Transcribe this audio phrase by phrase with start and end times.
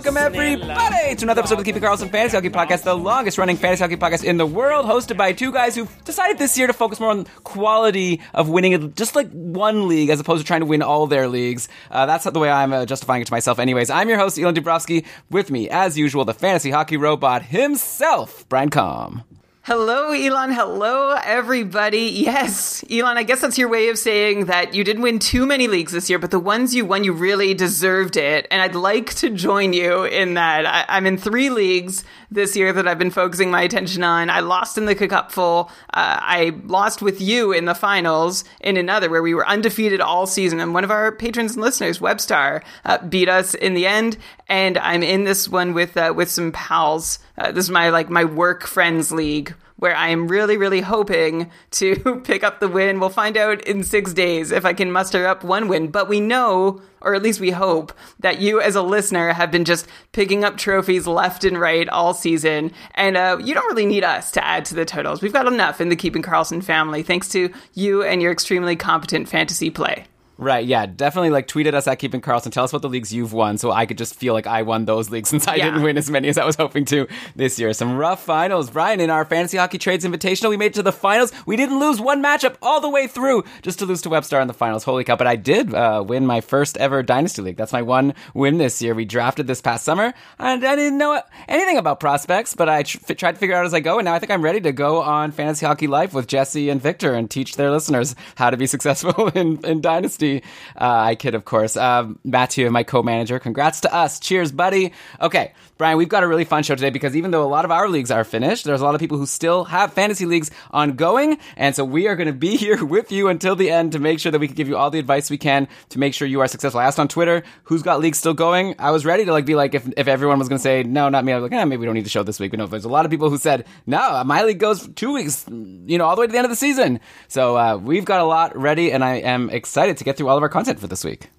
[0.00, 3.58] Welcome everybody to another episode of the Keeping Karlsson Fantasy Hockey Podcast, the longest running
[3.58, 6.72] fantasy hockey podcast in the world, hosted by two guys who decided this year to
[6.72, 10.66] focus more on quality of winning just like one league as opposed to trying to
[10.66, 11.68] win all their leagues.
[11.90, 13.90] Uh, that's the way I'm uh, justifying it to myself anyways.
[13.90, 15.04] I'm your host, Elon Dubrovsky.
[15.28, 19.24] With me, as usual, the fantasy hockey robot himself, Brian Com.
[19.64, 20.52] Hello, Elon.
[20.52, 21.98] Hello, everybody.
[22.30, 25.68] Yes, Elon, I guess that's your way of saying that you didn't win too many
[25.68, 28.46] leagues this year, but the ones you won, you really deserved it.
[28.50, 30.64] And I'd like to join you in that.
[30.64, 34.30] I- I'm in three leagues this year that I've been focusing my attention on.
[34.30, 35.70] I lost in the Cupful.
[35.92, 40.26] Uh, I lost with you in the finals in another where we were undefeated all
[40.26, 40.60] season.
[40.60, 44.16] And one of our patrons and listeners, Webstar, uh, beat us in the end.
[44.48, 47.18] And I'm in this one with uh, with some pals.
[47.36, 51.50] Uh, this is my like my work friends league where I am really, really hoping
[51.72, 53.00] to pick up the win.
[53.00, 55.88] We'll find out in six days if I can muster up one win.
[55.88, 59.64] But we know, or at least we hope, that you as a listener have been
[59.64, 62.72] just picking up trophies left and right all season.
[62.94, 65.22] And uh, you don't really need us to add to the totals.
[65.22, 69.28] We've got enough in the Keeping Karlsson family, thanks to you and your extremely competent
[69.28, 70.06] fantasy play.
[70.40, 72.50] Right, yeah, definitely like tweet at us at Keeping Karlsson.
[72.50, 74.86] Tell us what the leagues you've won so I could just feel like I won
[74.86, 75.66] those leagues since I Yeah.
[75.66, 77.06] didn't win as many as I was hoping to
[77.36, 77.74] this year.
[77.74, 78.70] Some rough finals.
[78.70, 81.30] Brian, in our Fantasy Hockey Trades Invitational, we made it to the finals.
[81.44, 84.48] We didn't lose one matchup all the way through just to lose to Webstar in
[84.48, 84.82] the finals.
[84.84, 85.16] Holy cow.
[85.16, 87.56] But I did uh, win my first ever Dynasty League.
[87.58, 88.94] That's my one win this year.
[88.94, 90.14] We drafted this past summer.
[90.38, 93.74] And I didn't know anything about prospects, but I tr- tried to figure out as
[93.74, 93.98] I go.
[93.98, 96.80] And now I think I'm ready to go on Fantasy Hockey Life with Jesse and
[96.80, 100.29] Victor and teach their listeners how to be successful in, in Dynasty.
[100.38, 101.76] Uh, I kid, of course.
[101.76, 104.20] Um, Matthew, my co-manager, congrats to us.
[104.20, 104.92] Cheers, buddy.
[105.20, 107.70] Okay, Brian, we've got a really fun show today because even though a lot of
[107.70, 111.38] our leagues are finished, there's a lot of people who still have fantasy leagues ongoing,
[111.56, 114.20] and so we are going to be here with you until the end to make
[114.20, 116.40] sure that we can give you all the advice we can to make sure you
[116.40, 116.80] are successful.
[116.80, 118.74] I asked on Twitter who's got leagues still going.
[118.78, 121.08] I was ready to like be like if if everyone was going to say no,
[121.08, 121.32] not me.
[121.32, 122.50] I was like, eh, maybe we don't need to show this week.
[122.50, 125.46] But no, there's a lot of people who said no, my league goes two weeks,
[125.48, 127.00] you know, all the way to the end of the season.
[127.28, 130.36] So uh, we've got a lot ready, and I am excited to get through all
[130.36, 131.30] of our content for this week.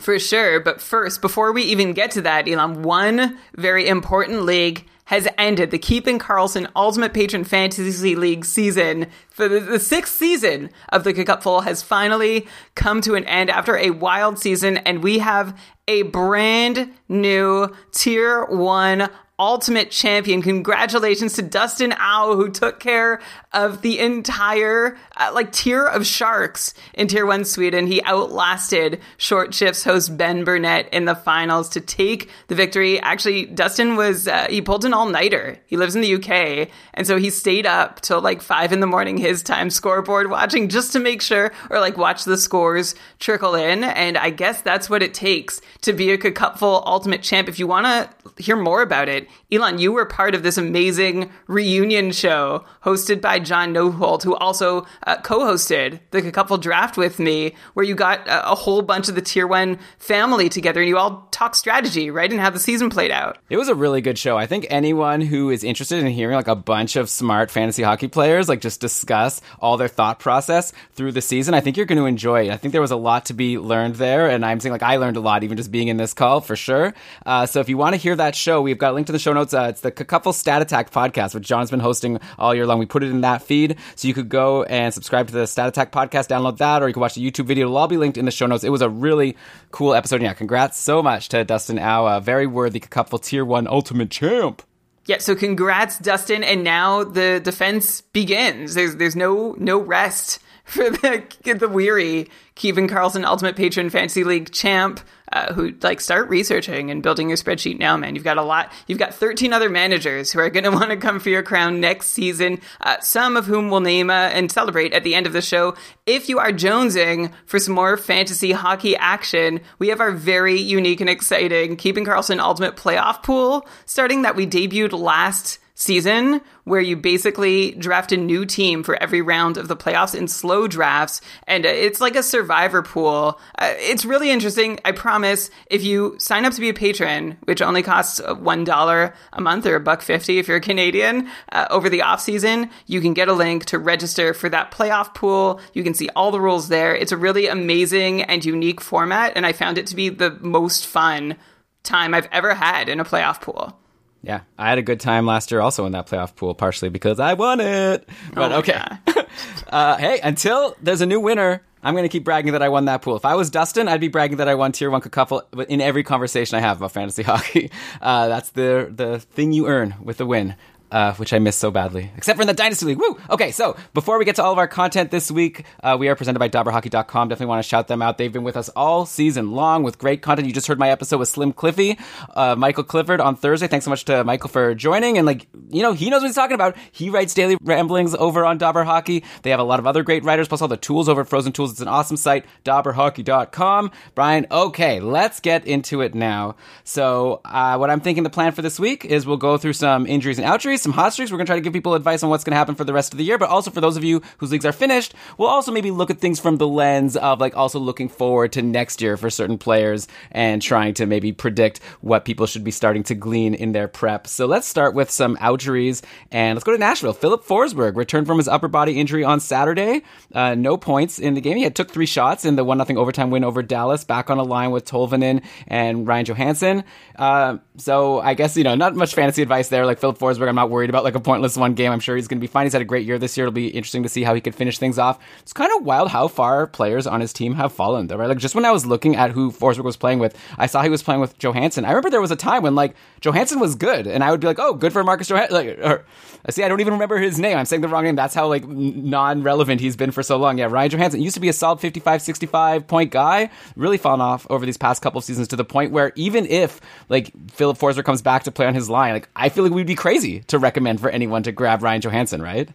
[0.00, 0.58] For sure.
[0.58, 5.70] But first, before we even get to that, Elon, one very important league has ended.
[5.70, 11.12] The Keeping Karlsson Ultimate Patron Fantasy League season for the, the sixth season of the
[11.12, 15.56] Cupful has finally come to an end after a wild season, and we have
[15.86, 20.42] a brand new Tier 1 Ultimate Champion.
[20.42, 23.20] Congratulations to Dustin Au, who took care
[23.52, 27.88] of the entire uh, like tier of sharks in Tier One Sweden.
[27.88, 33.00] He outlasted Short Shifts host Ben Burnett in the finals to take the victory.
[33.00, 35.58] Actually, Dustin was uh, he pulled an all nighter.
[35.66, 38.86] He lives in the UK, and so he stayed up till like five in the
[38.86, 43.56] morning his time scoreboard watching just to make sure or like watch the scores trickle
[43.56, 43.82] in.
[43.82, 47.48] And I guess that's what it takes to be a Cupful Ultimate Champ.
[47.48, 51.30] If you want to hear more about it, Elon, you were part of this amazing
[51.48, 57.54] reunion show hosted by John Noholt, who also uh, co-hosted the Cupful Draft with me,
[57.74, 60.96] where you got a, a whole bunch of the Tier One family together and you
[60.96, 63.38] all talk strategy, right, and how the season played out.
[63.50, 64.36] It was a really good show.
[64.36, 68.08] I think anyone who is interested in hearing like a bunch of smart fantasy hockey
[68.08, 71.98] players like just discuss all their thought process through the season, I think you're going
[71.98, 72.52] to enjoy it.
[72.52, 74.96] I think there was a lot to be learned there, and I'm saying like I
[74.96, 76.83] learned a lot even just being in this call for sure.
[77.24, 79.14] Uh, so if you want to hear that show, we've got a link to in
[79.14, 79.54] the show notes.
[79.54, 82.78] Uh, it's the Couple Stat Attack podcast, which John's been hosting all year long.
[82.78, 85.68] We put it in that feed, so you could go and subscribe to the Stat
[85.68, 87.66] Attack podcast, download that, or you can watch the YouTube video.
[87.66, 88.64] It'll all be linked in the show notes.
[88.64, 89.36] It was a really
[89.70, 90.20] cool episode.
[90.20, 94.62] Yeah, congrats so much to Dustin Au, very worthy Couple Tier One Ultimate Champ.
[95.06, 98.74] Yeah, so congrats, Dustin, and now the defense begins.
[98.74, 101.22] There's there's no no rest for the
[101.58, 105.00] the weary Keeping Karlsson Ultimate Patron Fantasy League champ,
[105.32, 108.14] uh, who like start researching and building your spreadsheet now, man.
[108.14, 108.72] You've got a lot.
[108.86, 111.80] You've got 13 other managers who are going to want to come for your crown
[111.80, 112.60] next season.
[112.80, 115.74] Uh, some of whom will name uh, and celebrate at the end of the show.
[116.06, 121.00] If you are jonesing for some more fantasy hockey action, we have our very unique
[121.00, 126.96] and exciting Keeping Karlsson Ultimate Playoff Pool starting that we debuted last season where you
[126.96, 131.66] basically draft a new team for every round of the playoffs in slow drafts and
[131.66, 133.38] it's like a survivor pool.
[133.58, 134.80] Uh, it's really interesting.
[134.84, 139.14] I promise if you sign up to be a patron which only costs one dollar
[139.32, 142.70] a month or a buck 50 if you're a canadian uh, over the off season
[142.86, 145.60] you can get a link to register for that playoff pool.
[145.74, 146.96] You can see all the rules there.
[146.96, 150.86] It's a really amazing and unique format and i found it to be the most
[150.86, 151.36] fun
[151.82, 153.78] time i've ever had in a playoff pool
[154.24, 157.20] yeah, I had a good time last year also in that playoff pool, partially because
[157.20, 158.08] I won it.
[158.32, 158.82] But Oh, okay.
[159.68, 162.86] uh, hey, until there's a new winner, I'm going to keep bragging that I won
[162.86, 163.16] that pool.
[163.16, 166.02] If I was Dustin, I'd be bragging that I won tier one couple in every
[166.02, 167.70] conversation I have about fantasy hockey.
[168.00, 170.54] Uh, that's the the thing you earn with the win.
[170.94, 172.98] Uh, which I miss so badly, except for in the Dynasty League.
[172.98, 173.18] Woo!
[173.28, 176.14] Okay, so before we get to all of our content this week, uh, we are
[176.14, 177.28] presented by DobberHockey.com.
[177.28, 178.16] Definitely want to shout them out.
[178.16, 180.46] They've been with us all season long with great content.
[180.46, 181.98] You just heard my episode with Slim Cliffy,
[182.36, 183.66] uh, Michael Clifford on Thursday.
[183.66, 185.18] Thanks so much to Michael for joining.
[185.18, 186.76] And like, you know, he knows what he's talking about.
[186.92, 189.24] He writes daily ramblings over on Dobber Hockey.
[189.42, 191.54] They have a lot of other great writers, plus all the tools over at Frozen
[191.54, 191.72] Tools.
[191.72, 193.90] It's an awesome site, DobberHockey.com.
[194.14, 196.54] Brian, okay, let's get into it now.
[196.84, 200.06] So, uh, what I'm thinking the plan for this week is we'll go through some
[200.06, 201.32] injuries and outjuries, some hot streaks.
[201.32, 202.92] We're going to try to give people advice on what's going to happen for the
[202.92, 205.48] rest of the year, but also for those of you whose leagues are finished, we'll
[205.48, 209.02] also maybe look at things from the lens of like also looking forward to next
[209.02, 213.14] year for certain players and trying to maybe predict what people should be starting to
[213.14, 214.26] glean in their prep.
[214.26, 217.14] So let's start with some outjuries and let's go to Nashville.
[217.14, 220.02] Filip Forsberg returned from his upper body injury on Saturday.
[220.32, 221.56] Uh, no points in the game.
[221.56, 224.04] He had took three shots in the one nothing overtime win over Dallas.
[224.04, 226.84] Back on a line with Tolvanen and Ryan Johansen.
[227.16, 229.86] Uh, so I guess you know not much fantasy advice there.
[229.86, 231.90] Like Filip Forsberg, I'm not worried about like a pointless one game.
[231.92, 232.66] I'm sure he's going to be fine.
[232.66, 233.46] He's had a great year this year.
[233.46, 235.18] It'll be interesting to see how he could finish things off.
[235.40, 238.28] It's kind of wild how far players on his team have fallen, though, right?
[238.28, 240.90] Like just when I was looking at who Forsberg was playing with, I saw he
[240.90, 241.84] was playing with Johansen.
[241.84, 244.46] I remember there was a time when like Johansen was good, and I would be
[244.46, 245.54] like, oh, good for Marcus Johansson.
[245.54, 246.04] Like, or,
[246.50, 247.56] see, I don't even remember his name.
[247.56, 248.16] I'm saying the wrong name.
[248.16, 250.58] That's how like non-relevant he's been for so long.
[250.58, 253.50] Yeah, Ryan Johansen used to be a solid 55, 65 point guy.
[253.76, 256.80] Really fallen off over these past couple of seasons to the point where even if
[257.08, 259.86] like Filip Forsberg comes back to play on his line, like I feel like we'd
[259.86, 262.68] be crazy to recommend for anyone to grab Ryan Johansen, right?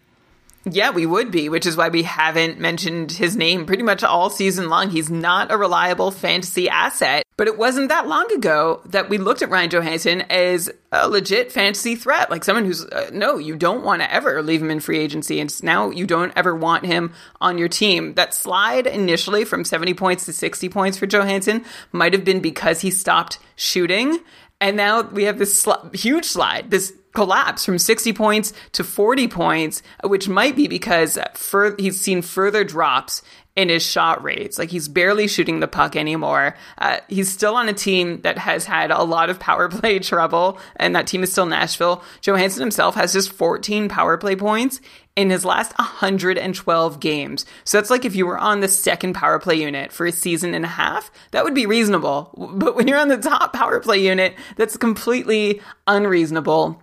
[0.65, 4.29] Yeah, we would be, which is why we haven't mentioned his name pretty much all
[4.29, 4.89] season long.
[4.89, 7.23] He's not a reliable fantasy asset.
[7.37, 11.53] But it wasn't that long ago that we looked at Ryan Johansen as a legit
[11.53, 14.81] fantasy threat, like someone who's uh, no, you don't want to ever leave him in
[14.81, 18.15] free agency, and now you don't ever want him on your team.
[18.15, 22.81] That slide initially from 70 points to 60 points for Johansen might have been because
[22.81, 24.19] he stopped shooting.
[24.59, 29.27] And now we have this sl- huge slide, this collapse from 60 points to 40
[29.27, 33.21] points, which might be because fur- he's seen further drops
[33.55, 34.57] in his shot rates.
[34.57, 36.55] Like he's barely shooting the puck anymore.
[36.77, 40.59] Uh, he's still on a team that has had a lot of power play trouble,
[40.77, 42.03] and that team is still Nashville.
[42.21, 44.79] Johansen himself has just 14 power play points
[45.17, 47.45] in his last 112 games.
[47.65, 50.53] So that's like if you were on the second power play unit for a season
[50.53, 52.33] and a half, that would be reasonable.
[52.37, 56.81] But when you're on the top power play unit, that's completely unreasonable.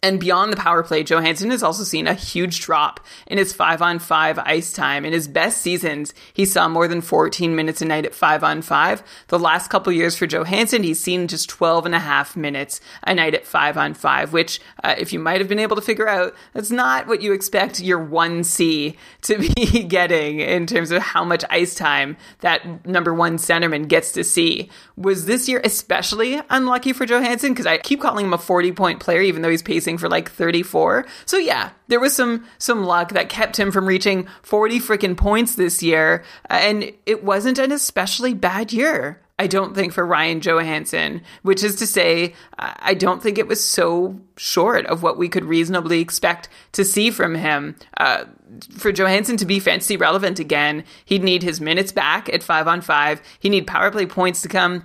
[0.00, 3.82] And beyond the power play, Johansen has also seen a huge drop in his five
[3.82, 5.04] on five ice time.
[5.04, 8.62] In his best seasons, he saw more than 14 minutes a night at five on
[8.62, 9.02] five.
[9.26, 13.12] The last couple years for Johansen, he's seen just 12 and a half minutes a
[13.12, 16.08] night at five on five, which, uh, if you might have been able to figure
[16.08, 21.24] out, that's not what you expect your 1C to be getting in terms of how
[21.24, 24.70] much ice time that number one centerman gets to see.
[24.96, 27.50] Was this year especially unlucky for Johansen?
[27.50, 30.30] Because I keep calling him a 40 point player, even though he's pacing for like
[30.30, 31.06] 34.
[31.24, 35.54] So yeah, there was some some luck that kept him from reaching 40 freaking points
[35.54, 39.20] this year, uh, and it wasn't an especially bad year.
[39.40, 43.64] I don't think for Ryan Johansen, which is to say, I don't think it was
[43.64, 47.76] so short of what we could reasonably expect to see from him.
[47.96, 48.24] Uh,
[48.76, 52.80] for Johansen to be fantasy relevant again, he'd need his minutes back at five on
[52.80, 53.22] five.
[53.38, 54.84] He'd need power play points to come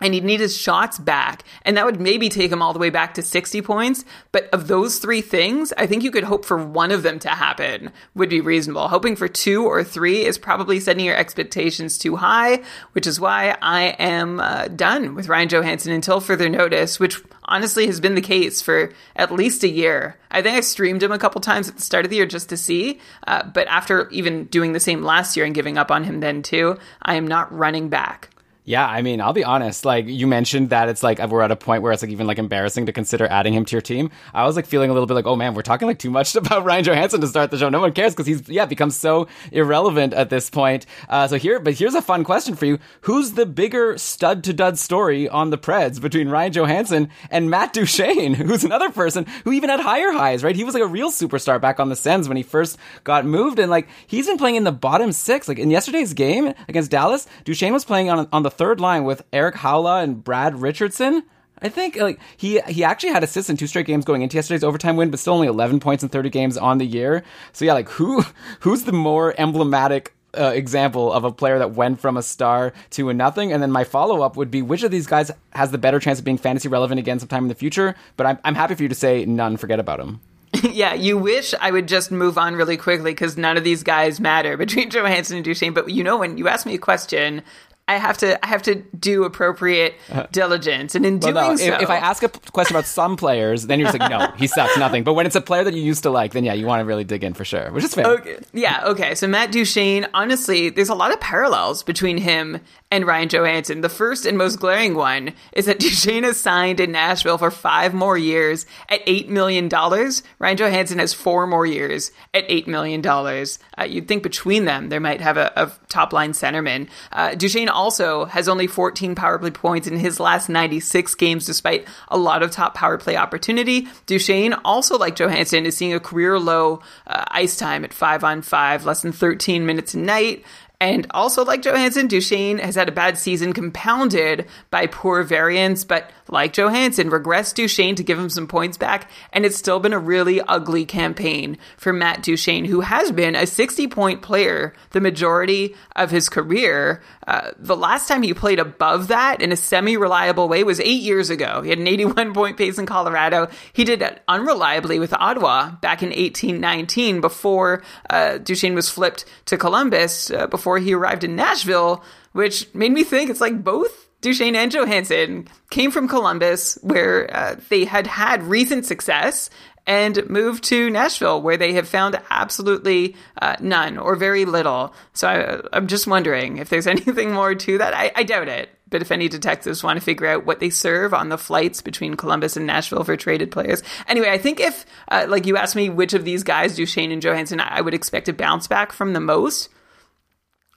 [0.00, 1.44] and he'd need his shots back.
[1.62, 4.04] And that would maybe take him all the way back to 60 points.
[4.32, 7.28] But of those three things, I think you could hope for one of them to
[7.28, 8.88] happen would be reasonable.
[8.88, 13.56] Hoping for two or three is probably setting your expectations too high, which is why
[13.62, 18.20] I am uh, done with Ryan Johansen until further notice, which honestly has been the
[18.20, 20.18] case for at least a year.
[20.28, 22.48] I think I streamed him a couple times at the start of the year just
[22.48, 22.98] to see,
[23.28, 26.42] uh, but after even doing the same last year and giving up on him then
[26.42, 28.33] too, I am not running back.
[28.66, 29.84] Yeah, I mean, I'll be honest.
[29.84, 32.38] Like you mentioned that it's like we're at a point where it's like even like
[32.38, 34.10] embarrassing to consider adding him to your team.
[34.32, 36.34] I was like feeling a little bit like, oh man, we're talking like too much
[36.36, 37.68] about Ryan Johansen to start the show.
[37.68, 40.86] No one cares because he's yeah become so irrelevant at this point.
[41.10, 44.54] Uh, so here, but here's a fun question for you: Who's the bigger stud to
[44.54, 49.52] dud story on the Preds between Ryan Johansen and Matt Duchene, who's another person who
[49.52, 50.42] even had higher highs?
[50.42, 53.26] Right, he was like a real superstar back on the Sens when he first got
[53.26, 55.48] moved, and like he's been playing in the bottom six.
[55.48, 59.24] Like in yesterday's game against Dallas, Duchene was playing on on the third line with
[59.32, 61.22] Erik Haula and Brad Richardson.
[61.60, 64.64] I think like he he actually had assists in two straight games going into yesterday's
[64.64, 67.24] overtime win, but still only 11 points in 30 games on the year.
[67.52, 68.24] So yeah, like who
[68.60, 73.08] who's the more emblematic uh, example of a player that went from a star to
[73.08, 73.52] a nothing?
[73.52, 76.18] And then my follow up would be which of these guys has the better chance
[76.18, 77.94] of being fantasy relevant again sometime in the future?
[78.16, 79.56] But I'm I'm happy for you to say none.
[79.56, 80.20] Forget about him.
[80.70, 84.20] yeah, you wish I would just move on really quickly because none of these guys
[84.20, 85.72] matter between Johansen and Duchene.
[85.72, 87.42] But you know, when you ask me a question,
[87.86, 89.94] I have to I have to do appropriate
[90.32, 93.66] diligence, and in Well, doing no, so, if, I ask a question about some players,
[93.66, 95.04] then you're just like, no, he sucks, nothing.
[95.04, 96.86] But when it's a player that you used to like, then yeah, you want to
[96.86, 98.06] really dig in for sure, which is fair.
[98.06, 98.38] Okay.
[98.54, 99.14] Yeah, okay.
[99.14, 102.60] So Matt Duchene, honestly, there's a lot of parallels between him
[102.94, 103.82] and Ryan Johansen.
[103.82, 107.92] The first and most glaring one is that Duchene is signed in Nashville for five
[107.92, 109.68] more years at $8 million.
[109.68, 113.04] Ryan Johansen has four more years at $8 million.
[113.04, 116.88] Uh, you'd think between them, there might have a, a top line centerman.
[117.10, 121.86] Uh, Duchene also has only 14 power play points in his last 96 games, despite
[122.08, 123.86] a lot of top power play opportunity.
[124.06, 128.40] Duchene, also like Johansen, is seeing a career low uh, ice time at five on
[128.40, 130.44] five, less than 13 minutes a night.
[130.80, 136.10] And also, like Johansen, Duchene has had a bad season compounded by poor variance, but
[136.28, 139.98] like Johansen, regressed Duchene to give him some points back, and it's still been a
[139.98, 145.74] really ugly campaign for Matt Duchene, who has been a 60 point player the majority
[145.96, 147.02] of his career.
[147.26, 151.02] Uh, the last time he played above that in a semi reliable way was eight
[151.02, 151.62] years ago.
[151.62, 153.48] He had an 81 point pace in Colorado.
[153.72, 159.56] He did it unreliably with Ottawa back in 1819 before uh, Duchene was flipped to
[159.56, 164.56] Columbus, uh, before he arrived in Nashville, which made me think it's like both Duchene
[164.56, 169.50] and Johansen came from Columbus, where uh, they had had recent success,
[169.86, 174.94] and moved to Nashville, where they have found absolutely uh, none or very little.
[175.12, 177.92] So I, I'm just wondering if there's anything more to that.
[177.92, 178.70] I, I doubt it.
[178.88, 182.14] But if any detectives want to figure out what they serve on the flights between
[182.14, 183.82] Columbus and Nashville for traded players.
[184.08, 187.20] Anyway, I think if, uh, like, you asked me which of these guys, Duchene and
[187.20, 189.68] Johansen, I would expect to bounce back from the most,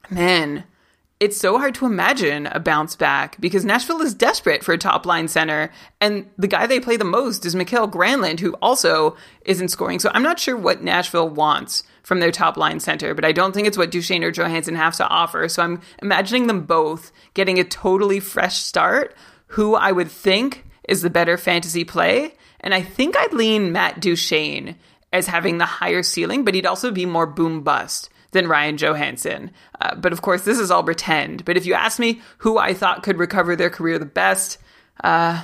[0.10, 0.66] man,
[1.20, 5.06] it's so hard to imagine a bounce back because Nashville is desperate for a top
[5.06, 9.70] line center, and the guy they play the most is Mikael Granlund, who also isn't
[9.70, 10.00] scoring.
[10.00, 13.52] So I'm not sure what Nashville wants from their top line center, but I don't
[13.52, 15.50] think it's what Duchene or Johansen have to offer.
[15.50, 19.16] So I'm imagining them both getting a totally fresh start.
[19.52, 24.00] Who I would think is the better fantasy play, and I think I'd lean Matt
[24.00, 24.76] Duchene
[25.12, 29.50] as having the higher ceiling, but he'd also be more boom bust than Ryan Johansen.
[29.82, 31.44] Uh, but of course, this is all pretend.
[31.44, 34.60] But if you ask me who I thought could recover their career the best,
[35.03, 35.44] uh,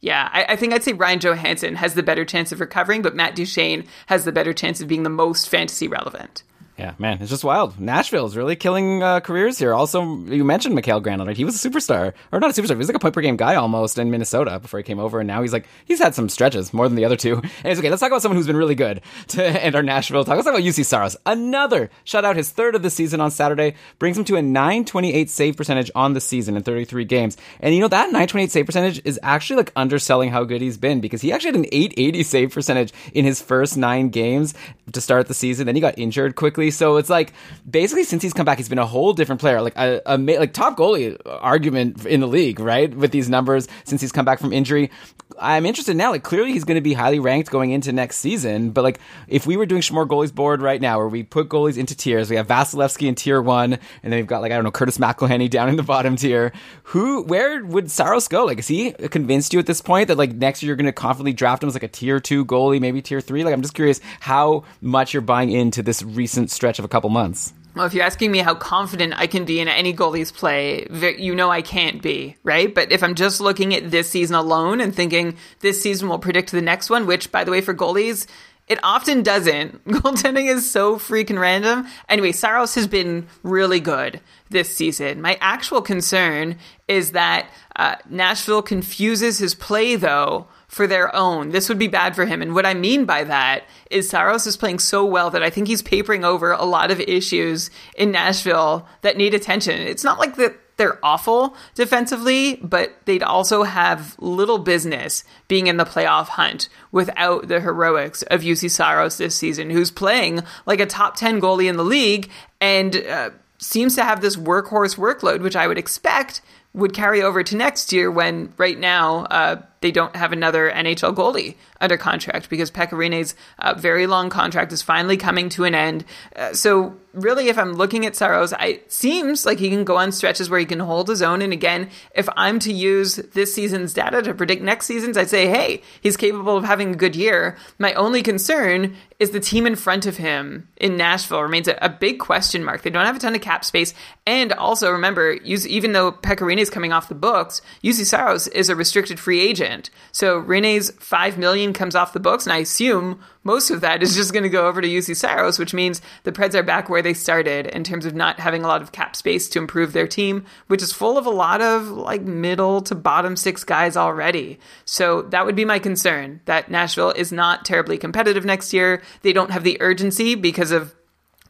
[0.00, 3.14] yeah, I, I, think I'd say Ryan Johansen has the better chance of recovering, but
[3.14, 6.42] Matt Duchene has the better chance of being the most fantasy relevant.
[6.78, 7.78] Yeah, man, it's just wild.
[7.78, 9.74] Nashville is really killing uh, careers here.
[9.74, 11.26] Also, you mentioned Mikael Granlund.
[11.26, 11.36] Right?
[11.36, 12.70] He was a superstar, or not a superstar.
[12.70, 15.20] He was like a point per game guy almost in Minnesota before he came over,
[15.20, 17.42] and now he's like he's had some stretches more than the other two.
[17.62, 17.90] And it's okay.
[17.90, 20.34] Let's talk about someone who's been really good to end our Nashville talk.
[20.34, 21.16] Let's talk about Juuse Saros.
[21.26, 25.56] Another shutout, his third of the season on Saturday, brings him to a 928 save
[25.56, 27.36] percentage on the season in 33 games.
[27.60, 31.00] And you know that 928 save percentage is actually like underselling how good he's been
[31.00, 34.54] because he actually had an 880 save percentage in his first nine games
[34.92, 35.66] to start the season.
[35.66, 37.32] Then he got injured quickly, so it's like
[37.68, 40.52] basically since he's come back, he's been a whole different player, like a, a like
[40.52, 42.94] top goalie argument in the league, right?
[42.94, 44.90] With these numbers since he's come back from injury.
[45.38, 46.10] I'm interested now.
[46.10, 48.70] Like clearly he's going to be highly ranked going into next season.
[48.70, 51.76] But like if we were doing Schmore goalies board right now, where we put goalies
[51.76, 54.64] into tiers, we have Vasilevskiy in tier one, and then we've got like I don't
[54.64, 56.52] know Curtis McElhinney down in the bottom tier.
[56.84, 58.44] Who where would Saros go?
[58.44, 60.92] Like is he convinced you at this point that like next year you're going to
[60.92, 63.44] confidently draft him as like a tier two goalie, maybe tier three?
[63.44, 67.10] Like I'm just curious how much you're buying into this recent stretch of a couple
[67.10, 67.52] months.
[67.74, 70.86] Well, if you're asking me how confident I can be in any goalie's play,
[71.18, 72.72] you know I can't be, right?
[72.72, 76.52] But if I'm just looking at this season alone and thinking this season will predict
[76.52, 78.26] the next one, which, by the way, for goalies,
[78.68, 79.84] it often doesn't.
[79.88, 81.86] Goaltending is so freaking random.
[82.08, 85.20] Anyway, Saros has been really good this season.
[85.20, 91.50] My actual concern is that uh, Nashville confuses his play, though, for their own.
[91.50, 92.40] This would be bad for him.
[92.40, 95.68] And what I mean by that is Saros is playing so well that I think
[95.68, 99.78] he's papering over a lot of issues in Nashville that need attention.
[99.82, 105.76] It's not like that they're awful defensively, but they'd also have little business being in
[105.76, 110.86] the playoff hunt without the heroics of Juuse Saros this season, who's playing like a
[110.86, 112.30] top 10 goalie in the league
[112.62, 116.40] and uh, seems to have this workhorse workload, which I would expect
[116.72, 121.14] would carry over to next year when right now uh, they don't have another NHL
[121.14, 125.74] goalie under contract because Pekka Rinne's uh, very long contract is finally coming to an
[125.74, 126.04] end.
[126.34, 130.12] Uh, so really, if I'm looking at Saros, it seems like he can go on
[130.12, 131.42] stretches where he can hold his own.
[131.42, 135.46] And again, if I'm to use this season's data to predict next season's, I'd say,
[135.48, 137.56] hey, he's capable of having a good year.
[137.78, 141.88] My only concern is the team in front of him in Nashville remains a, a
[141.88, 142.82] big question mark.
[142.82, 143.94] They don't have a ton of cap space.
[144.26, 148.68] And also remember, even though Pekka Rinne is coming off the books, Juuse Saros is
[148.68, 149.71] a restricted free agent.
[150.12, 154.14] So Rinne's five million comes off the books, and I assume most of that is
[154.14, 157.02] just going to go over to Juuse Saros, which means the Preds are back where
[157.02, 160.06] they started in terms of not having a lot of cap space to improve their
[160.06, 164.58] team, which is full of a lot of like middle to bottom six guys already.
[164.84, 169.02] So that would be my concern that Nashville is not terribly competitive next year.
[169.22, 170.94] They don't have the urgency because of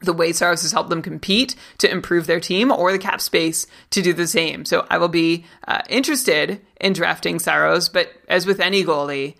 [0.03, 3.65] the way Saros has helped them compete to improve their team or the cap space
[3.91, 4.65] to do the same.
[4.65, 9.35] So I will be uh, interested in drafting Saros, but as with any goalie,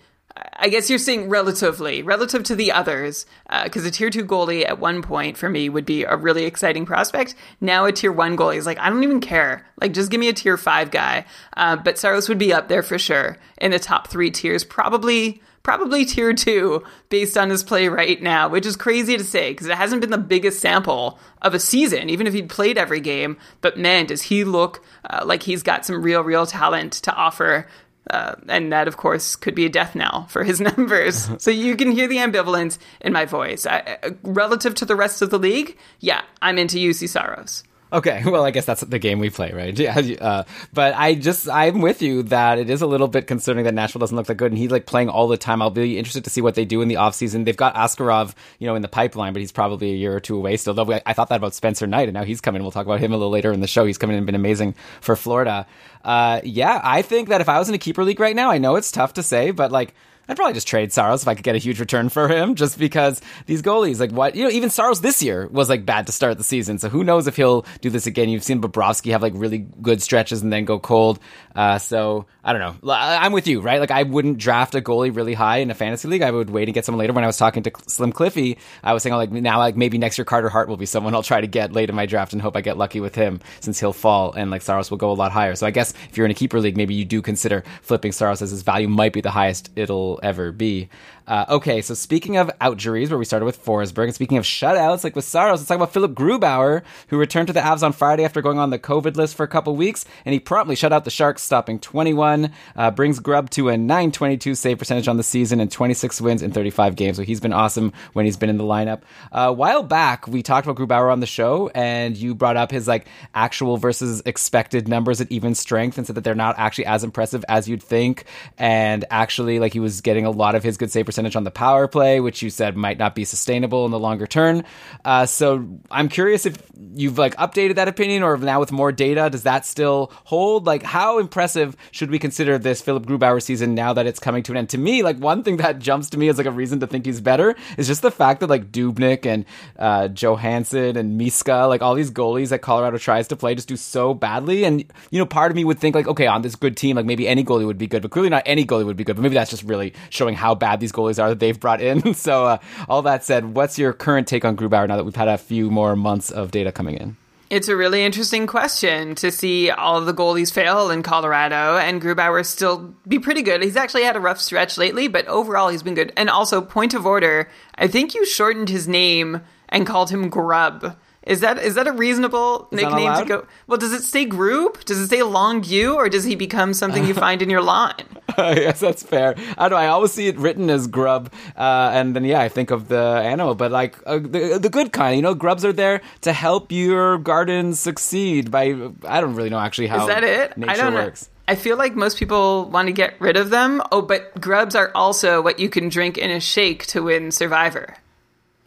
[0.55, 3.27] I guess you're saying relatively, relative to the others,
[3.63, 6.45] because uh, a tier two goalie at one point for me would be a really
[6.45, 7.35] exciting prospect.
[7.61, 9.63] Now a tier one goalie is like, I don't even care.
[9.79, 11.25] Like, just give me a tier five guy.
[11.55, 15.41] Uh, but Saros would be up there for sure in the top three tiers, probably.
[15.63, 19.67] Probably tier two based on his play right now, which is crazy to say because
[19.67, 23.37] it hasn't been the biggest sample of a season, even if he'd played every game.
[23.61, 27.67] But man, does he look uh, like he's got some real, real talent to offer
[28.09, 31.29] uh, and that, of course, could be a death knell for his numbers.
[31.37, 33.65] so you can hear the ambivalence in my voice.
[33.65, 37.63] I, uh, relative to the rest of the league, yeah, I'm into Juuse Saros.
[37.93, 39.77] Okay, well, I guess that's the game we play, right?
[39.83, 43.65] Yeah, uh, but I just I'm with you that it is a little bit concerning
[43.65, 45.61] that Nashville doesn't look that good, and he's like playing all the time.
[45.61, 47.43] I'll be interested to see what they do in the offseason.
[47.43, 50.37] They've got Askarov, you know, in the pipeline, but he's probably a year or two
[50.37, 50.73] away still.
[50.73, 52.61] Though I thought that about Spencer Knight, and now he's coming.
[52.61, 53.85] We'll talk about him a little later in the show.
[53.85, 55.67] He's coming and been amazing for Florida.
[56.03, 58.57] Uh, yeah, I think that if I was in a keeper league right now, I
[58.57, 59.93] know it's tough to say, but like
[60.27, 62.79] I'd probably just trade Saros if I could get a huge return for him, just
[62.79, 66.13] because these goalies, like what, you know, even Saros this year was like bad to
[66.13, 66.79] start the season.
[66.79, 68.29] So who knows if he'll do this again?
[68.29, 71.19] You've seen Bobrovsky have like really good stretches and then go cold.
[71.55, 72.93] Uh, so I don't know.
[72.93, 73.79] I'm with you, right?
[73.79, 76.21] Like I wouldn't draft a goalie really high in a fantasy league.
[76.21, 77.13] I would wait and get someone later.
[77.13, 80.17] When I was talking to Slim Cliffy, I was saying, like now, like maybe next
[80.17, 82.41] year Carter Hart will be someone I'll try to get late in my draft and
[82.41, 85.13] hope I get lucky with him since he'll fall and like Saros will go a
[85.13, 85.55] lot higher.
[85.55, 88.41] So I guess if you're in a keeper league, maybe you do consider flipping Saros
[88.41, 90.89] as his value might be the highest it'll ever be.
[91.25, 95.03] Uh, okay, so speaking of outjuries, where we started with Forsberg, and speaking of shutouts,
[95.03, 98.25] like with Saros, let's talk about Philipp Grubauer, who returned to the Avs on Friday
[98.25, 101.05] after going on the COVID list for a couple weeks, and he promptly shut out
[101.05, 105.61] the Sharks, stopping 21, uh, brings Grub to a 922 save percentage on the season
[105.61, 107.15] and 26 wins in 35 games.
[107.15, 109.01] So he's been awesome when he's been in the lineup.
[109.31, 112.69] Uh, a while back, we talked about Grubauer on the show, and you brought up
[112.69, 116.85] his like actual versus expected numbers at even strength, and said that they're not actually
[116.85, 118.25] as impressive as you'd think,
[118.57, 121.51] and actually like he was getting a lot of his good save percentage on the
[121.51, 124.63] power play, which you said might not be sustainable in the longer term.
[125.05, 126.57] Uh, so I'm curious if
[126.95, 130.65] you've like updated that opinion, or now with more data, does that still hold?
[130.65, 134.53] Like, how impressive should we consider this Philipp Grubauer season now that it's coming to
[134.53, 134.69] an end?
[134.69, 137.05] To me, like one thing that jumps to me as like a reason to think
[137.05, 139.45] he's better is just the fact that like Dubnyk and
[139.77, 143.77] uh, Johansson and Miska, like all these goalies that Colorado tries to play, just do
[143.77, 144.63] so badly.
[144.63, 147.05] And you know, part of me would think like, okay, on this good team, like
[147.05, 149.15] maybe any goalie would be good, but clearly not any goalie would be good.
[149.15, 152.13] But maybe that's just really showing how bad these goalies are that they've brought in.
[152.13, 155.27] so, uh, all that said, what's your current take on Grubauer now that we've had
[155.27, 157.17] a few more months of data coming in?
[157.49, 162.43] It's a really interesting question to see all the goalies fail in Colorado and Grubauer
[162.43, 163.61] still be pretty good.
[163.61, 166.11] He's actually had a rough stretch lately, but overall he's been good.
[166.17, 170.97] And also, point of order, I think you shortened his name and called him Grub.
[171.25, 173.47] Is that is that a reasonable is nickname to go?
[173.67, 174.83] Well, does it stay group?
[174.85, 178.03] Does it stay long U, or does he become something you find in your line?
[178.37, 179.35] yes, that's fair.
[179.57, 179.77] I don't know.
[179.77, 183.21] I always see it written as grub, uh, and then yeah, I think of the
[183.23, 185.15] animal, but like uh, the the good kind.
[185.15, 188.51] You know, grubs are there to help your garden succeed.
[188.51, 188.75] By
[189.07, 190.57] I don't really know actually how Is that it?
[190.57, 191.23] nature I don't works.
[191.23, 191.29] know.
[191.45, 193.81] I feel like most people want to get rid of them.
[193.91, 197.95] Oh, but grubs are also what you can drink in a shake to win Survivor.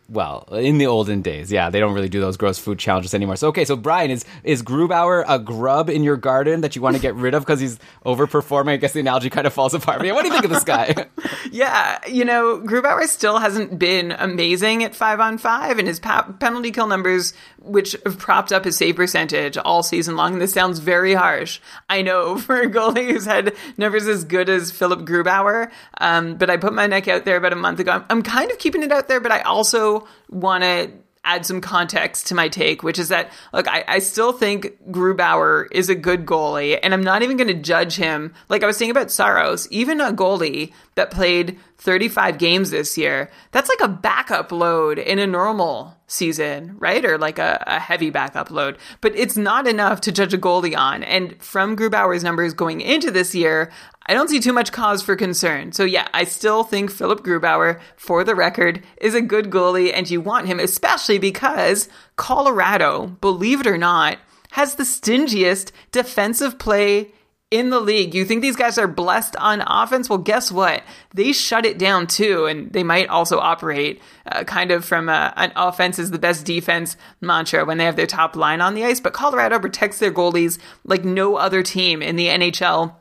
[0.09, 3.35] Well, in the olden days, yeah, they don't really do those gross food challenges anymore.
[3.35, 6.95] So, okay, so Brian, is is Grubauer a grub in your garden that you want
[6.95, 8.71] to get rid of because he's overperforming?
[8.71, 9.99] I guess the analogy kind of falls apart.
[9.99, 11.07] But yeah, what do you think of this guy?
[11.53, 16.31] Yeah, you know, Grubauer still hasn't been amazing at five on five, and his pa-
[16.41, 17.33] penalty kill numbers,
[17.67, 20.35] which have propped up his save percentage all season long.
[20.35, 21.61] And this sounds very harsh.
[21.89, 26.51] I know for a goalie who's had numbers as good as Philipp Grubauer, um, but
[26.51, 27.93] I put my neck out there about a month ago.
[27.93, 30.91] I'm, I'm kind of keeping it out there, but I also want to
[31.27, 35.67] add some context to my take, which is that, look, I, I still think Grubauer
[35.73, 38.33] is a good goalie, and I'm not even going to judge him.
[38.49, 43.31] Like I was saying about Saros, even a goalie that played 35 games this year,
[43.53, 47.05] that's like a backup load in a normal season, right?
[47.05, 48.77] Or like a, a heavy backup load.
[49.01, 51.05] But it's not enough to judge a goalie on.
[51.05, 53.71] And from Grubauer's numbers going into this year,
[54.05, 55.71] I don't see too much cause for concern.
[55.71, 60.11] So yeah, I still think Philipp Grubauer, for the record, is a good goalie, and
[60.11, 64.19] you want him, especially because Colorado, believe it or not,
[64.51, 67.13] has the stingiest defensive play
[67.59, 68.15] in the league.
[68.15, 70.09] You think these guys are blessed on offense?
[70.09, 70.83] Well, guess what?
[71.15, 75.33] They shut it down too, and they might also operate uh, kind of from a,
[75.37, 78.85] an offense is the best defense mantra when they have their top line on the
[78.85, 79.01] ice.
[79.01, 82.95] But Colorado protects their goalies like no other team in the NHL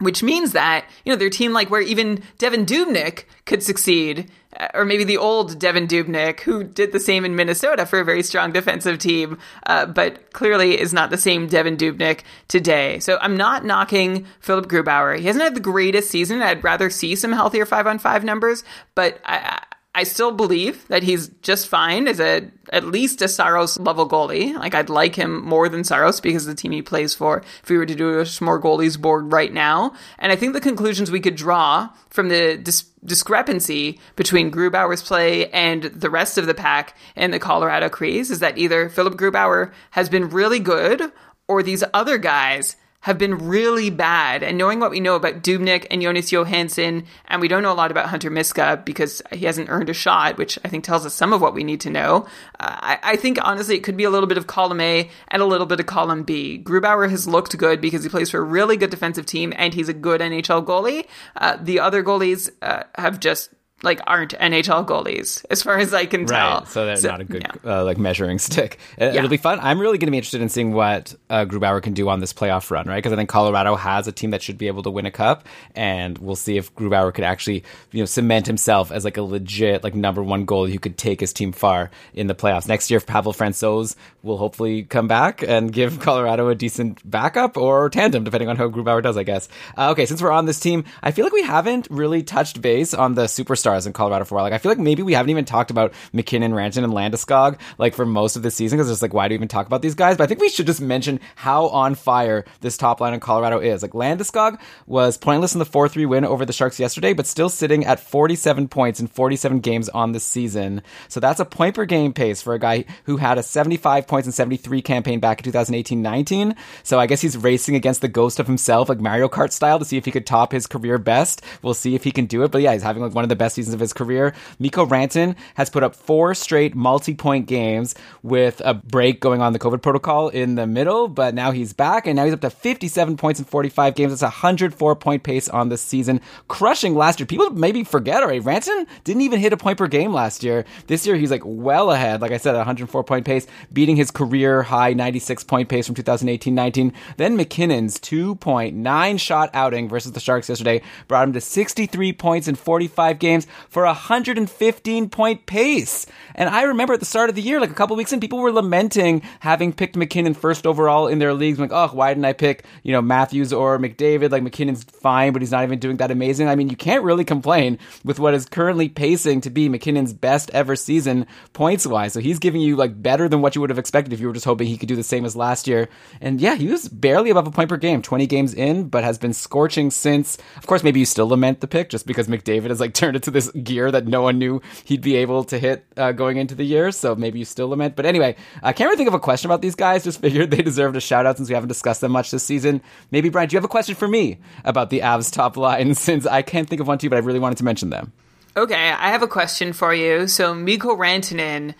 [0.00, 4.39] which means that you know their team like where even Devan Dubnyk could succeed, uh,
[4.74, 8.22] or maybe the old Devan Dubnyk who did the same in Minnesota for a very
[8.22, 12.98] strong defensive team, uh, but clearly is not the same Devan Dubnyk today.
[12.98, 15.18] So I'm not knocking Philipp Grubauer.
[15.18, 16.42] He hasn't had the greatest season.
[16.42, 21.02] I'd rather see some healthier five on five numbers, but I, I still believe that
[21.02, 24.54] he's just fine as a at least a Saros level goalie.
[24.54, 27.38] Like I'd like him more than Saros because the team he plays for.
[27.62, 30.60] If we were to do a more goalies board right now, and I think the
[30.60, 36.46] conclusions we could draw from the dis- discrepancy between Grubauer's play and the rest of
[36.46, 41.10] the pack in the Colorado crease is that either Philipp Grubauer has been really good
[41.48, 44.42] or these other guys have been really bad.
[44.42, 47.74] And knowing what we know about Dubnyk and Jonas Johansson, and we don't know a
[47.74, 51.14] lot about Hunter Miska because he hasn't earned a shot, which I think tells us
[51.14, 52.26] some of what we need to know.
[52.58, 55.42] Uh, I, I, think honestly it could be a little bit of column A and
[55.42, 56.60] a little bit of column B.
[56.62, 59.88] Grubauer has looked good because he plays for a really good defensive team and he's
[59.88, 61.06] a good NHL goalie.
[61.36, 63.50] Uh, the other goalies uh, have just
[63.82, 66.60] like aren't NHL goalies as far as I can tell.
[66.60, 67.78] Right, so they're So, not a good yeah.
[67.78, 68.78] uh, like measuring stick.
[68.96, 69.18] It, Yeah.
[69.18, 69.58] It'll be fun.
[69.60, 72.32] I'm really going to be interested in seeing what uh, Grubauer can do on this
[72.32, 72.96] playoff run, right?
[72.96, 75.46] Because I think Colorado has a team that should be able to win a cup,
[75.74, 79.82] and we'll see if Grubauer could actually you know cement himself as like a legit
[79.82, 82.98] like number one goalie who could take his team far in the playoffs next year.
[82.98, 88.24] If Pavel Francouz will hopefully come back and give Colorado a decent backup or tandem,
[88.24, 89.48] depending on how Grubauer does, I guess.
[89.76, 92.94] Uh, okay, since we're on this team, I feel like we haven't really touched base
[92.94, 93.26] on the
[93.70, 94.44] superstars in Colorado for a while.
[94.44, 97.94] Like I feel like maybe we haven't even talked about MacKinnon, Rantanen, and Landeskog like
[97.94, 99.94] for most of the season because it's like why do we even talk about these
[99.94, 100.16] guys?
[100.16, 103.58] But I think we should just mention how on fire this top line in Colorado
[103.58, 103.82] is.
[103.82, 107.48] Like Landeskog was pointless in the four three win over the Sharks yesterday, but still
[107.48, 110.82] sitting at forty seven points in forty seven games on the season.
[111.08, 114.06] So that's a point per game pace for a guy who had a seventy five
[114.06, 116.56] points and seventy three campaign back in 2018-19.
[116.82, 119.84] So I guess he's racing against the ghost of himself, like Mario Kart style, to
[119.84, 121.42] see if he could top his career best.
[121.62, 122.50] We'll see if he can do it.
[122.50, 124.34] But yeah, he's having like one of the best seasons of his career.
[124.58, 129.58] Mikko Rantanen has put up four straight multi-point games with a break going on the
[129.58, 133.16] COVID protocol in the middle, but now he's back and now he's up to 57
[133.16, 134.12] points in 45 games.
[134.12, 137.26] That's a 104 point pace on the season, crushing last year.
[137.26, 138.40] People maybe forget already.
[138.40, 140.64] Rantanen didn't even hit a point per game last year.
[140.86, 142.22] This year he's like well ahead.
[142.22, 146.92] Like I said, 104 point pace, beating his career high 96 point pace from 2018-19.
[147.16, 152.54] Then MacKinnon's 2.9 shot outing versus the Sharks yesterday brought him to 63 points in
[152.54, 156.06] 45 games for a 115 point pace.
[156.34, 158.38] And I remember at the start of the year, like a couple weeks in, people
[158.38, 161.58] were lamenting having picked MacKinnon first overall in their leagues.
[161.58, 164.30] Like, oh, why didn't I pick, you know, Matthews or McDavid?
[164.30, 166.48] Like MacKinnon's fine, but he's not even doing that amazing.
[166.48, 170.50] I mean, you can't really complain with what is currently pacing to be MacKinnon's best
[170.50, 172.12] ever season points wise.
[172.12, 174.32] So he's giving you like better than what you would have expected if you were
[174.32, 175.88] just hoping he could do the same as last year.
[176.20, 179.18] And yeah, he was barely above a point per game, 20 games in, but has
[179.18, 180.38] been scorching since.
[180.56, 183.30] Of course, maybe you still lament the pick just because McDavid has like turned into
[183.30, 186.54] this this gear that no one knew he'd be able to hit uh, going into
[186.54, 186.92] the year.
[186.92, 187.96] So maybe you still lament.
[187.96, 190.04] But anyway, I can't really think of a question about these guys.
[190.04, 192.82] Just figured they deserved a shout out since we haven't discussed them much this season.
[193.10, 195.94] Maybe Brian, do you have a question for me about the Avs top line?
[196.00, 198.12] Since I can't think of one too, but I really wanted to mention them.
[198.56, 200.26] Okay, I have a question for you.
[200.26, 201.74] So Mikko Rantanen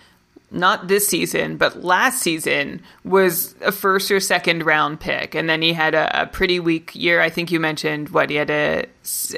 [0.50, 5.62] not this season, but last season was a first or second round pick, and then
[5.62, 7.20] he had a, a, pretty weak year.
[7.20, 8.86] I think you mentioned what he had a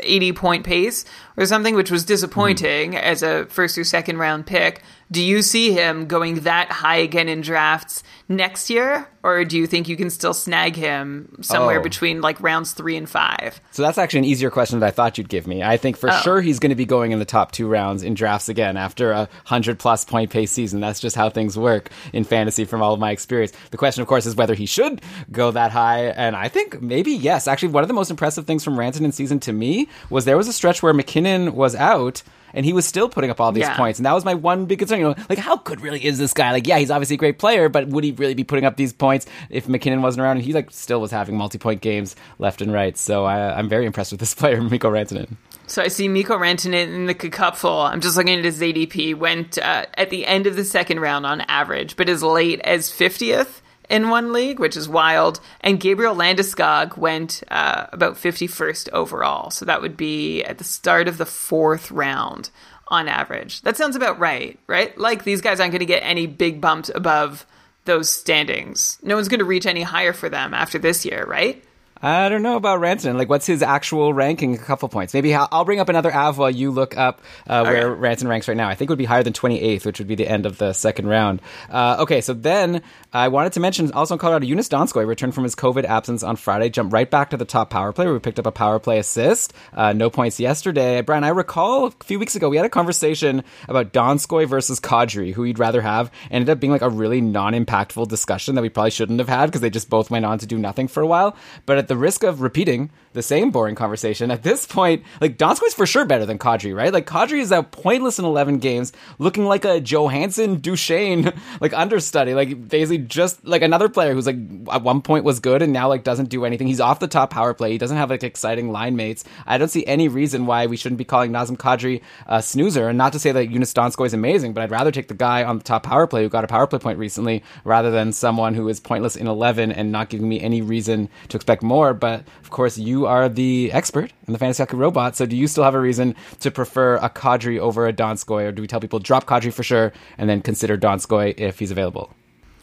[0.03, 1.05] 80 point pace
[1.37, 3.01] or something, which was disappointing mm.
[3.01, 4.83] as a first or second round pick.
[5.13, 9.67] Do you see him going that high again in drafts next year, or do you
[9.67, 11.83] think you can still snag him somewhere oh.
[11.83, 13.61] between like rounds three and five?
[13.73, 15.63] So that's actually an easier question than I thought you'd give me.
[15.63, 16.21] I think for oh.
[16.23, 19.13] sure he's going to be going in the top two rounds in drafts again after
[19.13, 20.81] a hundred plus point pace season.
[20.81, 23.53] That's just how things work in fantasy from all of my experience.
[23.71, 27.13] The question, of course, is whether he should go that high, and I think maybe
[27.13, 27.47] yes.
[27.47, 30.49] Actually, one of the most impressive things from Rantanen season to me was there was
[30.49, 32.23] a stretch where MacKinnon was out
[32.55, 33.77] and he was still putting up all these yeah.
[33.77, 33.99] points.
[33.99, 35.01] And that was my one big concern.
[35.01, 36.53] You know, like how good really is this guy?
[36.53, 38.93] Like, yeah, he's obviously a great player, but would he really be putting up these
[38.93, 40.39] points if MacKinnon wasn't around?
[40.39, 42.97] And he like still was having multi-point games left and right.
[42.97, 45.37] So I, am very impressed with this player, Mikko Rantanen.
[45.67, 47.79] So I see Mikko Rantanen in the cupful.
[47.79, 49.15] I'm just looking at his ADP.
[49.17, 52.91] Went uh, at the end of the second round on average, but as late as
[52.91, 55.41] 50th in one league, which is wild.
[55.61, 59.51] And Gabriel Landeskog went uh, about 51st overall.
[59.51, 62.51] So that would be at the start of the fourth round
[62.89, 63.63] on average.
[63.63, 64.97] That sounds about right, right?
[64.99, 67.47] Like these guys aren't going to get any big bumps above
[67.85, 68.99] those standings.
[69.03, 71.65] No one's going to reach any higher for them after this year, right?
[72.03, 73.17] I don't know about Rantanen.
[73.17, 74.57] Like, what's his actual ranking?
[74.57, 75.15] A couple points.
[75.15, 78.17] Maybe I'll bring up another Av while you look up uh, where right.
[78.19, 78.69] Rantanen ranks right now.
[78.69, 80.73] I think it would be higher than 28th, which would be the end of the
[80.73, 81.41] second round.
[81.71, 85.45] Uh, okay, so then I wanted to mention also in Colorado, Joonas Donskoi returned from
[85.45, 88.21] his COVID absence on Friday, jumped right back to the top power play where we
[88.21, 89.53] picked up a power play assist.
[89.73, 91.03] Uh, no points yesterday.
[91.03, 95.33] Brian, I recall a few weeks ago we had a conversation about Donskoi versus Kadri,
[95.33, 96.11] who you'd rather have.
[96.33, 99.61] Ended up being like a really non-impactful discussion that we probably shouldn't have had because
[99.61, 101.37] they just both went on to do nothing for a while.
[101.65, 105.75] But at the risk of repeating the same boring conversation, at this point, like Donskoi's
[105.75, 106.93] for sure better than Kadri, right?
[106.93, 112.35] Like Kadri is out pointless in 11 games, looking like a Johansen Duchene like understudy,
[112.35, 114.39] like basically just like another player who's like
[114.73, 116.67] at one point was good and now like doesn't do anything.
[116.67, 117.73] He's off the top power play.
[117.73, 119.25] He doesn't have like exciting line mates.
[119.47, 122.89] I don't see any reason why we shouldn't be calling Nazem Kadri a snoozer.
[122.89, 125.45] And not to say that Joonas Donskoi is amazing, but I'd rather take the guy
[125.45, 128.55] on the top power play who got a power play point recently rather than someone
[128.55, 131.82] who is pointless in 11 and not giving me any reason to expect more.
[131.93, 135.17] But of course, you are the expert in the fantasy hockey robot.
[135.17, 138.53] So do you still have a reason to prefer a Kadri over a Donskoi, or
[138.53, 142.15] do we tell people drop Kadri for sure and then consider Donskoi if he's available?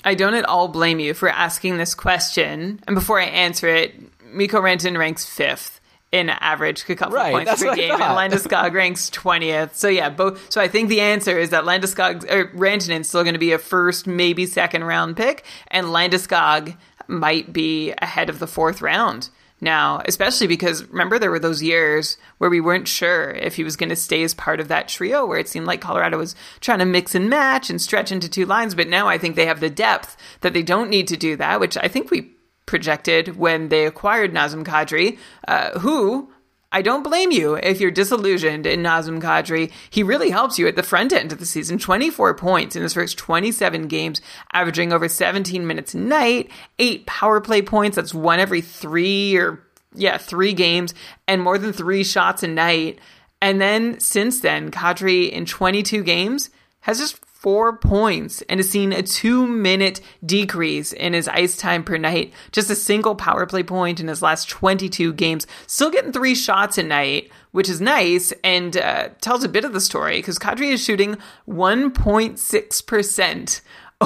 [0.05, 2.79] I don't at all blame you for asking this question.
[2.87, 3.95] And before I answer it,
[4.31, 9.75] Mikko Rantanen ranks fifth in average couple right, points per game, and Landeskog ranks twentieth.
[9.75, 10.51] So yeah, both.
[10.51, 13.59] So I think the answer is that Landeskog or Rantanen's still going to be a
[13.59, 16.75] first, maybe second round pick, and Landeskog
[17.09, 19.29] might be ahead of the fourth round
[19.61, 23.75] now, especially because remember there were those years where we weren't sure if he was
[23.75, 26.79] going to stay as part of that trio, where it seemed like Colorado was trying
[26.79, 28.73] to mix and match and stretch into two lines.
[28.73, 31.59] But now I think they have the depth that they don't need to do that,
[31.59, 32.31] which I think we
[32.65, 35.17] projected when they acquired Nazem Kadri,
[35.47, 36.31] uh, who
[36.71, 39.71] I don't blame you if you're disillusioned in Nazem Kadri.
[39.89, 41.79] He really helps you at the front end of the season.
[41.79, 44.21] 24 points in his first 27 games,
[44.53, 47.95] averaging over 17 minutes a night, eight power play points.
[47.95, 49.63] That's one every three or,
[49.95, 50.93] yeah, three games,
[51.27, 52.99] and more than three shots a night.
[53.41, 56.51] And then since then, Kadri in 22 games
[56.81, 61.85] has just four points and has seen a two minute decrease in his ice time
[61.85, 62.33] per night.
[62.51, 65.47] Just a single power play point in his last 22 games.
[65.65, 69.71] Still getting three shots a night, which is nice and uh, tells a bit of
[69.71, 73.61] the story because Kadri is shooting 1.6%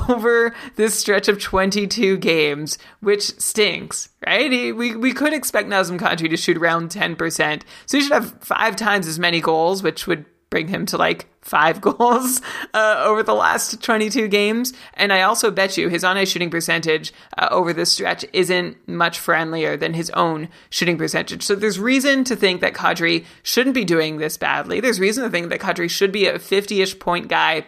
[0.10, 4.76] over this stretch of 22 games, which stinks, right?
[4.76, 7.64] We, we could expect Nazem Kadri to shoot around 10%.
[7.88, 11.26] So he should have five times as many goals, which would bring him to like
[11.42, 12.40] five goals
[12.76, 14.72] uh, over the last 22 games.
[14.94, 18.88] And I also bet you his on ice shooting percentage uh, over this stretch isn't
[18.88, 21.42] much friendlier than his own shooting percentage.
[21.42, 24.80] So there's reason to think that Kadri shouldn't be doing this badly.
[24.80, 27.66] There's reason to think that Kadri should be a 50 ish point guy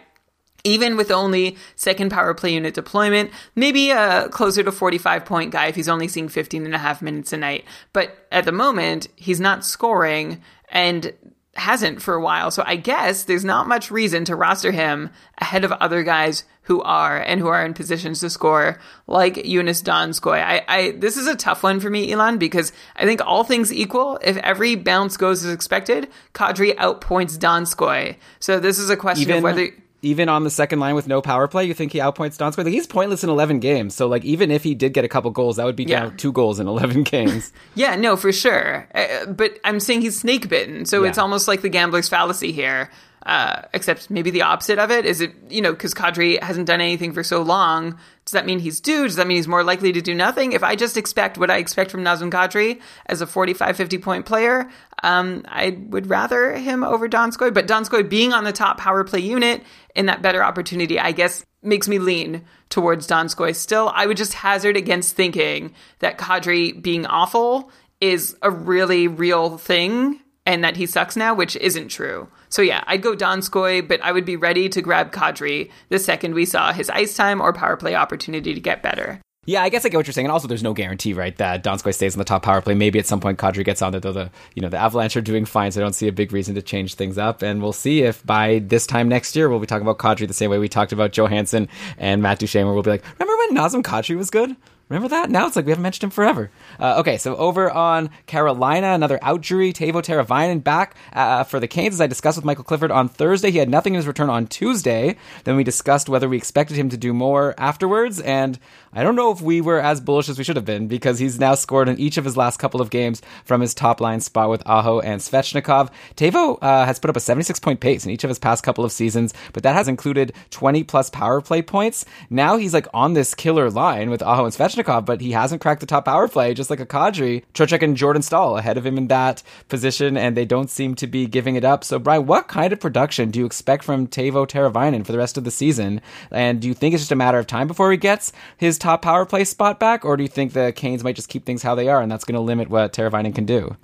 [0.62, 5.66] even with only second power play unit deployment, maybe a closer to 45 point guy
[5.66, 7.64] if he's only seeing 15 and a half minutes a night.
[7.92, 10.42] But at the moment, he's not scoring.
[10.68, 11.12] And
[11.56, 12.50] hasn't for a while.
[12.50, 16.82] So I guess there's not much reason to roster him ahead of other guys who
[16.82, 20.42] are and who are in positions to score, like Joonas Donskoi.
[20.42, 23.72] I, I this is a tough one for me, Elon, because I think all things
[23.72, 28.16] equal, if every bounce goes as expected, Kadri outpoints Donskoi.
[28.40, 29.68] So this is a question Even- of whether
[30.06, 32.58] even on the second line with no power play, you think he outpoints Donskoi?
[32.64, 33.94] Like he's pointless in 11 games.
[33.94, 36.00] So like even if he did get a couple goals, that would be Yeah.
[36.02, 37.52] down two goals in 11 games.
[37.74, 38.88] Yeah, no, for sure.
[38.94, 41.10] Uh, but I'm saying he's snake bitten, so Yeah.
[41.10, 42.90] it's almost like the gambler's fallacy here.
[43.24, 46.80] Uh, except maybe the opposite of it is it you know because Kadri hasn't done
[46.80, 47.98] anything for so long.
[48.24, 49.02] Does that mean he's due?
[49.02, 50.52] Does that mean he's more likely to do nothing?
[50.52, 54.26] If I just expect what I expect from Nazem Kadri as a 45, 50 point
[54.26, 54.70] player,
[55.02, 57.52] um, I would rather him over Donskoi.
[57.52, 59.60] But Donskoi being on the top power play unit
[59.96, 63.56] in that better opportunity, I guess, makes me lean towards Donskoi.
[63.56, 69.58] Still, I would just hazard against thinking that Kadri being awful is a really real
[69.58, 72.28] thing and that he sucks now, which isn't true.
[72.48, 76.34] So yeah, I'd go Donskoi, but I would be ready to grab Kadri the second
[76.34, 79.20] we saw his ice time or power play opportunity to get better.
[79.46, 80.26] Yeah, I guess I get what you're saying.
[80.26, 82.74] And also, there's no guarantee, right, that Donskoi stays on the top power play.
[82.74, 85.20] Maybe at some point Kadri gets on there, though the you know the Avalanche are
[85.20, 87.42] doing fine, so I don't see a big reason to change things up.
[87.42, 90.34] And we'll see if by this time next year we'll be talking about Kadri the
[90.34, 93.56] same way we talked about Johansen and Matt Duchene, where we'll be like, remember when
[93.56, 94.56] Nazem Kadri was good?
[94.88, 95.30] Remember that?
[95.30, 96.48] Now it's like we haven't mentioned him forever.
[96.78, 101.94] Uh, okay, so over on Carolina, another outjury, Teuvo Teravainen back uh, for the Canes.
[101.94, 104.46] As I discussed with Michael Clifford on Thursday, he had nothing in his return on
[104.46, 105.16] Tuesday.
[105.42, 108.60] Then we discussed whether we expected him to do more afterwards, and
[108.96, 111.38] I don't know if we were as bullish as we should have been because he's
[111.38, 114.48] now scored in each of his last couple of games from his top line spot
[114.48, 115.90] with Aho and Svechnikov.
[116.16, 118.86] Teuvo uh, has put up a 76 point pace in each of his past couple
[118.86, 122.06] of seasons, but that has included 20 plus power play points.
[122.30, 125.80] Now he's like on this killer line with Aho and Svechnikov, but he hasn't cracked
[125.80, 127.44] the top power play, just like a Kadri.
[127.52, 131.06] Trocheck and Jordan Staal ahead of him in that position, and they don't seem to
[131.06, 131.84] be giving it up.
[131.84, 135.36] So, Brian, what kind of production do you expect from Teuvo Teravainen for the rest
[135.36, 136.00] of the season?
[136.30, 139.02] And do you think it's just a matter of time before he gets his top
[139.02, 141.74] power play spot back, or do you think the Canes might just keep things how
[141.74, 143.76] they are, and that's going to limit what Teravainen can do?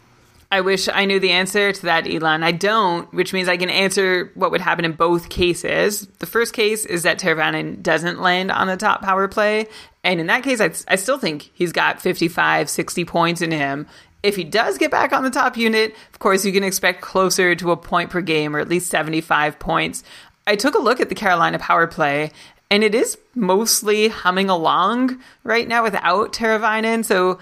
[0.53, 2.43] I wish I knew the answer to that, Elon.
[2.43, 6.07] I don't, which means I can answer what would happen in both cases.
[6.19, 9.67] The first case is that Teravainen doesn't land on the top power play.
[10.05, 13.89] And in that case, I, I still think he's got 55, 60 points in him.
[14.23, 17.55] If he does get back on the top unit, of course, you can expect closer
[17.55, 20.05] to a point per game or at least 75 points.
[20.47, 22.33] I took a look at the Carolina power play,
[22.73, 27.05] and it is mostly humming along right now without Teravainen.
[27.05, 27.39] So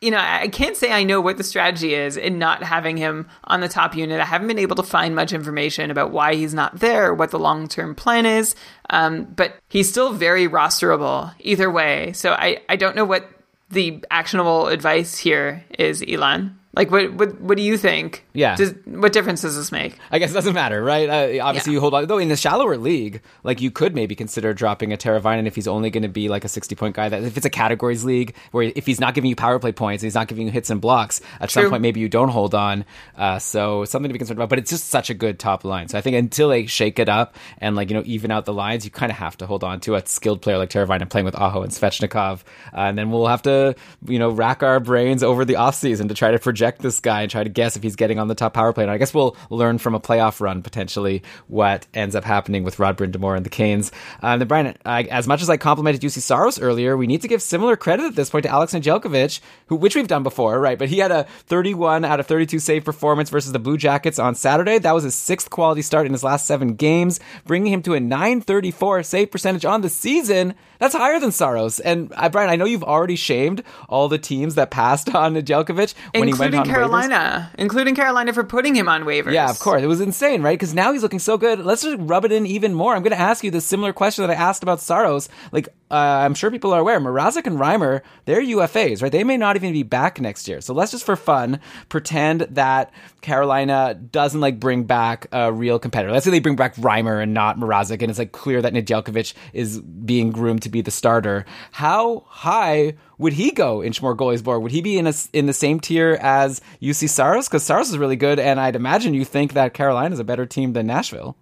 [0.00, 3.26] you know, I can't say I know what the strategy is in not having him
[3.44, 4.20] on the top unit.
[4.20, 7.38] I haven't been able to find much information about why he's not there, what the
[7.38, 8.54] long term plan is.
[8.90, 12.12] Um, but he's still very rosterable either way.
[12.12, 13.30] So I, I don't know what
[13.70, 16.58] the actionable advice here is, Elon.
[16.76, 18.24] Like, what what what do you think?
[18.32, 18.56] Yeah.
[18.56, 19.96] Does, what difference does this make?
[20.10, 21.08] I guess it doesn't matter, right?
[21.08, 21.76] Uh, obviously, Yeah.
[21.76, 22.06] you hold on.
[22.06, 25.68] Though in the shallower league, like you could maybe consider dropping a Teravainen if he's
[25.68, 27.08] only going to be like a sixty-point guy.
[27.08, 30.02] That if it's a categories league where if he's not giving you power play points,
[30.02, 31.20] and he's not giving you hits and blocks.
[31.40, 32.84] At some point, maybe you don't hold on.
[33.16, 34.48] Uh, so something to be concerned about.
[34.48, 35.88] But it's just such a good top line.
[35.88, 38.52] So I think until they shake it up and like you know even out the
[38.52, 41.24] lines, you kind of have to hold on to a skilled player like Teravainen playing
[41.24, 42.40] with Aho and Svechnikov,
[42.72, 43.74] uh, and then we'll have to
[44.08, 47.30] you know rack our brains over the offseason to try to project this guy and
[47.30, 48.84] try to guess if he's getting on the top power play.
[48.84, 52.78] And I guess we'll learn from a playoff run potentially what ends up happening with
[52.78, 53.92] Rod Brind'Amour and the Canes.
[54.22, 57.22] Uh, and then Brian, I, as much as I complimented Juuse Saros earlier, we need
[57.22, 60.58] to give similar credit at this point to Alex Nedeljkovic, who which we've done before,
[60.60, 60.78] right?
[60.78, 64.34] But he had a 31 out of 32 save performance versus the Blue Jackets on
[64.34, 64.78] Saturday.
[64.78, 68.00] That was his sixth quality start in his last seven games, bringing him to a
[68.00, 70.54] 934 save percentage on the season.
[70.78, 71.80] That's higher than Saros.
[71.80, 75.94] And uh, Brian, I know you've already shamed all the teams that passed on Nedeljkovic
[76.14, 76.74] when he went including.
[76.74, 79.32] Carolina, including Carolina for putting him on waivers.
[79.32, 79.82] Yeah, of course.
[79.82, 80.58] It was insane, right?
[80.58, 81.60] Because now he's looking so good.
[81.60, 82.94] Let's just rub it in even more.
[82.94, 85.28] I'm going to ask you the similar question that I asked about Saros.
[85.52, 89.12] Like, uh, I'm sure people are aware, Mrazek and Reimer, they're UFAs, right?
[89.12, 90.60] They may not even be back next year.
[90.60, 92.90] So let's just for fun pretend that
[93.20, 96.12] Carolina doesn't like bring back a real competitor.
[96.12, 99.34] Let's say they bring back Reimer and not Mrazek, and it's like clear that Nedeljkovic
[99.52, 101.44] is being groomed to be the starter.
[101.70, 104.62] How high would he go in board?
[104.62, 107.48] Would he be in a, in the same tier as Juuse Saros?
[107.48, 110.44] Because Saros is really good, and I'd imagine you think that Carolina is a better
[110.44, 111.34] team than Nashville.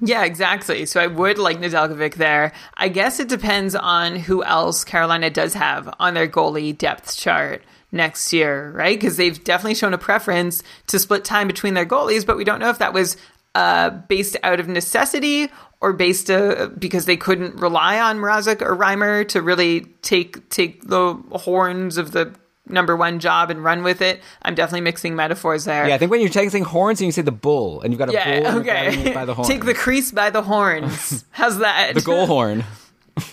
[0.00, 0.84] Yeah, exactly.
[0.84, 2.52] So I would like Nedeljkovic there.
[2.74, 7.62] I guess it depends on who else Carolina does have on their goalie depth chart
[7.92, 8.98] next year, right?
[8.98, 12.58] Because they've definitely shown a preference to split time between their goalies, but we don't
[12.58, 13.16] know if that was
[13.54, 18.76] uh, based out of necessity or based uh, because they couldn't rely on Mrazek or
[18.76, 22.34] Reimer to really take take the horns of the
[22.66, 24.20] number one job and run with it.
[24.42, 25.88] I'm definitely mixing metaphors there.
[25.88, 28.08] Yeah, I think when you're taking horns and you say the bull, and you've got
[28.08, 29.12] a bull Yeah, you're okay.
[29.14, 29.48] by the horn.
[29.48, 31.24] Take the crease by the horns.
[31.30, 31.94] How's that?
[31.94, 32.64] the goal horn.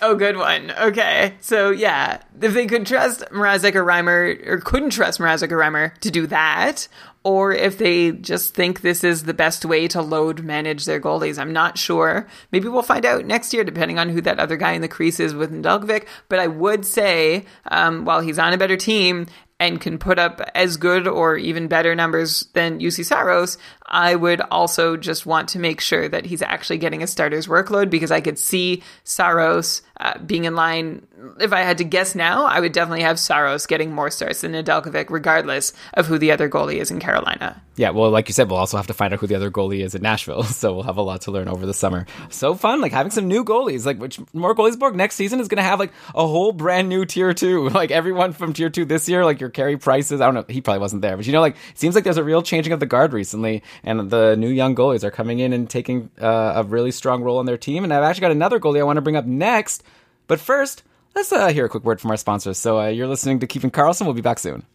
[0.02, 0.72] Oh, good one.
[0.72, 1.36] Okay.
[1.42, 5.96] So, yeah, if they could trust Mrazek or Reimer, or couldn't trust Mrazek or Reimer
[6.00, 6.88] to do that,
[7.26, 11.40] or if they just think this is the best way to load manage their goalies,
[11.40, 12.28] I'm not sure.
[12.52, 15.20] Maybe we'll find out next year, depending on who that other guy in the crease
[15.20, 16.06] is with Nedeljkovic.
[16.30, 19.26] But I would say, um, while he's on a better team,
[19.60, 24.42] and can put up as good or even better numbers than Juuse Saros, I would
[24.42, 28.20] also just want to make sure that he's actually getting a starter's workload because I
[28.20, 31.06] could see Saros uh, being in line.
[31.40, 34.54] If I had to guess now, I would definitely have Saros getting more starts than
[34.54, 37.62] Nedeljkovic, regardless of who the other goalie is in Carolina.
[37.78, 39.84] Yeah, well, like you said, we'll also have to find out who the other goalie
[39.84, 42.06] is in Nashville, so we'll have a lot to learn over the summer.
[42.30, 45.48] So fun, like having some new goalies, like which more goalies Borg next season is
[45.48, 48.86] going to have like a whole brand new tier two, like everyone from tier two
[48.86, 50.22] this year, like your Carey Prices.
[50.22, 52.24] I don't know, he probably wasn't there, but you know, like seems like there's a
[52.24, 55.70] real changing of the guard recently, and the new young goalies are coming in and
[55.70, 57.84] taking uh, a really strong role on their team.
[57.84, 59.84] And I've actually got another goalie I want to bring up next,
[60.28, 60.84] but first.
[61.16, 62.58] Let's uh, hear a quick word from our sponsors.
[62.58, 64.06] So, uh, you're listening to Keeping Karlsson.
[64.06, 64.66] We'll be back soon.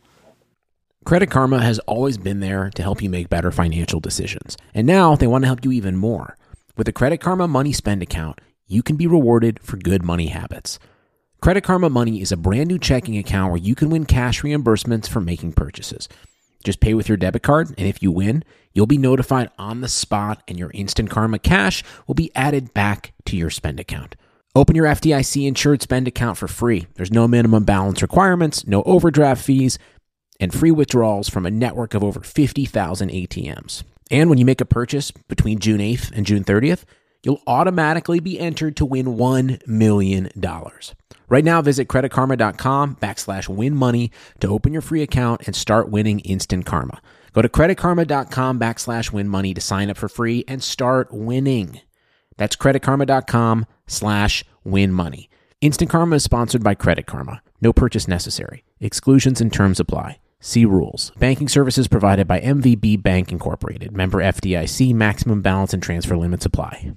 [1.05, 4.57] Credit Karma has always been there to help you make better financial decisions.
[4.75, 6.37] And now they want to help you even more.
[6.77, 10.79] With the Credit Karma Money Spend account, you can be rewarded for good money habits.
[11.41, 15.09] Credit Karma Money is a brand new checking account where you can win cash reimbursements
[15.09, 16.07] for making purchases.
[16.65, 18.45] Just pay with your debit card, and if you win,
[18.75, 23.15] you'll be notified on the spot, and your Instant Karma cash will be added back
[23.25, 24.17] to your spend account.
[24.57, 26.89] Open your FDIC insured spend account for free.
[26.95, 29.79] There's no minimum balance requirements, no overdraft fees,
[30.41, 33.85] and free withdrawals from a network of over 50,000 ATMs.
[34.11, 36.83] And when you make a purchase between June 8th and June 30th,
[37.23, 40.31] you'll automatically be entered to win $1 million.
[41.29, 46.19] Right now, visit creditkarma.com backslash win money to open your free account and start winning
[46.21, 47.01] instant karma.
[47.33, 51.83] Go to creditkarma.com backslash win money to sign up for free and start winning.
[52.41, 55.29] That's creditkarma.com slash win money.
[55.61, 57.43] Instant Karma is sponsored by Credit Karma.
[57.61, 58.65] No purchase necessary.
[58.81, 60.21] Exclusions and terms apply.
[60.41, 61.13] See rules.
[61.19, 63.93] Banking services provided by MVB Bank Incorporated.
[63.93, 64.95] Member FDIC.
[64.95, 66.95] Maximum balance and transfer limits apply.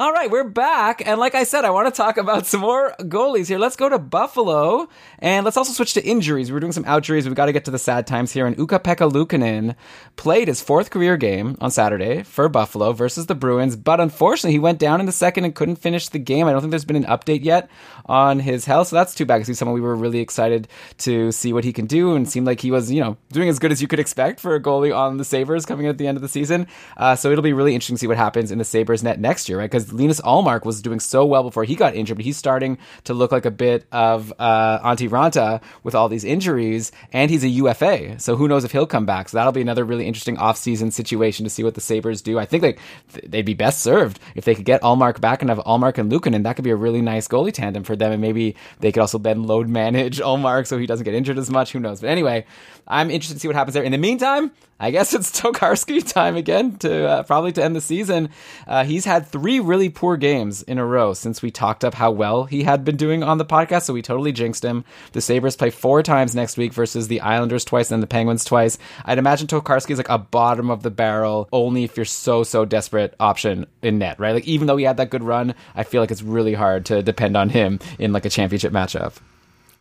[0.00, 1.06] All right, we're back.
[1.06, 3.58] And like I said, I want to talk about some more goalies here.
[3.58, 4.88] Let's go to Buffalo
[5.18, 6.50] and let's also switch to injuries.
[6.50, 7.26] We're doing some outjuries.
[7.26, 8.46] We've got to get to the sad times here.
[8.46, 9.76] And Ukko-Pekka Luukkonen
[10.16, 14.58] played his fourth career game on Saturday for Buffalo versus the Bruins, but unfortunately he
[14.58, 16.46] went down in the second and couldn't finish the game.
[16.46, 17.68] I don't think there's been an update yet
[18.06, 21.32] on his health, so that's too bad because he's someone we were really excited to
[21.32, 23.72] see what he can do and seemed like he was, you know, doing as good
[23.72, 26.22] as you could expect for a goalie on the Sabres coming at the end of
[26.22, 26.66] the season.
[26.96, 29.48] Uh, so it'll be really interesting to see what happens in the Sabres net next
[29.48, 29.70] year, right?
[29.70, 33.14] Because Linus Ullmark was doing so well before he got injured, but he's starting to
[33.14, 37.48] look like a bit of uh, Antti Raanta with all these injuries, and he's a
[37.48, 38.18] UFA.
[38.18, 39.28] So who knows if he'll come back?
[39.28, 42.38] So that'll be another really interesting offseason situation to see what the Sabres do.
[42.38, 42.78] I think like
[43.24, 46.42] they'd be best served if they could get Ullmark back and have Ullmark and Luukkonen.
[46.42, 49.18] That could be a really nice goalie tandem for them, and maybe they could also
[49.18, 51.70] then load manage Ullmark so he doesn't get injured as much.
[51.72, 52.00] Who knows?
[52.00, 52.44] But anyway,
[52.90, 53.84] I'm interested to see what happens there.
[53.84, 57.80] In the meantime, I guess it's Tokarski time again to uh, probably to end the
[57.80, 58.30] season.
[58.66, 62.10] Uh, he's had three really poor games in a row since we talked up how
[62.10, 64.84] well he had been doing on the podcast, so we totally jinxed him.
[65.12, 68.76] The Sabres play four times next week versus the Islanders twice and the Penguins twice.
[69.04, 72.64] I'd imagine Tokarski is like a bottom of the barrel, only if you're so, so
[72.64, 74.34] desperate option in net, right?
[74.34, 77.02] Like, even though he had that good run, I feel like it's really hard to
[77.02, 79.18] depend on him in like a championship matchup.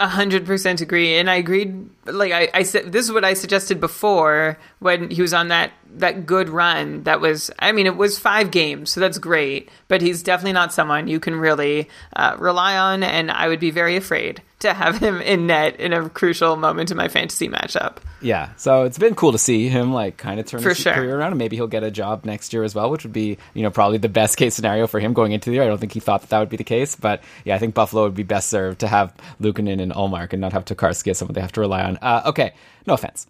[0.02, 1.89] A hundred percent agree, and I agreed.
[2.06, 5.72] Like I, I said, this is what I suggested before when he was on that
[5.95, 7.04] that good run.
[7.04, 9.70] That was, I mean, it was five games, so that's great.
[9.89, 13.72] But he's definitely not someone you can really uh, rely on, and I would be
[13.72, 17.97] very afraid to have him in net in a crucial moment in my fantasy matchup.
[18.22, 20.93] Yeah, so it's been cool to see him like kind of turn For his sure.
[20.93, 23.38] career around, and maybe he'll get a job next year as well, which would be
[23.53, 25.64] you know probably the best case scenario for him going into the year.
[25.64, 27.74] I don't think he thought that that would be the case, but yeah, I think
[27.74, 31.18] Buffalo would be best served to have Luukkonen and Ullmark and not have Tokarski as
[31.18, 31.97] someone they have to rely on.
[32.01, 32.53] Uh, okay,
[32.86, 33.28] no offense.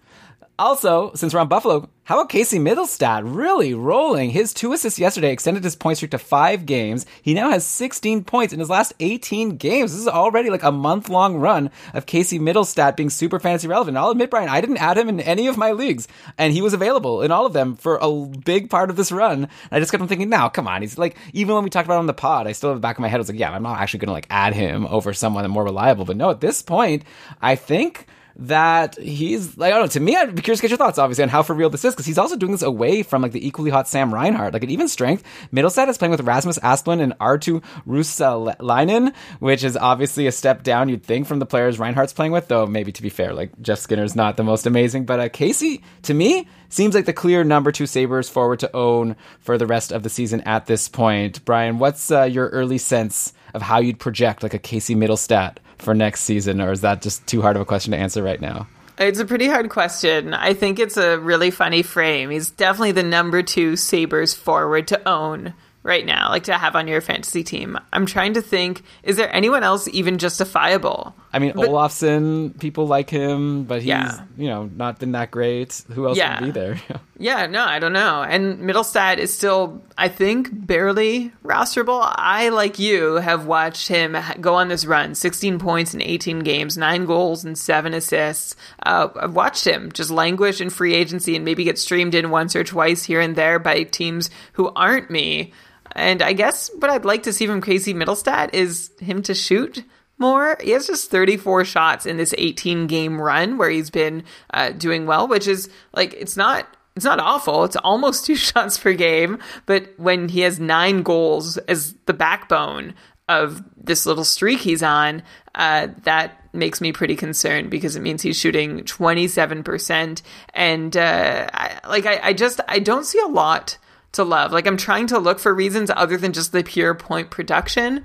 [0.60, 4.30] Also, since we're on Buffalo, how about Casey Mittelstadt really rolling?
[4.30, 7.06] His two assists yesterday extended his point streak to five games.
[7.22, 9.94] He now has 16 points in his last 18 games.
[9.94, 13.96] This is already like a month long run of Casey Mittelstadt being super fantasy relevant.
[13.96, 16.74] I'll admit, Brian, I didn't add him in any of my leagues, and he was
[16.74, 19.48] available in all of them for a big part of this run.
[19.72, 20.82] I just kept on thinking, now, come on.
[20.82, 22.82] He's like, even when we talked about him on the pod, I still in the
[22.82, 24.54] back of my head I was like, yeah, I'm not actually going to like add
[24.54, 26.04] him over someone more reliable.
[26.04, 27.04] But no, at this point,
[27.42, 28.08] I think
[28.40, 29.88] that he's like I don't know.
[29.90, 31.84] To me, I'd be curious to get your thoughts, obviously, on how for real this
[31.84, 34.54] is because he's also doing this away from like the equally hot Sam Reinhart.
[34.54, 35.24] Like at even strength,
[35.54, 40.88] Mittelstadt is playing with Rasmus Asplund and Arttu Ruotsalainen, which is obviously a step down.
[40.88, 42.66] You'd think from the players Reinhart's playing with, though.
[42.66, 46.14] Maybe to be fair, like Jeff Skinner's not the most amazing, but uh, Casey to
[46.14, 50.04] me seems like the clear number two Sabres forward to own for the rest of
[50.04, 51.44] the season at this point.
[51.44, 55.94] Brian, what's uh, your early sense of how you'd project like a Casey Mittelstadt for
[55.94, 58.68] next season, or is that just too hard of a question to answer right now?
[58.98, 60.34] It's a pretty hard question.
[60.34, 62.30] I think it's a really funny frame.
[62.30, 65.54] He's definitely the number two Sabres forward to own
[65.84, 67.78] right now, like to have on your fantasy team.
[67.94, 71.16] I'm trying to think, is there anyone else even justifiable?
[71.32, 74.22] I mean, But- Olofsson, people like him, but he's Yeah.
[74.38, 75.84] you know not been that great.
[75.94, 76.40] Who else Yeah.
[76.42, 76.80] would be there?
[77.22, 78.24] Yeah, no, I don't know.
[78.24, 82.00] And Mittelstadt is still, I think, barely rosterable.
[82.16, 86.78] I, like you, have watched him go on this run 16 points in 18 games,
[86.78, 88.56] nine goals, and seven assists.
[88.86, 92.56] Uh, I've watched him just languish in free agency and maybe get streamed in once
[92.56, 95.52] or twice here and there by teams who aren't me.
[95.94, 99.84] And I guess what I'd like to see from Casey Mittelstadt is him to shoot
[100.20, 100.58] more.
[100.62, 104.24] He has just 34 shots in this 18 game run where he's been
[104.54, 106.68] uh, doing well, which is like, it's not.
[106.96, 107.64] It's not awful.
[107.64, 109.40] It's almost two shots per game.
[109.66, 112.94] But when he has nine goals as the backbone
[113.30, 115.24] of this little streak he's on,
[115.56, 120.22] uh, that makes me pretty concerned because it means he's shooting 27%.
[120.54, 123.78] And, uh, I, like, I, I just, I don't see a lot
[124.14, 124.52] to love.
[124.52, 128.04] Like, I'm trying to look for reasons other than just the pure point production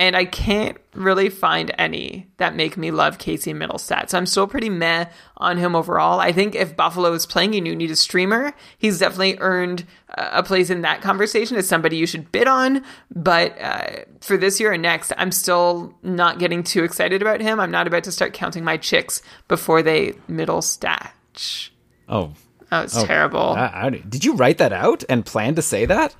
[0.00, 4.08] and I can't really find any that make me love Casey Mittelstadt.
[4.08, 5.04] So I'm still pretty meh
[5.36, 6.18] on him overall.
[6.18, 10.42] I think if Buffalo is playing and you need a streamer, he's definitely earned a
[10.42, 12.82] place in that conversation as somebody you should bid on.
[13.14, 13.88] But uh,
[14.22, 17.60] for this year and next, I'm still not getting too excited about him.
[17.60, 21.10] I'm not about to start counting my chicks before they Mittelstadt.
[22.08, 22.32] oh,
[22.70, 23.40] That was oh, terrible.
[23.50, 26.14] I- I- did you write that out and plan to say that?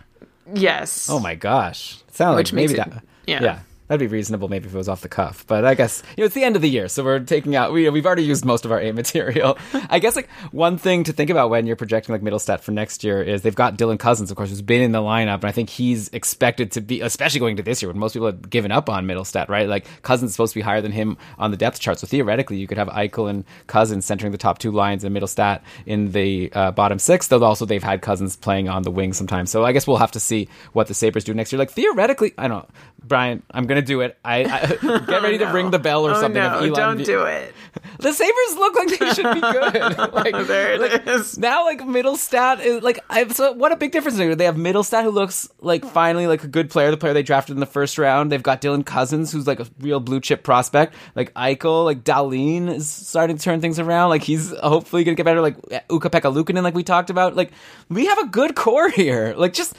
[0.52, 1.08] yes.
[1.08, 3.04] Oh my gosh, it sounds Which like maybe it- that.
[3.26, 3.42] yeah.
[3.42, 3.58] yeah.
[3.90, 6.26] That'd be reasonable maybe if it was off the cuff, but I guess you know
[6.26, 7.72] it's the end of the year, so we're taking out.
[7.72, 9.58] We we've already used most of our A material.
[9.90, 13.02] I guess like one thing to think about when you're projecting like Mittelstadt for next
[13.02, 15.50] year is they've got Dylan Cozens, of course, who's been in the lineup, and I
[15.50, 18.70] think he's expected to be, especially going to this year when most people have given
[18.70, 19.68] up on Mittelstadt, right?
[19.68, 22.58] Like Cozens is supposed to be higher than him on the depth chart, so theoretically
[22.58, 26.52] you could have Eichel and Cozens centering the top two lines, and Mittelstadt in the
[26.52, 27.26] uh, bottom six.
[27.26, 30.12] Though also they've had Cozens playing on the wing sometimes, so I guess we'll have
[30.12, 31.58] to see what the Sabres do next year.
[31.58, 32.62] Like theoretically, I don't.
[32.62, 32.68] know.
[33.02, 34.18] Brian, I'm gonna do it.
[34.24, 34.66] I, I
[35.06, 36.42] get ready oh, to ring the bell or Oh something.
[36.42, 36.72] no!
[36.74, 37.54] Don't be- do it.
[38.00, 39.98] The Sabres look like they should be good.
[40.12, 41.38] like, There it like, is.
[41.38, 45.04] Now, like Mittelstadt is like I've so what a big difference they They have Mittelstadt
[45.04, 47.96] who looks like finally like a good player, the player they drafted in the first
[47.98, 48.32] round.
[48.32, 50.94] They've got Dylan Cozens who's like a real blue chip prospect.
[51.14, 54.08] Like Eichel, like Dahlin is starting to turn things around.
[54.08, 55.40] Like he's hopefully gonna get better.
[55.42, 55.56] Like
[55.90, 57.36] Ukko-Pekka Luukkonen, like we talked about.
[57.36, 57.52] Like
[57.88, 59.34] we have a good core here.
[59.36, 59.76] Like just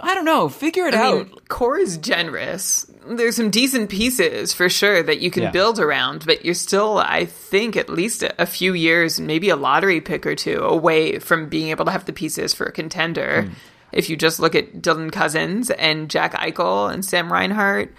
[0.00, 1.14] I don't know, figure it I out.
[1.28, 2.86] mean, core is generous.
[3.08, 5.50] There's some decent pieces for sure that you can Yeah.
[5.50, 9.56] build around, but you're still, I think, at least a, a few years, maybe a
[9.56, 13.42] lottery pick or two away from being able to have the pieces for a contender.
[13.42, 13.52] Hmm.
[13.92, 17.94] If you just look at Dylan Cozens and Jack Eichel and Sam Reinhart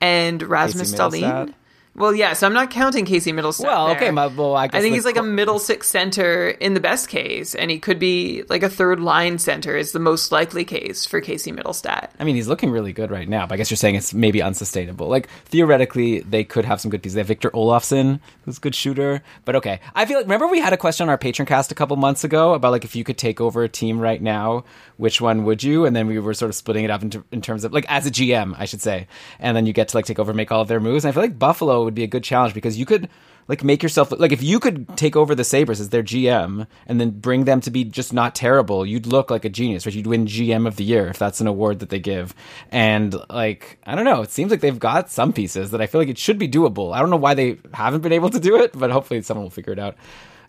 [0.00, 0.92] and Rasmus.
[0.94, 1.54] Dahlin.
[1.94, 3.64] Well, yeah, so I'm not counting Casey Mittelstadt.
[3.64, 3.96] Well, there.
[3.96, 7.08] okay, my- well, I guess think he's like a middle six center in the best
[7.08, 11.04] case, and he could be like a third line center is the most likely case
[11.04, 12.10] for Casey Mittelstadt.
[12.18, 14.40] I mean, he's looking really good right now, but I guess you're saying it's maybe
[14.40, 15.08] unsustainable.
[15.08, 17.14] Like theoretically, they could have some good pieces.
[17.14, 19.22] They have Victor Olofsson, who's a good shooter.
[19.44, 21.74] But okay, I feel like remember we had a question on our Patreon cast a
[21.74, 24.64] couple months ago about like if you could take over a team right now,
[24.96, 25.86] which one would you?
[25.86, 28.06] And then we were sort of splitting it up into, in terms of like as
[28.06, 30.62] a GM, I should say, and then you get to like take over, make all
[30.62, 31.04] of their moves.
[31.04, 33.08] And I feel like Buffalo would be a good challenge because you could
[33.48, 37.00] like make yourself like if you could take over the Sabres as their GM and
[37.00, 39.94] then bring them to be just not terrible, you'd look like a genius, right?
[39.94, 42.32] You'd win GM of the year if that's an award that they give.
[42.70, 46.00] And like I don't know, it seems like they've got some pieces that I feel
[46.00, 46.94] like it should be doable.
[46.94, 49.50] I don't know why they haven't been able to do it, but hopefully someone will
[49.50, 49.96] figure it out.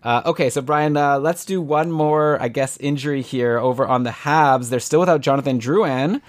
[0.03, 4.01] Uh, okay, so Brian, uh, let's do one more, I guess, injury here over on
[4.03, 4.69] the Habs.
[4.69, 6.21] They're still without Jonathan Drouin.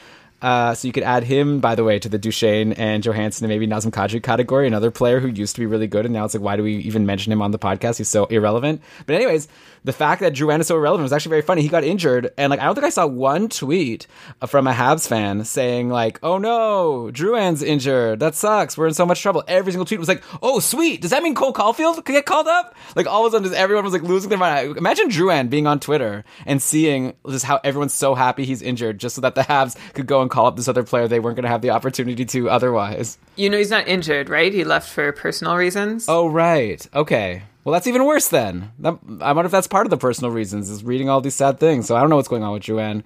[0.42, 3.48] Uh, so you could add him, by the way, to the Duchene and Johansen and
[3.48, 6.34] maybe Nazem Kadri category, another player who used to be really good, and now it's
[6.34, 7.98] like, why do we even mention him on the podcast?
[7.98, 8.82] He's so irrelevant.
[9.06, 9.46] But anyways,
[9.84, 11.62] the fact that Drouin is so irrelevant was actually very funny.
[11.62, 14.06] He got injured, and like I don't think I saw one tweet
[14.46, 18.20] from a Habs fan saying like, "Oh no, Drouin's injured.
[18.20, 18.78] That sucks.
[18.78, 21.34] We're in so much trouble." Every single tweet was like, "Oh sweet, does that mean
[21.34, 24.02] Cole Caufield could get called up?" Like all of a sudden, just everyone was like
[24.02, 24.76] losing their mind.
[24.76, 29.16] Imagine Drouin being on Twitter and seeing just how everyone's so happy he's injured, just
[29.16, 31.44] so that the Habs could go and call up this other player they weren't going
[31.44, 33.18] to have the opportunity to otherwise.
[33.36, 34.52] You know he's not injured, right?
[34.52, 36.06] He left for personal reasons.
[36.08, 37.42] Oh right, okay.
[37.64, 38.72] Well, that's even worse then.
[38.80, 41.60] That, I wonder if that's part of the personal reasons, is reading all these sad
[41.60, 41.86] things.
[41.86, 43.04] So I don't know what's going on with Drouin.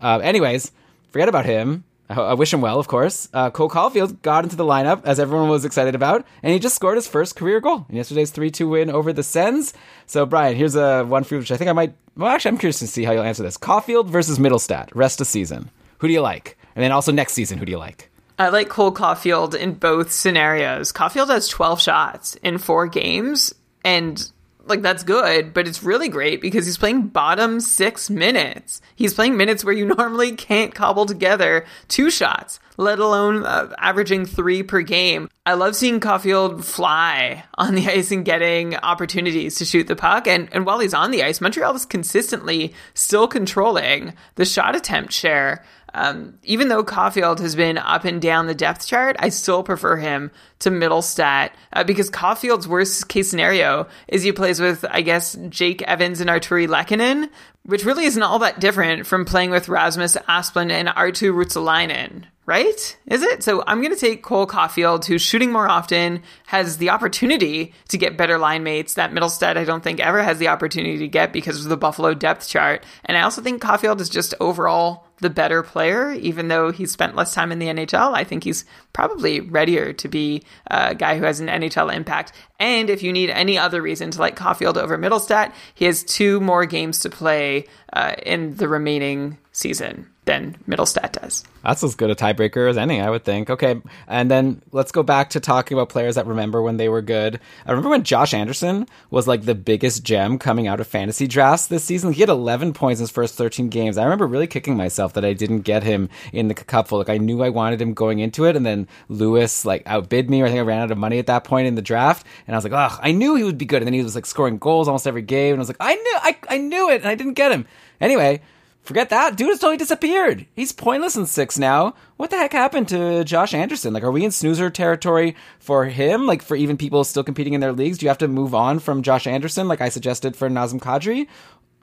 [0.00, 0.72] Uh, anyways,
[1.10, 1.84] forget about him.
[2.08, 3.28] I, I wish him well, of course.
[3.32, 6.74] Uh, Cole Caufield got into the lineup, as everyone was excited about, and he just
[6.74, 9.72] scored his first career goal in yesterday's 3 2 win over the Sens.
[10.06, 11.94] So, Brian, here's a one for you, which I think I might.
[12.16, 13.56] Well, actually, I'm curious to see how you'll answer this.
[13.56, 15.70] Caufield versus Mittelstadt, rest of season.
[15.98, 16.58] Who do you like?
[16.74, 18.10] And then also next season, who do you like?
[18.38, 20.92] I like Cole Caufield in both scenarios.
[20.92, 24.30] Caufield has 12 shots in four games, and
[24.66, 28.80] like that's good, but it's really great because he's playing bottom six minutes.
[28.94, 34.26] He's playing minutes where you normally can't cobble together two shots, let alone uh, averaging
[34.26, 35.28] three per game.
[35.44, 40.26] I love seeing Caufield fly on the ice and getting opportunities to shoot the puck.
[40.26, 45.12] And, and while he's on the ice, Montreal is consistently still controlling the shot attempt
[45.12, 45.64] share.
[45.94, 49.96] Um, even though Caufield has been up and down the depth chart, I still prefer
[49.96, 50.30] him
[50.60, 55.82] to Mittelstadt uh, because Caufield's worst case scenario is he plays with, I guess, Jake
[55.82, 57.28] Evans and Artturi Lehkonen,
[57.64, 62.98] which really isn't all that different from playing with Rasmus Asplund and Arttu Ruotsalainen, right?
[63.06, 63.42] Is it?
[63.42, 67.98] So I'm going to take Cole Caufield, who's shooting more often, has the opportunity to
[67.98, 71.32] get better line mates that Mittelstadt I don't think ever has the opportunity to get
[71.32, 72.84] because of the Buffalo depth chart.
[73.04, 77.16] And I also think Caufield is just overall the better player, even though he's spent
[77.16, 78.14] less time in the NHL.
[78.14, 82.32] I think he's probably readier to be a guy who has an NHL impact.
[82.58, 86.40] And if you need any other reason to like Caufield over Mittelstadt, he has two
[86.40, 91.44] more games to play uh, in the remaining season than Mittelstadt does.
[91.64, 93.50] That's as good a tiebreaker as any, I would think.
[93.50, 97.02] Okay, and then let's go back to talking about players that remember when they were
[97.02, 97.40] good.
[97.66, 101.66] I remember when Josh Anderson was like the biggest gem coming out of fantasy drafts
[101.66, 102.12] this season.
[102.12, 103.98] He had 11 points in his first 13 games.
[103.98, 106.98] I remember really kicking myself that I didn't get him in the cupful.
[106.98, 110.42] Like I knew I wanted him going into it, and then Lewis like outbid me,
[110.42, 112.54] or I think I ran out of money at that point in the draft, and
[112.54, 113.82] I was like, ugh, I knew he would be good.
[113.82, 115.94] And then he was like scoring goals almost every game, and I was like, I
[115.94, 117.66] knew, I, I knew it, and I didn't get him.
[118.00, 118.40] Anyway,
[118.82, 119.36] Forget that.
[119.36, 120.46] Dude has totally disappeared.
[120.56, 121.94] He's pointless in six now.
[122.16, 123.94] What the heck happened to Josh Anderson?
[123.94, 126.26] Like, are we in snoozer territory for him?
[126.26, 127.98] Like, for even people still competing in their leagues?
[127.98, 131.28] Do you have to move on from Josh Anderson, like I suggested for Nazem Kadri?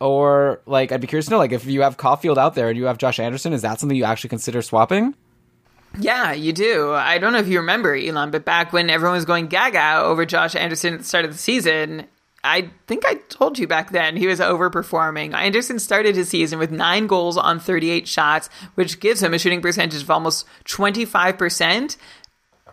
[0.01, 2.77] Or, like, I'd be curious to know, like, if you have Caufield out there and
[2.77, 5.13] you have Josh Anderson, is that something you actually consider swapping?
[5.97, 6.93] Yeah, you do.
[6.93, 10.25] I don't know if you remember, Elon, but back when everyone was going gaga over
[10.25, 12.05] Josh Anderson at the start of the season,
[12.43, 15.33] I think I told you back then he was overperforming.
[15.33, 19.61] Anderson started his season with nine goals on 38 shots, which gives him a shooting
[19.61, 21.97] percentage of almost 25%.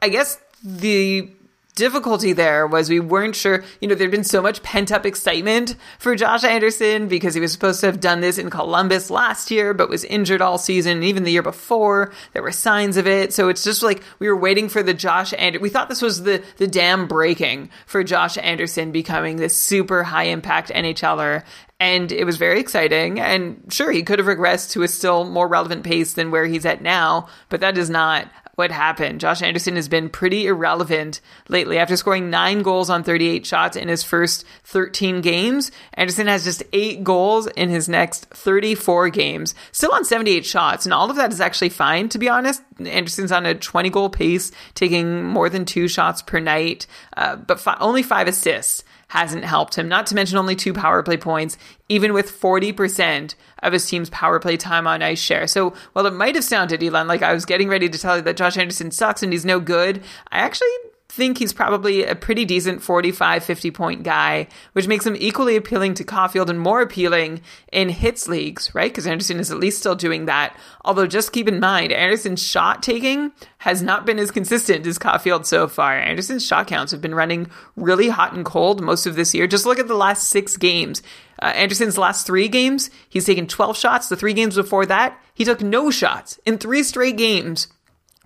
[0.02, 1.30] I guess the
[1.76, 5.76] difficulty there was we weren't sure, you know, there'd been so much pent up excitement
[6.00, 9.74] for Josh Anderson because he was supposed to have done this in Columbus last year,
[9.74, 10.96] but was injured all season.
[10.96, 13.32] And even the year before, there were signs of it.
[13.32, 15.62] So it's just like we were waiting for the Josh Anderson.
[15.62, 20.24] We thought this was the, the dam breaking for Josh Anderson becoming this super high
[20.24, 21.44] impact NHLer.
[21.78, 23.20] And it was very exciting.
[23.20, 26.64] And sure, he could have regressed to a still more relevant pace than where he's
[26.64, 29.20] at now, but that is not what happened.
[29.20, 31.78] Josh Anderson has been pretty irrelevant lately.
[31.78, 36.62] After scoring nine goals on 38 shots in his first 13 games, Anderson has just
[36.72, 40.86] eight goals in his next 34 games, still on 78 shots.
[40.86, 42.62] And all of that is actually fine, to be honest.
[42.84, 46.86] Anderson's on a 20 goal pace, taking more than two shots per night,
[47.16, 49.88] uh, but fi- only five assists hasn't helped him.
[49.88, 51.56] Not to mention only two power play points,
[51.88, 55.46] even with 40% of his team's power play time on ice share.
[55.46, 58.22] So while it might have sounded, Elon, like I was getting ready to tell you
[58.22, 60.02] that Josh Anderson sucks and he's no good,
[60.32, 60.68] I actually
[61.16, 65.94] think he's probably a pretty decent 45, 50 point guy, which makes him equally appealing
[65.94, 67.40] to Caufield and more appealing
[67.72, 68.92] in hits leagues, right?
[68.92, 70.54] Because Anderson is at least still doing that.
[70.84, 75.46] Although just keep in mind, Anderson's shot taking has not been as consistent as Caufield
[75.46, 75.98] so far.
[75.98, 79.46] Anderson's shot counts have been running really hot and cold most of this year.
[79.46, 81.02] Just look at the last six games.
[81.40, 84.08] Uh, Anderson's last three games, he's taken 12 shots.
[84.08, 87.68] The three games before that, he took no shots in three straight games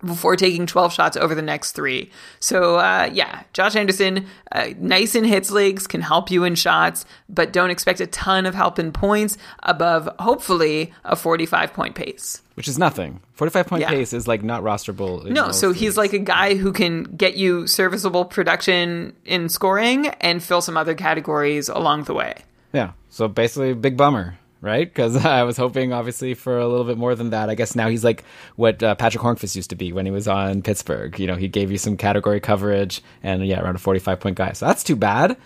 [0.04, 2.10] before taking 12 shots over the next three.
[2.38, 7.04] So, uh, yeah, Josh Anderson, uh, nice in hits leagues, can help you in shots,
[7.28, 12.42] but don't expect a ton of help in points above, hopefully, a 45 point pace.
[12.54, 13.20] Which is nothing.
[13.34, 13.88] 45 point Yeah.
[13.90, 15.24] pace is like not rosterable.
[15.24, 15.80] No, so leagues.
[15.80, 20.76] he's like a guy who can get you serviceable production in scoring and fill some
[20.76, 22.34] other categories along the way.
[22.72, 22.92] Yeah.
[23.08, 24.88] So basically, big bummer, right?
[24.88, 27.50] Because I was hoping, obviously, for a little bit more than that.
[27.50, 28.24] I guess now he's like
[28.56, 31.18] what uh, Patrick Hornqvist used to be when he was on Pittsburgh.
[31.18, 34.52] You know, he gave you some category coverage and, yeah, around a 45 point guy.
[34.52, 35.36] So that's too bad.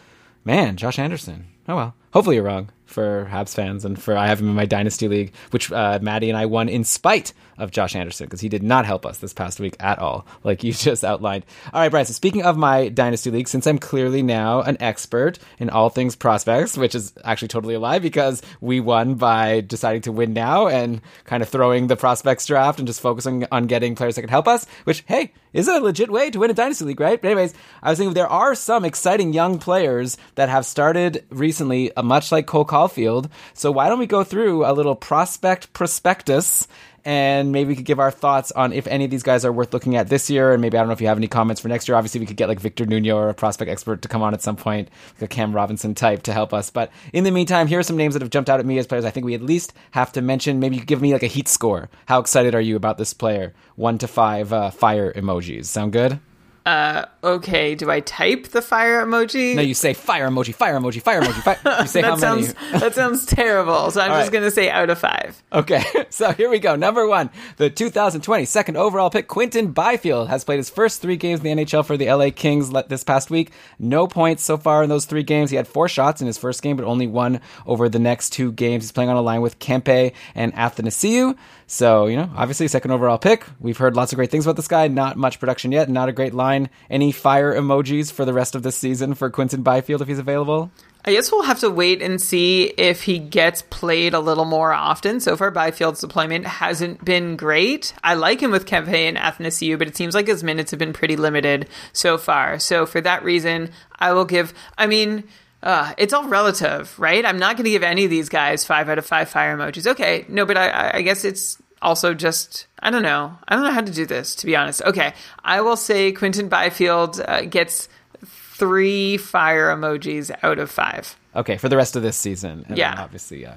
[0.44, 1.46] Man, Josh Anderson.
[1.68, 1.94] Oh, well.
[2.12, 2.70] Hopefully you're wrong.
[2.84, 6.28] for Habs fans, and for I have him in my dynasty league, which uh, Maddie
[6.28, 9.32] and I won in spite of Josh Anderson because he did not help us this
[9.32, 11.44] past week at all, like you just outlined.
[11.72, 12.06] All right, Brian.
[12.06, 16.16] So speaking of my dynasty league, since I'm clearly now an expert in all things
[16.16, 20.68] prospects, which is actually totally a lie because we won by deciding to win now
[20.68, 24.30] and kind of throwing the prospects draft and just focusing on getting players that can
[24.30, 24.66] help us.
[24.84, 27.20] Which hey, is a legit way to win a dynasty league, right?
[27.20, 31.94] But anyways, I was thinking there are some exciting young players that have started recently,
[31.96, 33.30] uh, much like Cole Caufield.
[33.54, 36.66] So why don't we go through a little prospect prospectus
[37.04, 39.72] and maybe we could give our thoughts on if any of these guys are worth
[39.72, 40.52] looking at this year.
[40.52, 41.96] And maybe I don't know if you have any comments for next year.
[41.96, 44.42] Obviously, we could get like Victor Nuno or a prospect expert to come on at
[44.42, 46.70] some point, like a Cam Robinson type to help us.
[46.70, 48.86] But in the meantime, here are some names that have jumped out at me as
[48.86, 50.60] players I think we at least have to mention.
[50.60, 51.90] Maybe you give me like a heat score.
[52.06, 53.54] How excited are you about this player?
[53.76, 55.66] One to five uh, fire emojis.
[55.66, 56.20] Sound good?
[56.66, 59.54] Uh, okay, do I type the fire emoji?
[59.54, 61.42] No, you say fire emoji, fire emoji, fire emoji.
[61.42, 61.58] Fire.
[61.82, 62.46] You say that how many?
[62.46, 63.90] sounds that sounds terrible.
[63.90, 64.40] So I'm All just right.
[64.40, 65.42] gonna say out of five.
[65.52, 66.74] Okay, so here we go.
[66.74, 71.40] Number one, the 2020 second overall pick, Quinton Byfield, has played his first three games
[71.44, 73.52] in the NHL for the LA Kings this past week.
[73.78, 75.50] No points so far in those three games.
[75.50, 78.52] He had four shots in his first game, but only one over the next two
[78.52, 78.84] games.
[78.84, 81.36] He's playing on a line with Kempe and Athanasiou.
[81.66, 83.44] So, you know, obviously, second overall pick.
[83.58, 84.88] We've heard lots of great things about this guy.
[84.88, 86.68] Not much production yet, not a great line.
[86.90, 90.70] Any fire emojis for the rest of this season for Quinton Byfield if he's available?
[91.06, 94.72] I guess we'll have to wait and see if he gets played a little more
[94.72, 95.20] often.
[95.20, 97.92] So far, Byfield's deployment hasn't been great.
[98.02, 100.94] I like him with Kempe and Athanasiou, but it seems like his minutes have been
[100.94, 102.58] pretty limited so far.
[102.58, 104.54] So for that reason, I will give.
[104.78, 105.24] I mean.
[105.64, 107.24] Uh, it's all relative, right?
[107.24, 109.86] I'm not going to give any of these guys five out of five fire emojis.
[109.86, 113.36] Okay, no, but I- I, guess it's also just I don't know.
[113.48, 114.82] I don't know how to do this to be honest.
[114.82, 117.88] Okay, I will say Quinton Byfield uh, gets
[118.26, 121.16] three fire emojis out of five.
[121.34, 122.64] Okay, for the rest of this season.
[122.68, 122.94] And Yeah.
[122.98, 123.54] obviously, uh,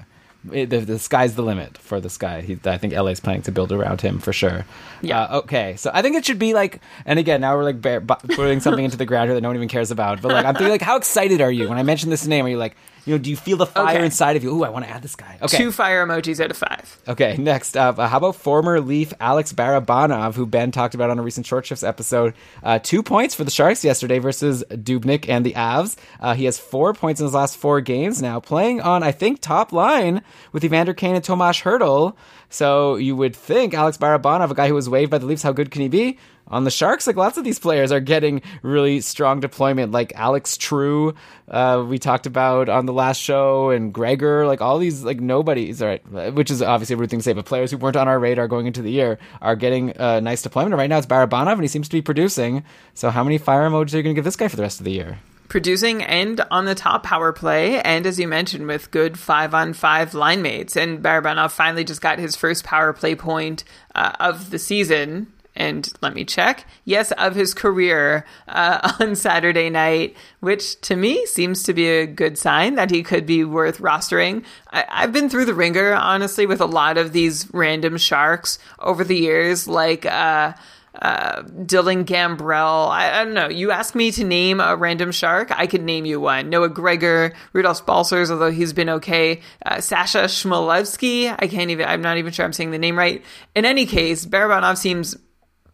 [0.52, 2.42] it, the, the sky's the limit for this guy.
[2.42, 4.64] He, I think LA's planning to build around him for sure.
[5.02, 5.22] Yeah.
[5.22, 8.00] Uh, okay, so I think it should be like, and again, now we're like bear,
[8.00, 10.22] putting something into the ground here that no one even cares about.
[10.22, 12.46] But like, I'm thinking, like, how excited are you when I mention this name?
[12.46, 14.04] Are you like, you know, do you feel the fire Okay.
[14.04, 14.50] inside of you?
[14.54, 15.38] Ooh, I want to add this guy.
[15.42, 15.56] Okay.
[15.56, 16.98] Two fire emojis out of five.
[17.08, 21.18] Okay, next up, uh, how about former Leaf Alex Barabanov, who Ben talked about on
[21.18, 22.34] a recent Short Shifts episode?
[22.62, 25.96] Uh, two points for the Sharks yesterday versus Dubnyk and the Avs.
[26.20, 29.40] Uh, he has four points in his last four games now, playing on, I think,
[29.40, 30.22] top line
[30.52, 32.14] with Evander Kane and Tomas Hertl.
[32.50, 35.52] So you would think Alex Barabanov, a guy who was waived by the Leafs, how
[35.52, 36.18] good can he be?
[36.48, 40.56] On the Sharks, like lots of these players are getting really strong deployment, like Alex
[40.56, 41.14] True,
[41.48, 45.80] uh, we talked about on the last show, and Gregor, like all these, like nobodies,
[45.80, 48.18] right, which is obviously a rude thing to say, but players who weren't on our
[48.18, 50.74] radar going into the year are getting uh, nice deployment.
[50.74, 52.64] Right now it's Barabanov, and he seems to be producing.
[52.94, 54.80] So how many fire emojis are you going to give this guy for the rest
[54.80, 55.18] of the year?
[55.48, 59.72] producing and on the top power play, and as you mentioned, with good five on
[59.72, 60.76] five line mates.
[60.76, 65.32] And Barabanov finally just got his first power play point uh, of the season.
[65.58, 66.66] And let me check.
[66.84, 72.06] Yes, of his career uh, on Saturday night, which to me seems to be a
[72.06, 74.44] good sign that he could be worth rostering.
[74.70, 79.04] I- I've been through the ringer, honestly, with a lot of these random sharks over
[79.04, 80.06] the years, like.
[80.06, 80.54] Uh,
[81.00, 82.88] uh, Dylan Gambrell.
[82.88, 83.48] I, I don't know.
[83.48, 86.50] You ask me to name a random shark, I could name you one.
[86.50, 89.40] Noah Gregor, Rudolfs Balcers, although he's been okay.
[89.64, 91.32] Uh, Sasha Chmelevski.
[91.38, 91.86] I can't even.
[91.86, 93.24] I'm not even sure I'm saying the name right.
[93.54, 95.16] In any case, Barabanov seems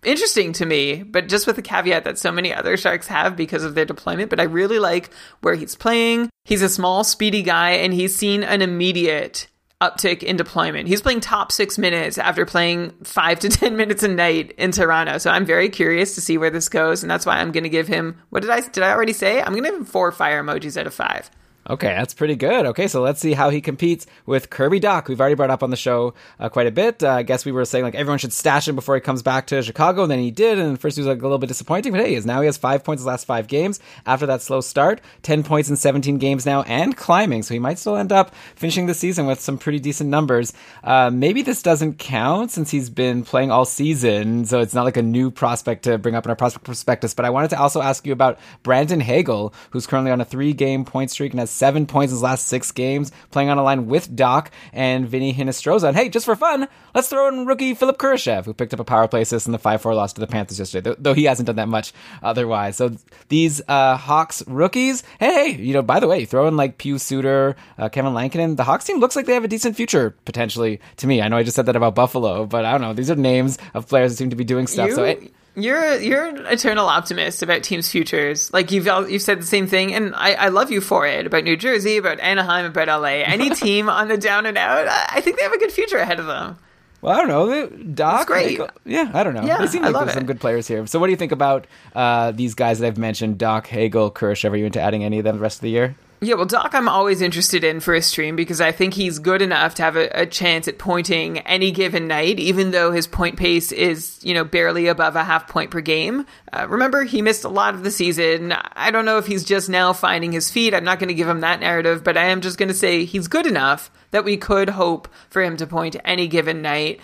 [0.07, 3.64] interesting to me, but just with the caveat that so many other sharks have because
[3.64, 4.30] of their deployment.
[4.30, 6.30] But I really like where he's playing.
[6.44, 9.48] He's a small, speedy guy, and he's seen an immediate
[9.80, 10.88] uptick in deployment.
[10.88, 15.18] He's playing top six minutes after playing five to 10 minutes a night in Toronto.
[15.18, 17.02] So I'm very curious to see where this goes.
[17.02, 19.40] And that's why I'm going to give him, what did I, did I already say?
[19.40, 21.30] I'm going to give him four fire emojis out of five.
[21.68, 22.66] Okay, that's pretty good.
[22.66, 25.08] Okay, so let's see how he competes with Kirby Dach.
[25.08, 27.02] We've already brought up on the show uh, quite a bit.
[27.02, 29.46] Uh, I guess we were saying like everyone should stash him before he comes back
[29.46, 30.58] to Chicago, and then he did.
[30.58, 32.46] And at first he was like a little bit disappointing, but hey, is now he
[32.46, 35.00] has five points his last five games after that slow start.
[35.22, 37.42] Ten points in seventeen games now, and climbing.
[37.42, 40.52] So he might still end up finishing the season with some pretty decent numbers.
[40.82, 44.98] Uh, maybe this doesn't count since he's been playing all season, so it's not like
[44.98, 47.14] a new prospect to bring up in our prospect prospectus.
[47.14, 50.84] But I wanted to also ask you about Brandon Hagel, who's currently on a three-game
[50.84, 53.86] point streak and has seven points in his last six games, playing on a line
[53.86, 55.88] with Dach and Vinnie Hinostroza.
[55.88, 58.84] And hey, just for fun, let's throw in rookie Philipp Kurashev, who picked up a
[58.84, 61.57] power play assist in the 5-4 loss to the Panthers yesterday, though, he hasn't done
[61.57, 61.92] that much
[62.22, 62.76] otherwise.
[62.76, 62.92] So
[63.28, 67.57] these uh, Hawks rookies, hey, you know, by the way, throw in like Pius Suter,
[67.78, 68.57] uh, Kevin Lankinen.
[68.57, 71.22] The Hawks team looks like they have a decent future potentially to me.
[71.22, 72.92] I know I just said that about Buffalo, but I don't know.
[72.92, 74.88] These are names of players that seem to be doing stuff.
[74.88, 78.52] You, so it, You're you're an eternal optimist about teams' futures.
[78.52, 81.44] Like you've you've said the same thing, and I, I love you for it about
[81.44, 83.22] New Jersey, about Anaheim, about LA.
[83.24, 86.18] Any team on the down and out, I think they have a good future ahead
[86.18, 86.59] of them.
[87.05, 87.66] Well, I don't know.
[87.68, 88.61] Dach, That's great.
[88.86, 89.44] Yeah, I don't know.
[89.44, 90.86] Yeah, they seem I like love there's some good players here.
[90.86, 93.38] So, what do you think about uh, these guys that I've mentioned?
[93.38, 94.44] Dach, Hagel, Kirsch.
[94.46, 95.96] Are you into adding any of them the rest of the year?
[96.24, 99.42] Yeah, well, Dach, I'm always interested in for a stream because I think he's good
[99.42, 103.36] enough to have a, a chance at pointing any given night, even though his point
[103.36, 106.24] pace is, you know, barely above a half point per game.
[106.50, 108.52] Uh, remember, he missed a lot of the season.
[108.52, 110.72] I don't know if he's just now finding his feet.
[110.72, 113.04] I'm not going to give him that narrative, but I am just going to say
[113.04, 117.00] he's good enough that we could hope for him to point any given night.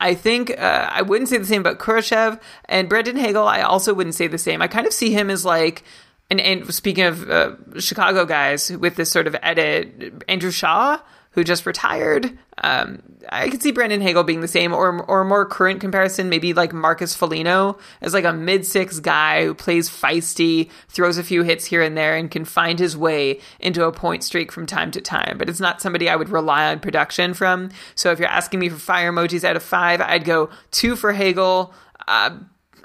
[0.00, 3.46] I think uh, I wouldn't say the same about Kurashev and Brandon Hagel.
[3.46, 4.60] I also wouldn't say the same.
[4.60, 5.84] I kind of see him as like,
[6.30, 10.98] and, and speaking of uh, Chicago guys with this sort of edit, Andrew Shaw,
[11.34, 12.38] who just retired.
[12.58, 16.54] Um, I could see Brandon Hagel being the same, or or more current comparison, maybe
[16.54, 21.42] like Marcus Foligno as like a mid six guy who plays feisty, throws a few
[21.42, 24.92] hits here and there, and can find his way into a point streak from time
[24.92, 25.36] to time.
[25.36, 27.70] But it's not somebody I would rely on production from.
[27.96, 31.12] So if you're asking me for fire emojis out of five, I'd go two for
[31.12, 31.74] Hagel.
[32.06, 32.38] Uh,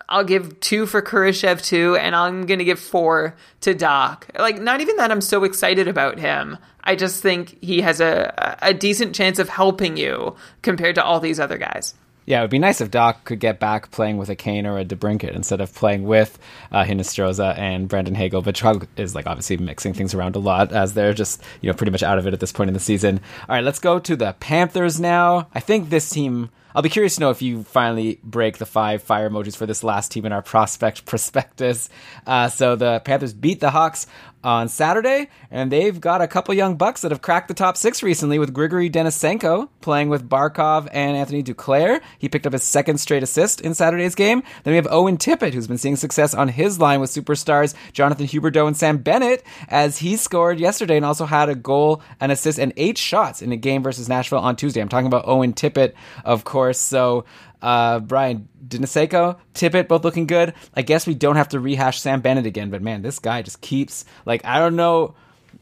[0.10, 4.24] I'll give two for Kurashev too, and I'm gonna give four to Dach.
[4.38, 6.58] Like, not even that I'm so excited about him.
[6.84, 11.20] I just think he has a a decent chance of helping you compared to all
[11.20, 11.94] these other guys.
[12.30, 14.78] Yeah, it would be nice if Dach could get back playing with a Kane or
[14.78, 16.38] a DeBrincat instead of playing with
[16.72, 18.44] uh, Hinostroza and Brandon Hagel.
[18.44, 21.74] But Chicago is like obviously mixing things around a lot as they're just you know
[21.76, 23.20] pretty much out of it at this point in the season.
[23.50, 25.48] All right, let's go to the Panthers now.
[25.56, 26.52] I think this team.
[26.76, 29.84] I'll be curious to know if you finally break the five fire emojis for this
[29.84, 31.90] last team in our prospect prospectus.
[32.28, 34.06] Uh, so the Panthers beat the Hawks
[34.44, 38.02] on Saturday, and they've got a couple young bucks that have cracked the top six
[38.02, 42.02] recently with Grigory Denisenko playing with Barkov and Anthony Duclair.
[42.18, 44.44] He picked up his second straight assist in Saturday's game.
[44.64, 48.28] Then we have Owen Tippett, who's been seeing success on his line with superstars Jonathan
[48.28, 52.60] Huberdeau and Sam Bennett, as he scored yesterday and also had a goal, an assist,
[52.60, 54.82] and eight shots in a game versus Nashville on Tuesday.
[54.82, 56.80] I'm talking about Owen Tippett, of course.
[56.80, 57.26] So,
[57.62, 60.54] uh, Brian, Denisenko, Tippett, both looking good.
[60.76, 63.62] I guess we don't have to rehash Sam Bennett again, but man, this guy just
[63.62, 65.16] keeps like I don't know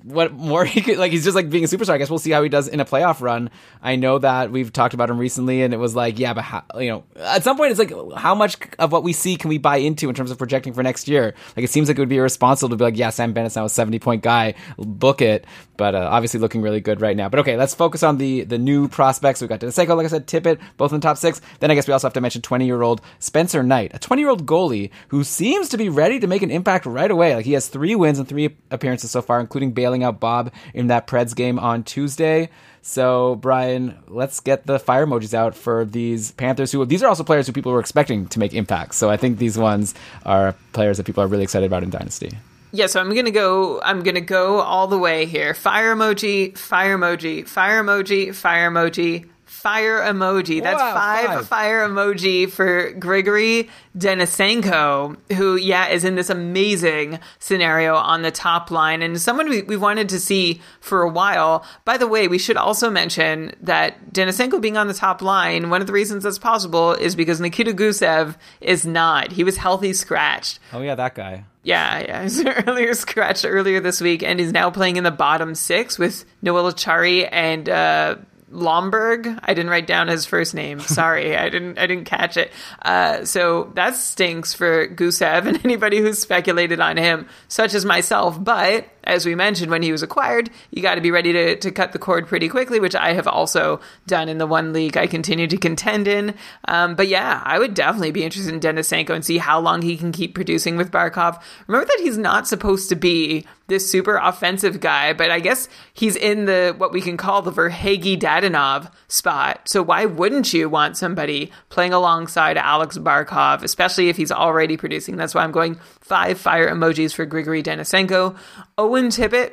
[0.08, 1.91] what more he could like he's just like being a superstar.
[1.91, 3.49] I guess we'll see how he does in a playoff run.
[3.82, 6.64] I know that we've talked about him recently and it was like, yeah, but how,
[6.80, 9.58] you know, at some point it's like how much of what we see can we
[9.58, 11.34] buy into in terms of projecting for next year?
[11.55, 13.66] Like it seems like it would be irresponsible to be like, yeah, Sam Bennett's now
[13.66, 15.45] a 70 point guy, book it,
[15.78, 17.30] but uh, obviously looking really good right now.
[17.30, 19.41] But okay, let's focus on the the new prospects.
[19.41, 21.41] We've got Denisenko, like I said, Tippett, both in the top 6.
[21.60, 25.24] Then I guess we also have to mention 20-year-old Spencer Knight, a 20-year-old goalie who
[25.24, 27.36] seems to be ready to make an impact right away.
[27.36, 30.88] Like he has 3 wins and 3 appearances so far, including bailing out Bob in
[30.88, 32.50] that Preds game on Tuesday.
[32.82, 37.24] So, Brian, let's get the fire emojis out for these Panthers who these are also
[37.24, 38.95] players who people were expecting to make impacts.
[38.95, 39.93] So I think these ones
[40.26, 42.32] are players that people are really excited about in Dynasty.
[42.72, 43.82] Yeah, so I'm gonna go.
[43.82, 45.54] I'm gonna go all the way here.
[45.54, 49.26] Fire emoji, fire emoji, fire emoji, fire emoji,
[49.58, 50.62] fire emoji.
[50.62, 51.47] That's Wow, five, five.
[51.47, 58.70] fire emoji for Grigory Denisenko, who yeah is in this amazing scenario on the top
[58.72, 61.66] line and someone we, we wanted to see for a while.
[61.86, 65.70] By the way, we should also mention that Denisenko being on the top line.
[65.70, 69.32] One of the reasons that's possible is because Nikita Gusev is not.
[69.32, 70.60] He was healthy scratched.
[70.74, 71.45] Oh yeah, that guy.
[71.64, 72.24] Yeah, yeah.
[72.28, 76.24] He's earlier scratched earlier this week, and he's now playing in the bottom six with
[76.41, 78.16] Noel Acciari and uh,
[78.52, 79.39] Lomberg.
[79.43, 80.80] I didn't write down his first name.
[80.80, 81.78] Sorry, I didn't.
[81.78, 82.52] I didn't catch it.
[82.82, 88.41] Uh, so that stinks for Gusev and anybody who's speculated on him, such as myself.
[88.41, 91.72] But as we mentioned, when he was acquired, you got to be ready to, to
[91.72, 95.08] cut the cord pretty quickly, which I have also done in the one league I
[95.08, 96.36] continue to contend in.
[96.66, 99.97] Um, but yeah, I would definitely be interested in Denisenko and see how long he
[99.97, 101.41] can keep producing with Barkov.
[101.68, 106.16] Remember that he's not supposed to be this super offensive guy, but I guess he's
[106.16, 109.68] in the what we can call the Verhaeghe Dadonov spot.
[109.68, 115.18] So why wouldn't you want somebody playing alongside Alex Barkov, especially if he's already producing?
[115.18, 118.36] That's why I'm going five fire emojis for Grigory Denisenko.
[118.78, 119.51] Owen Tippett,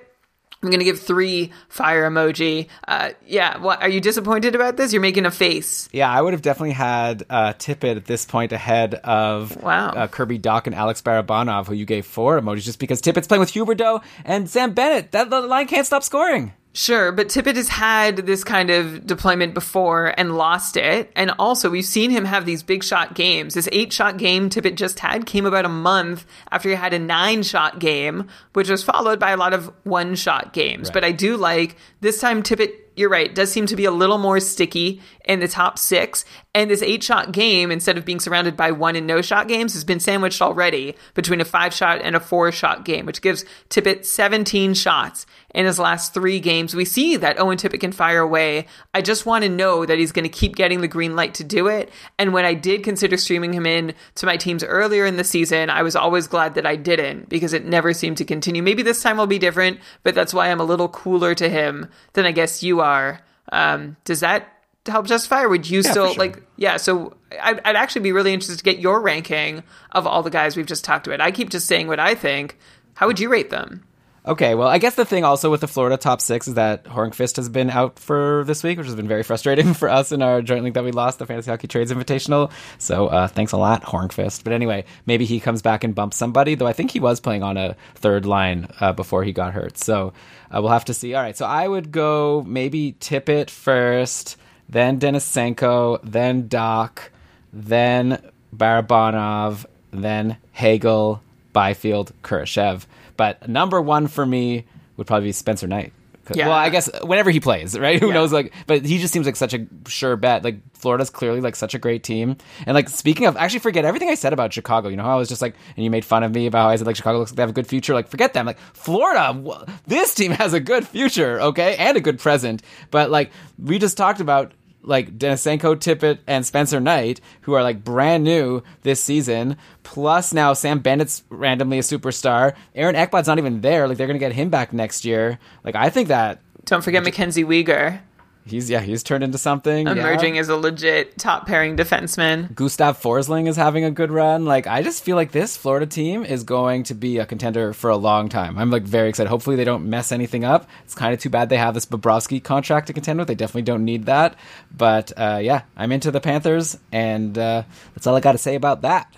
[0.62, 2.68] I'm gonna give three fire emoji.
[2.88, 4.92] Uh, yeah, what are you disappointed about this?
[4.92, 5.88] You're making a face.
[5.92, 9.90] Yeah, I would have definitely had uh, Tippett at this point ahead of Wow.
[9.90, 13.40] uh, Kirby Dach and Alex Barabanov, who you gave four emojis, just because Tippett's playing
[13.40, 15.12] with Huberdeau and Sam Bennett.
[15.12, 16.55] That the line can't stop scoring.
[16.76, 21.08] Sure, but Tippett has had this kind of deployment before and lost it.
[21.14, 23.54] And also, we've seen him have these big shot games.
[23.54, 26.98] This eight shot game Tippett just had came about a month after he had a
[26.98, 30.90] nine shot game, which was followed by a lot of one shot games.
[30.90, 34.18] But I do like this time Tippett, you're right, does seem to be a little
[34.18, 36.24] more sticky in the top six.
[36.54, 39.74] And this eight shot game, instead of being surrounded by one and no shot games,
[39.74, 43.44] has been sandwiched already between a five shot and a four shot game, which gives
[43.70, 46.74] Tippett 17 shots in his last three games.
[46.74, 48.66] We see that Owen Tippett can fire away.
[48.92, 51.44] I just want to know that he's going to keep getting the green light to
[51.44, 51.90] do it.
[52.18, 55.70] And when I did consider streaming him in to my teams earlier in the season,
[55.70, 58.62] I was always glad that I didn't because it never seemed to continue.
[58.62, 61.88] Maybe this time will be different, but that's why I'm a little cooler to him
[62.12, 63.20] than I guess you are.
[63.52, 64.53] Um, does that
[64.93, 66.18] help justify or would you still sure.
[66.18, 69.62] like yeah so I'd, I'd actually be really interested to get your ranking
[69.93, 72.59] of all the guys we've just talked about i keep just saying what i think
[72.95, 73.82] how would you rate them
[74.26, 77.37] Okay, well, I guess the thing also with the Florida top six is that Hornqvist
[77.37, 80.41] has been out for this week, which has been very frustrating for us in our
[80.41, 82.51] joint league that we lost, the Fantasy Hockey Trades Invitational.
[82.78, 84.43] So uh, thanks a lot, Hornqvist.
[84.43, 87.43] But anyway, maybe he comes back and bumps somebody, though I think he was playing
[87.43, 89.76] on a third line uh, before he got hurt.
[89.76, 90.14] So
[90.51, 91.12] uh, we'll have to see.
[91.12, 97.08] All right, so I would go maybe Tippett first, then Denisenko, then Dach,
[97.52, 98.22] then
[98.54, 101.20] Barabanov, then Hagel,
[101.52, 102.86] Byfield, Kurashev.
[103.16, 104.64] But number one for me
[104.96, 105.92] would probably be Spencer Knight.
[106.32, 106.48] Yeah.
[106.48, 108.00] Well, I guess whenever he plays, right?
[108.00, 108.14] Who Yeah.
[108.14, 108.32] knows?
[108.32, 110.44] Like, but he just seems like such a sure bet.
[110.44, 112.36] Like Florida's clearly like such a great team.
[112.66, 114.88] And like speaking of, actually forget everything I said about Chicago.
[114.88, 116.68] You know how I was just like, and you made fun of me about how
[116.70, 117.94] I said like Chicago looks like they have a good future.
[117.94, 118.46] Like forget them.
[118.46, 122.62] Like Florida, this team has a good future, okay, and a good present.
[122.90, 124.52] But like we just talked about
[124.85, 129.57] like Denisenko, Tippett, and Spencer Knight, who are like brand new this season.
[129.82, 132.55] Plus now Sam Bennett's randomly a superstar.
[132.74, 133.89] Aaron Ekblad's not even there.
[133.89, 135.39] Like they're gonna get him back next year.
[135.64, 138.01] Like I think that don't forget mackenzie Weegar
[138.47, 139.86] he's yeah he's turned into something.
[139.86, 139.92] yeah.
[139.92, 144.45] emerging as a legit top pairing defenseman Gustav Forsling is having a good run.
[144.45, 147.90] Like I just feel like this Florida team is going to be a contender for
[147.90, 148.59] a long time.
[148.59, 149.28] I'm like very excited.
[149.28, 150.68] Hopefully they don't mess anything up.
[150.84, 153.28] It's kind of too bad they have this Bobrovsky contract to contend with.
[153.28, 154.36] They definitely don't need that.
[154.76, 157.62] But uh, yeah, I'm into the Panthers, and uh,
[157.95, 159.12] that's all I got to say about that.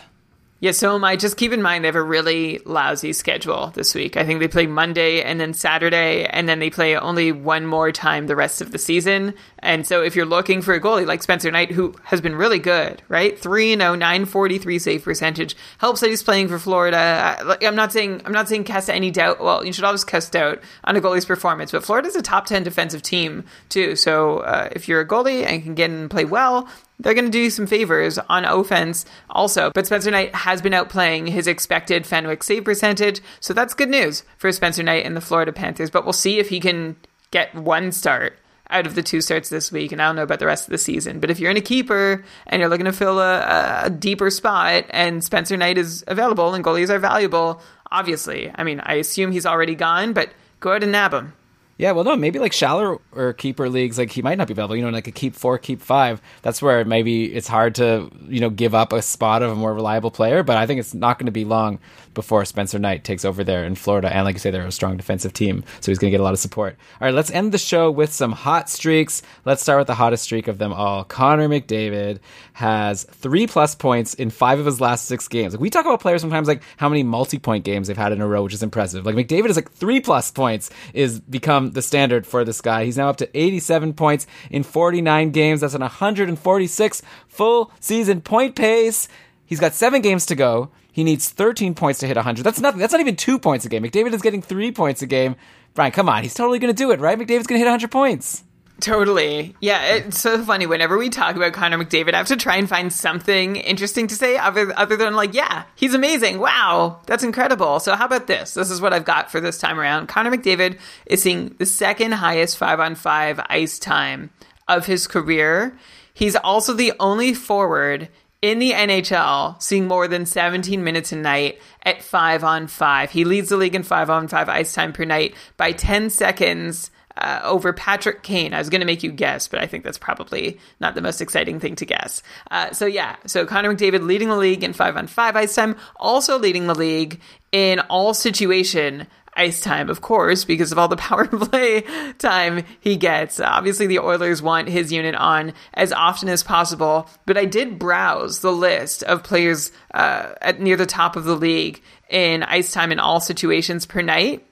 [0.58, 1.16] Yeah, so am I.
[1.16, 4.16] Just keep in mind they have a really lousy schedule this week.
[4.16, 7.92] I think they play Monday and then Saturday, and then they play only one more
[7.92, 9.34] time the rest of the season.
[9.58, 12.58] And so if you're looking for a goalie like Spencer Knight, who has been really
[12.58, 13.38] good, right?
[13.38, 16.96] 3 0, 943 save percentage, helps that he's playing for Florida.
[16.96, 19.42] Uh, I'm not saying I'm not saying cast any doubt.
[19.42, 22.62] Well, you should always cast doubt on a goalie's performance, but Florida's a top 10
[22.62, 23.94] defensive team too.
[23.94, 26.66] So uh, if you're a goalie and can get in and play well,
[26.98, 29.70] they're going to do some favors on offense also.
[29.74, 34.24] But Spencer Knight has been outplaying his expected Fenwick save percentage, so that's good news
[34.38, 35.90] for Spencer Knight and the Florida Panthers.
[35.90, 36.96] But we'll see if he can
[37.30, 38.38] get one start
[38.70, 40.70] out of the two starts this week, and I don't know about the rest of
[40.70, 41.20] the season.
[41.20, 44.86] But if you're in a keeper and you're looking to fill a, a deeper spot,
[44.90, 49.46] and Spencer Knight is available and goalies are valuable, obviously, I mean, I assume he's
[49.46, 50.30] already gone, but
[50.60, 51.34] go ahead and nab him.
[51.78, 54.76] Yeah, well, no, maybe like shallow or keeper leagues, like he might not be available.
[54.76, 56.22] You know, like a keep four, keep five.
[56.40, 59.74] That's where maybe it's hard to you know give up a spot of a more
[59.74, 60.42] reliable player.
[60.42, 61.78] But I think it's not going to be long
[62.14, 64.12] before Spencer Knight takes over there in Florida.
[64.12, 66.24] And like you say, they're a strong defensive team, so he's going to get a
[66.24, 66.76] lot of support.
[67.00, 69.20] All right, let's end the show with some hot streaks.
[69.44, 71.04] Let's start with the hottest streak of them all.
[71.04, 72.20] Connor McDavid
[72.54, 75.52] has three plus points in five of his last six games.
[75.52, 78.26] Like we talk about players sometimes like how many multi-point games they've had in a
[78.26, 79.04] row, which is impressive.
[79.04, 82.84] Like McDavid is like three plus points is become the standard for this guy.
[82.84, 85.60] He's now up to 87 points in 49 games.
[85.60, 89.08] That's an 146 full season point pace.
[89.44, 90.70] He's got seven games to go.
[90.92, 92.42] He needs 13 points to hit 100.
[92.42, 92.80] That's nothing.
[92.80, 93.82] That's not even two points a game.
[93.82, 95.36] McDavid is getting three points a game.
[95.74, 96.22] Brian, come on.
[96.22, 97.18] He's totally going to do it, right?
[97.18, 98.44] McDavid's going to hit 100 points.
[98.80, 99.56] Totally.
[99.60, 100.66] Yeah, it's so funny.
[100.66, 104.14] Whenever we talk about Connor McDavid, I have to try and find something interesting to
[104.14, 106.38] say other, other than, like, yeah, he's amazing.
[106.38, 107.80] Wow, that's incredible.
[107.80, 108.54] So, how about this?
[108.54, 110.08] This is what I've got for this time around.
[110.08, 114.30] Connor McDavid is seeing the second highest five on five ice time
[114.68, 115.76] of his career.
[116.12, 118.08] He's also the only forward
[118.42, 123.10] in the NHL seeing more than 17 minutes a night at five on five.
[123.10, 126.90] He leads the league in five on five ice time per night by 10 seconds
[127.16, 128.54] uh, over Patrick Kane.
[128.54, 131.20] I was going to make you guess, but I think that's probably not the most
[131.20, 132.22] exciting thing to guess.
[132.50, 135.76] Uh, so yeah, so Connor McDavid leading the league in five on five ice time,
[135.96, 137.20] also leading the league
[137.52, 139.06] in all situation
[139.36, 141.82] ice time, of course, because of all the power play
[142.18, 143.38] time he gets.
[143.38, 148.40] Obviously, the Oilers want his unit on as often as possible, but I did browse
[148.40, 152.92] the list of players uh, at near the top of the league in ice time
[152.92, 154.46] in all situations per night.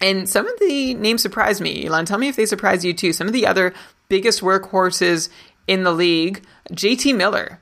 [0.00, 1.86] And some of the names surprised me.
[1.86, 3.12] Elon, tell me if they surprise you too.
[3.12, 3.72] Some of the other
[4.08, 5.28] biggest workhorses
[5.66, 7.60] in the league, JT Miller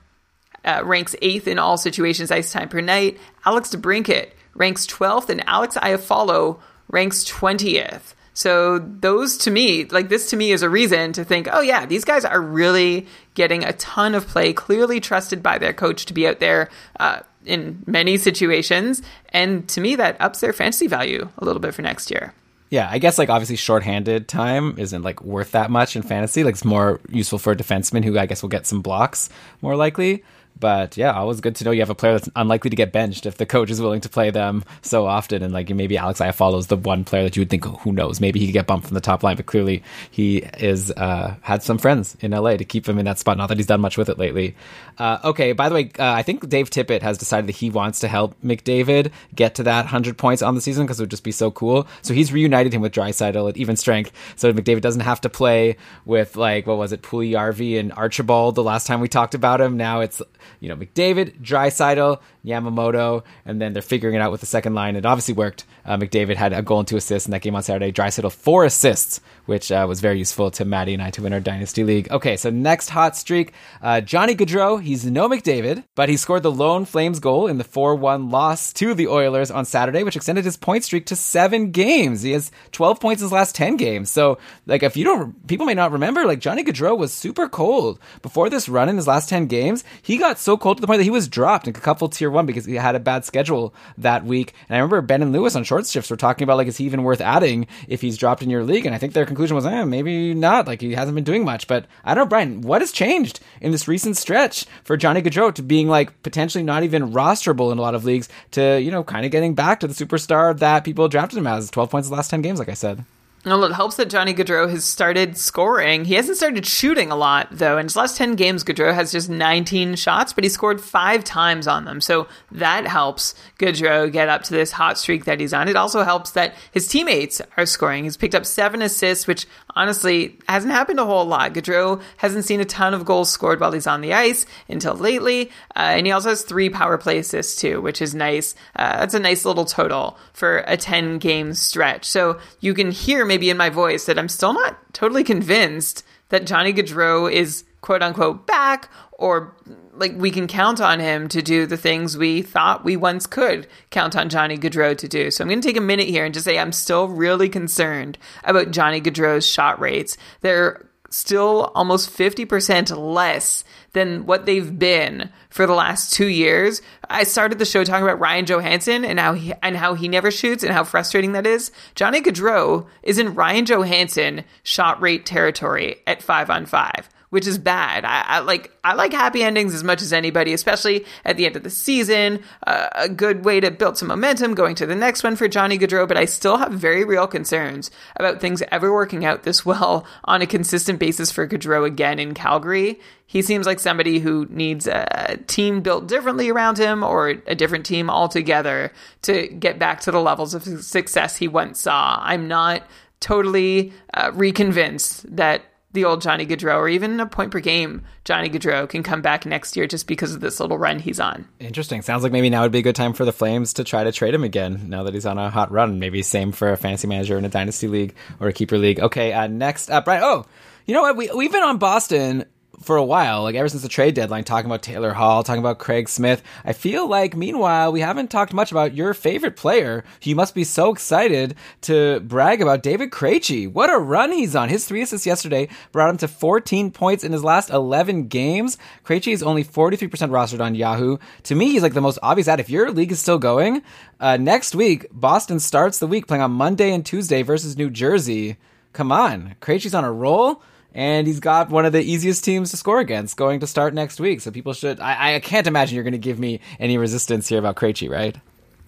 [0.65, 3.17] uh, ranks eighth in all situations ice time per night.
[3.45, 6.59] Alex DeBrincat ranks 12th, and Alex Iafallo
[6.89, 8.13] ranks 20th.
[8.33, 11.85] So those to me, like this to me is a reason to think, oh yeah,
[11.85, 16.13] these guys are really getting a ton of play, clearly trusted by their coach to
[16.13, 16.69] be out there
[16.99, 19.01] uh, in many situations.
[19.29, 22.33] And to me, that ups their fantasy value a little bit for next year.
[22.69, 26.43] Yeah, I guess like obviously shorthanded time isn't like worth that much in fantasy.
[26.43, 29.29] Like it's more useful for a defenseman who I guess will get some blocks
[29.61, 30.23] more likely.
[30.59, 33.25] But yeah, always good to know you have a player that's unlikely to get benched
[33.25, 35.43] if the coach is willing to play them so often.
[35.43, 37.91] And like maybe Alex Iafallo is the one player that you would think, oh, who
[37.91, 39.35] knows, maybe he could get bumped from the top line.
[39.35, 43.19] But clearly he is uh, had some friends in LA to keep him in that
[43.19, 43.37] spot.
[43.37, 44.55] Not that he's done much with it lately.
[44.97, 47.99] Uh, okay, by the way, uh, I think Dave Tippett has decided that he wants
[48.01, 51.23] to help McDavid get to that hundred points on the season because it would just
[51.23, 51.87] be so cool.
[52.01, 55.77] So he's reunited him with Draisaitl at even strength, so McDavid doesn't have to play
[56.05, 59.77] with like what was it, Puljujarvi and Archibald the last time we talked about him.
[59.77, 60.21] Now it's
[60.59, 64.95] you know McDavid, Draisaitl, Yamamoto, and then they're figuring it out with the second line.
[64.95, 65.65] It obviously worked.
[65.85, 67.91] Uh, McDavid had a goal and two assists in that game on Saturday.
[67.91, 71.39] Draisaitl four assists, which uh, was very useful to Maddie and I to win our
[71.39, 72.09] dynasty league.
[72.09, 74.81] Okay, so next hot streak, uh, Johnny Gaudreau.
[74.81, 78.93] He's no McDavid, but he scored the lone Flames goal in the four-one loss to
[78.93, 82.21] the Oilers on Saturday, which extended his point streak to seven games.
[82.21, 84.09] He has twelve points in his last ten games.
[84.09, 87.99] So, like, if you don't, people may not remember, like Johnny Gaudreau was super cold
[88.21, 89.83] before this run in his last ten games.
[90.01, 92.32] He got so cold to the point that he was dropped in a Cupful tier
[92.33, 94.53] one because he had a bad schedule that week.
[94.67, 96.85] And I remember Ben and Lewis on short shifts were talking about like, is he
[96.85, 98.85] even worth adding if he's dropped in your league?
[98.85, 100.67] And I think their conclusion was, eh, maybe not.
[100.67, 101.67] Like he hasn't been doing much.
[101.67, 105.53] But I don't know, Brian, what has changed in this recent stretch for Johnny Gaudreau
[105.53, 109.03] to being like potentially not even rosterable in a lot of leagues to, you know,
[109.03, 112.15] kind of getting back to the superstar that people drafted him as 12 points the
[112.15, 113.05] last 10 games, like I said.
[113.45, 116.05] Well, it helps that Johnny Gaudreau has started scoring.
[116.05, 117.77] He hasn't started shooting a lot, though.
[117.77, 121.67] In his last 10 games, Gaudreau has just 19 shots, but he scored five times
[121.67, 121.99] on them.
[121.99, 125.67] So that helps Gaudreau get up to this hot streak that he's on.
[125.67, 128.05] It also helps that his teammates are scoring.
[128.05, 131.53] He's picked up seven assists, which honestly hasn't happened a whole lot.
[131.53, 135.49] Gaudreau hasn't seen a ton of goals scored while he's on the ice until lately.
[135.75, 138.55] Uh, and he also has three power play assists, too, which is nice.
[138.75, 142.05] Uh, that's a nice little total for a 10 game stretch.
[142.05, 146.45] So you can hear maybe in my voice that I'm still not totally convinced that
[146.45, 149.55] Johnny Gaudreau is quote unquote back or
[149.95, 153.67] like we can count on him to do the things we thought we once could
[153.91, 155.31] count on Johnny Gaudreau to do.
[155.31, 158.17] So I'm going to take a minute here and just say I'm still really concerned
[158.43, 160.17] about Johnny Gaudreau's shot rates.
[160.41, 166.81] They're still almost 50% less than what they've been for the last two years.
[167.07, 170.31] I started the show talking about Ryan Johansen and how he, and how he never
[170.31, 171.71] shoots and how frustrating that is.
[171.93, 177.57] Johnny Gaudreau is in Ryan Johansen shot rate territory at five on five which is
[177.57, 178.05] bad.
[178.05, 181.55] I, I, like I like happy endings as much as anybody, especially at the end
[181.55, 182.43] of the season.
[182.67, 185.79] Uh, a good way to build some momentum going to the next one for Johnny
[185.79, 186.07] Gaudreau.
[186.07, 190.43] But I still have very real concerns about things ever working out this well on
[190.43, 192.99] a consistent basis for Gaudreau again in Calgary.
[193.25, 197.87] He seems like somebody who needs a team built differently around him or a different
[197.87, 202.19] team altogether to get back to the levels of success he once saw.
[202.21, 202.83] I'm not
[203.21, 205.63] totally uh, reconvinced that
[205.93, 209.45] the old Johnny Gaudreau or even a point per game Johnny Gaudreau can come back
[209.45, 211.47] next year just because of this little run he's on.
[211.59, 212.01] Interesting.
[212.01, 214.11] Sounds like maybe now would be a good time for the Flames to try to
[214.11, 215.99] trade him again now that he's on a hot run.
[215.99, 218.99] Maybe same for a fantasy manager in a dynasty league or a keeper league.
[218.99, 220.21] Okay, uh, next up, right?
[220.23, 220.45] Oh,
[220.85, 221.15] you know what?
[221.15, 222.45] We, we've been on Boston
[222.83, 225.79] for a while, like ever since the trade deadline, talking about Taylor Hall, talking about
[225.79, 226.43] Craig Smith.
[226.65, 230.03] I feel like, meanwhile, we haven't talked much about your favorite player.
[230.21, 233.71] You must be so excited to brag about David Krejci.
[233.71, 234.69] What a run he's on!
[234.69, 238.77] His three assists yesterday brought him to 14 points in his last 11 games.
[239.03, 241.17] Krejci is only 43% rostered on Yahoo.
[241.43, 242.59] To me, he's like the most obvious ad.
[242.59, 243.81] If your league is still going,
[244.19, 248.57] uh, next week Boston starts the week playing on Monday and Tuesday versus New Jersey.
[248.91, 250.61] Come on, Krejci's on a roll
[250.93, 254.19] and he's got one of the easiest teams to score against going to start next
[254.19, 254.41] week.
[254.41, 254.99] So people should.
[254.99, 258.37] I, I can't imagine you're going to give me any resistance here about Krejci, right?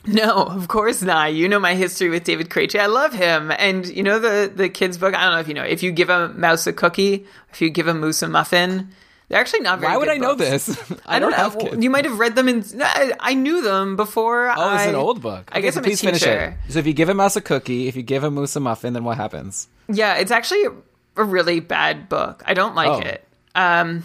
[0.08, 1.34] No, of course not.
[1.34, 2.80] You know my history with David Krejci.
[2.80, 5.16] I love him, and you know the the kids book.
[5.16, 5.64] I don't know if you know.
[5.64, 8.90] If you give a mouse a cookie, if you give a moose a muffin,
[9.30, 9.94] they're actually not very.
[9.94, 10.22] Why would I books.
[10.22, 10.70] know this?
[11.08, 11.82] I, don't, don't know.
[11.82, 12.64] You might have read them in.
[12.80, 14.50] I, I knew them before.
[14.50, 15.50] Oh, I, it's an old book.
[15.52, 16.58] I guess so I'm please a finish teacher.
[16.68, 16.72] it.
[16.72, 18.94] So if you give a mouse a cookie, if you give a moose a muffin,
[18.94, 19.68] then what happens?
[19.88, 20.68] Yeah, it's actually
[21.16, 22.44] a really bad book.
[22.46, 23.00] I don't like Oh.
[23.00, 23.28] it.
[23.56, 24.04] Um,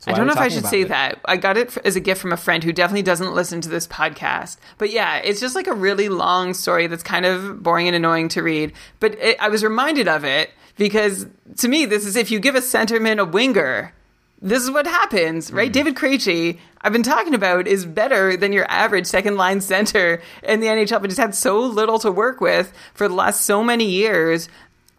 [0.00, 0.88] So I don't know if I should say it?
[0.88, 1.18] that.
[1.24, 3.86] I got it as a gift from a friend who definitely doesn't listen to this
[3.86, 4.56] podcast.
[4.78, 8.28] But yeah, it's just like a really long story that's kind of boring and annoying
[8.30, 8.72] to read.
[9.00, 12.54] But it, I was reminded of it because to me, this is if you give
[12.54, 13.92] a centerman a winger,
[14.40, 15.72] this is what happens, right?
[15.72, 20.60] David Krejci, I've been talking about, is better than your average second line center in
[20.60, 23.86] the NHL, but he's had so little to work with for the last so many
[23.90, 24.48] years.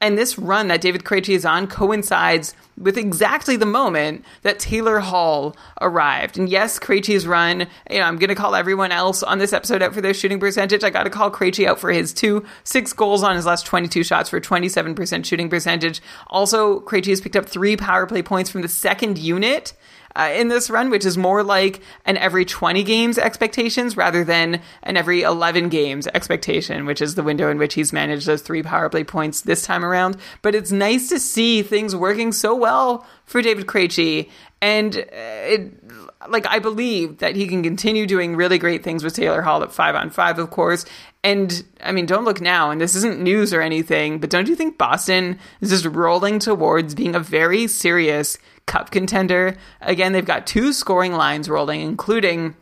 [0.01, 4.99] And this run that David Krejci is on coincides with exactly the moment that Taylor
[4.99, 6.37] Hall arrived.
[6.37, 9.81] And yes, Krejci's run, you know, I'm going to call everyone else on this episode
[9.81, 10.83] out for their shooting percentage.
[10.83, 14.03] I got to call Krejci out for his two, six goals on his last 22
[14.03, 16.01] shots for 27% shooting percentage.
[16.27, 19.73] Also, Krejci has picked up three power play points from the second unit
[20.19, 24.61] uh, in this run, which is more like an every 20 games expectations rather than
[24.83, 28.61] an every 11 games expectation, which is the window in which he's managed those three
[28.61, 30.17] power play points this time around.
[30.41, 34.29] But it's nice to see things working so well for David Krejci.
[34.61, 35.88] And uh, it,
[36.27, 39.71] like, I believe that he can continue doing really great things with Taylor Hall at
[39.71, 40.85] five on five, of course.
[41.23, 44.55] And I mean, don't look now, and this isn't news or anything, but don't you
[44.55, 49.55] think Boston is just rolling towards being a very serious cup contender.
[49.81, 52.55] Again, they've got two scoring lines rolling, including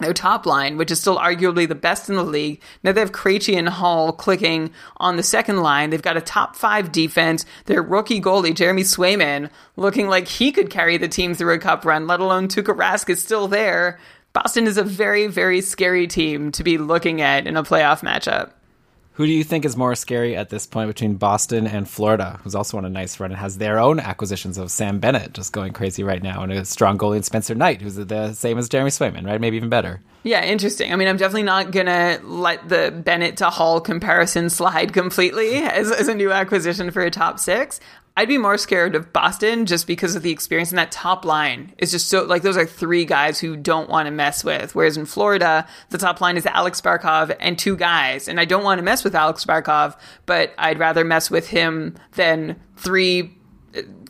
[0.00, 2.60] their top line, which is still arguably the best in the league.
[2.82, 5.90] Now they have Krejci and Hall clicking on the second line.
[5.90, 7.44] They've got a top five defense.
[7.66, 11.84] Their rookie goalie, Jeremy Swayman, looking like he could carry the team through a cup
[11.84, 13.98] run, let alone Tuukka Rask is still there.
[14.32, 18.52] Boston is a very, very scary team to be looking at in a playoff matchup.
[19.20, 22.54] Who do you think is more scary at this point between Boston and Florida, who's
[22.54, 25.74] also on a nice run and has their own acquisitions of Sam Bennett just going
[25.74, 28.88] crazy right now, and a strong goalie in Spencer Knight, who's the same as Jeremy
[28.88, 29.38] Swayman, right?
[29.38, 30.00] Maybe even better.
[30.22, 30.90] Yeah, interesting.
[30.90, 35.92] I mean, I'm definitely not gonna let the Bennett to Hall comparison slide completely as,
[35.92, 37.78] as a new acquisition for a top six.
[38.20, 40.68] I'd be more scared of Boston just because of the experience.
[40.68, 44.08] And that top line is just so like those are three guys who don't want
[44.08, 44.74] to mess with.
[44.74, 48.28] Whereas in Florida, the top line is Alex Barkov and two guys.
[48.28, 51.94] And I don't want to mess with Alex Barkov, but I'd rather mess with him
[52.12, 53.38] than three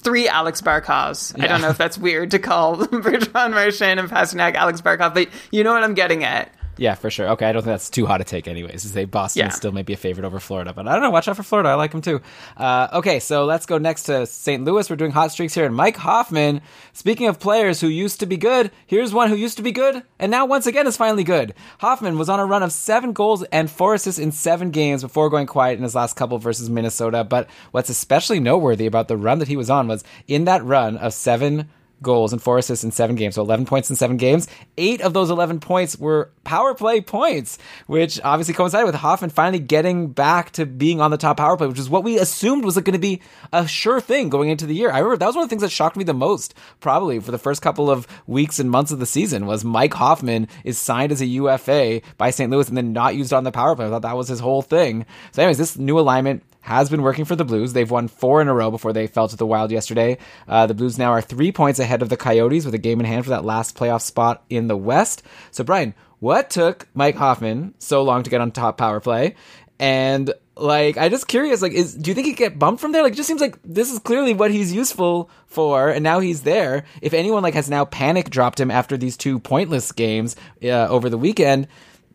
[0.01, 1.39] three Alex Barkovs.
[1.39, 1.45] Yeah.
[1.45, 5.29] I don't know if that's weird to call Bergeron Marchand and Pastrnak Alex Barkov, but
[5.53, 6.53] you know what I'm getting at.
[6.77, 7.29] Yeah, for sure.
[7.31, 8.83] Okay, I don't think that's too hot a take, anyways.
[8.83, 9.49] To say Boston yeah.
[9.51, 11.11] still may be a favorite over Florida, but I don't know.
[11.11, 11.69] Watch out for Florida.
[11.69, 12.23] I like them too.
[12.57, 14.65] Uh, okay, so let's go next to St.
[14.65, 14.89] Louis.
[14.89, 16.63] We're doing hot streaks here, and Mike Hoffman.
[16.93, 20.03] Speaking of players who used to be good, here's one who used to be good,
[20.19, 21.55] and now once again is finally good.
[21.81, 25.29] Hoffman was on a run of seven goals and four assists in seven games before
[25.29, 27.25] going quiet in his last couple versus Minnesota.
[27.25, 30.97] But what's especially noteworthy about the run that he was on was in that run
[30.97, 31.69] of seven
[32.03, 33.35] goals and four assists in seven games.
[33.35, 34.49] So 11 points in seven games.
[34.79, 39.59] Eight of those 11 points were power play points, which obviously coincided with Hoffman finally
[39.59, 42.75] getting back to being on the top power play, which is what we assumed was
[42.77, 43.21] going to be
[43.53, 44.91] a sure thing going into the year.
[44.91, 47.31] I remember that was one of the things that shocked me the most, probably for
[47.31, 51.13] the first couple of weeks and months of the season, was Mike Hoffman is signed
[51.13, 52.51] as a UFA by St.
[52.51, 53.87] Louis and then not used on the power play.
[53.87, 55.07] I thought that was his whole thing.
[55.33, 57.73] So, anyways, this new alignment has been working for the Blues.
[57.73, 60.19] They've won four in a row before they fell to the Wild yesterday.
[60.47, 63.07] Uh, the Blues now are three points ahead of the Coyotes with a game in
[63.07, 65.23] hand for that last playoff spot in the West.
[65.51, 69.37] So, Brian, what took Mike Hoffman so long to get on top power play?
[69.79, 73.03] And like, I just curious, like, is do you think he get bumped from there?
[73.03, 76.43] Like, it just seems like this is clearly what he's useful for, and now he's
[76.43, 76.85] there.
[77.01, 81.09] If anyone like has now panic dropped him after these two pointless games uh, over
[81.09, 81.67] the weekend,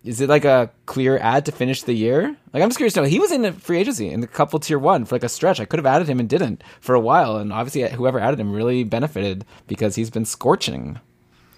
[0.06, 2.36] is it like a clear ad to finish the year?
[2.54, 3.08] Like I'm just curious to know.
[3.08, 5.60] He was in a free agency in the Cupful tier one for like a stretch.
[5.60, 8.54] I could have added him and didn't for a while, and obviously whoever added him
[8.54, 11.00] really benefited because he's been scorching.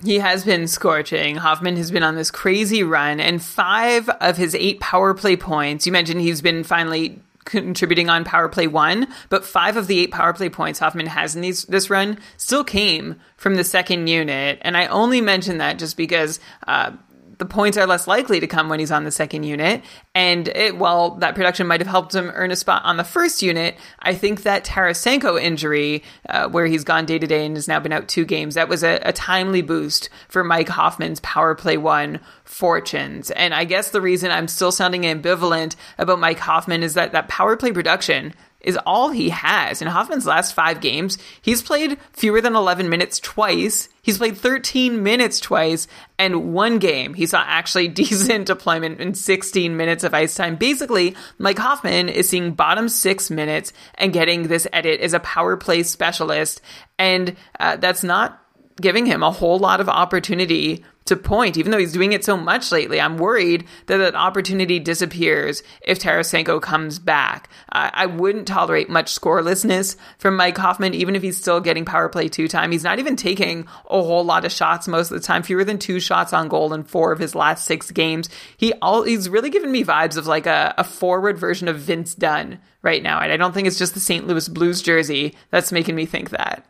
[0.03, 1.37] He has been scorching.
[1.37, 5.85] Hoffman has been on this crazy run, and five of his eight power play points.
[5.85, 10.11] You mentioned he's been finally contributing on power play one, but five of the eight
[10.11, 14.59] power play points Hoffman has in these this run still came from the second unit.
[14.61, 16.91] And I only mention that just because uh,
[17.37, 19.83] the points are less likely to come when he's on the second unit.
[20.15, 23.41] And it, while that production might have helped him earn a spot on the first
[23.41, 27.67] unit, I think that Tarasenko injury, uh, where he's gone day to day and has
[27.67, 31.53] now been out two games, that was a, a timely boost for Mike Hoffman's power
[31.53, 33.29] play one fortunes.
[33.31, 37.27] And I guess the reason I'm still sounding ambivalent about Mike Hoffman is that that
[37.27, 39.81] power play production is all he has.
[39.81, 43.87] In Hoffman's last five games, he's played fewer than 11 minutes twice.
[44.01, 49.77] He's played 13 minutes twice, and one game he saw actually decent deployment in 16
[49.77, 50.55] minutes of ice time.
[50.55, 55.55] Basically, Mike Hoffman is seeing bottom six minutes and getting this edit as a power
[55.57, 56.61] play specialist,
[56.97, 58.43] and uh, that's not
[58.79, 62.37] giving him a whole lot of opportunity to point, even though he's doing it so
[62.37, 63.01] much lately.
[63.01, 67.49] I'm worried that that opportunity disappears if Tarasenko comes back.
[67.71, 72.09] I, I wouldn't tolerate much scorelessness from Mike Hoffman, even if he's still getting power
[72.09, 72.71] play two time.
[72.71, 75.79] He's not even taking a whole lot of shots most of the time, fewer than
[75.79, 78.29] two shots on goal in four of his last six games.
[78.57, 82.15] He all he's really given me vibes of like a, a forward version of Vince
[82.15, 83.19] Dunn right now.
[83.19, 84.27] And I don't think it's just the St.
[84.27, 86.65] Louis Blues jersey that's making me think that.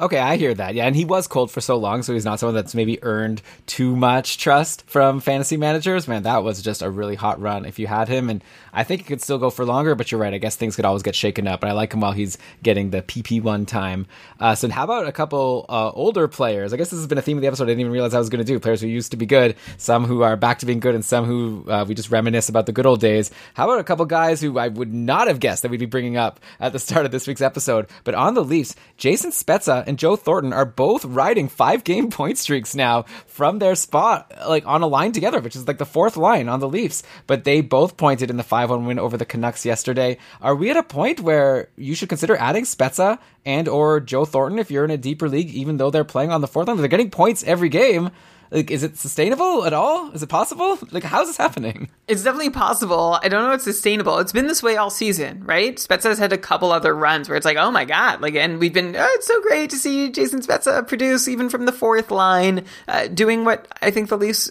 [0.00, 0.76] Okay, I hear that.
[0.76, 3.42] Yeah, and he was cold for so long, so he's not someone that's maybe earned
[3.66, 6.06] too much trust from fantasy managers.
[6.06, 9.00] Man, that was just a really hot run if you had him, and I think
[9.00, 9.96] he could still go for longer.
[9.96, 10.32] But you're right.
[10.32, 12.90] I guess things could always get shaken up, and I like him while he's getting
[12.90, 14.06] the PP one time.
[14.38, 16.72] Uh, so how about a couple uh, older players?
[16.72, 17.64] I guess this has been a theme of the episode.
[17.64, 19.56] I didn't even realize I was going to do players who used to be good,
[19.78, 22.66] some who are back to being good, and some who uh, we just reminisce about
[22.66, 23.32] the good old days.
[23.54, 26.16] How about a couple guys who I would not have guessed that we'd be bringing
[26.16, 29.98] up at the start of this week's episode, but on the Leafs, Jason Spezza and
[29.98, 34.82] Joe Thornton are both riding five game point streaks now from their spot, like on
[34.82, 37.02] a line together, which is like the fourth line on the Leafs.
[37.26, 40.18] But they both pointed in the 5 1 win over the Canucks yesterday.
[40.40, 44.58] Are we at a point where you should consider adding Spezza and or Joe Thornton
[44.58, 46.76] if you're in a deeper league, even though they're playing on the fourth line?
[46.76, 48.10] They're getting points every game.
[48.50, 50.10] Like, is it sustainable at all?
[50.12, 50.78] Is it possible?
[50.90, 51.90] Like, how's this happening?
[52.06, 53.18] It's definitely possible.
[53.22, 54.18] I don't know it's sustainable.
[54.18, 55.76] It's been this way all season, right?
[55.76, 58.72] Spezza's had a couple other runs where it's like, oh my god, like, and we've
[58.72, 58.96] been.
[58.96, 63.08] Oh, it's so great to see Jason Spezza produce even from the fourth line, uh,
[63.08, 64.50] doing what I think the Leafs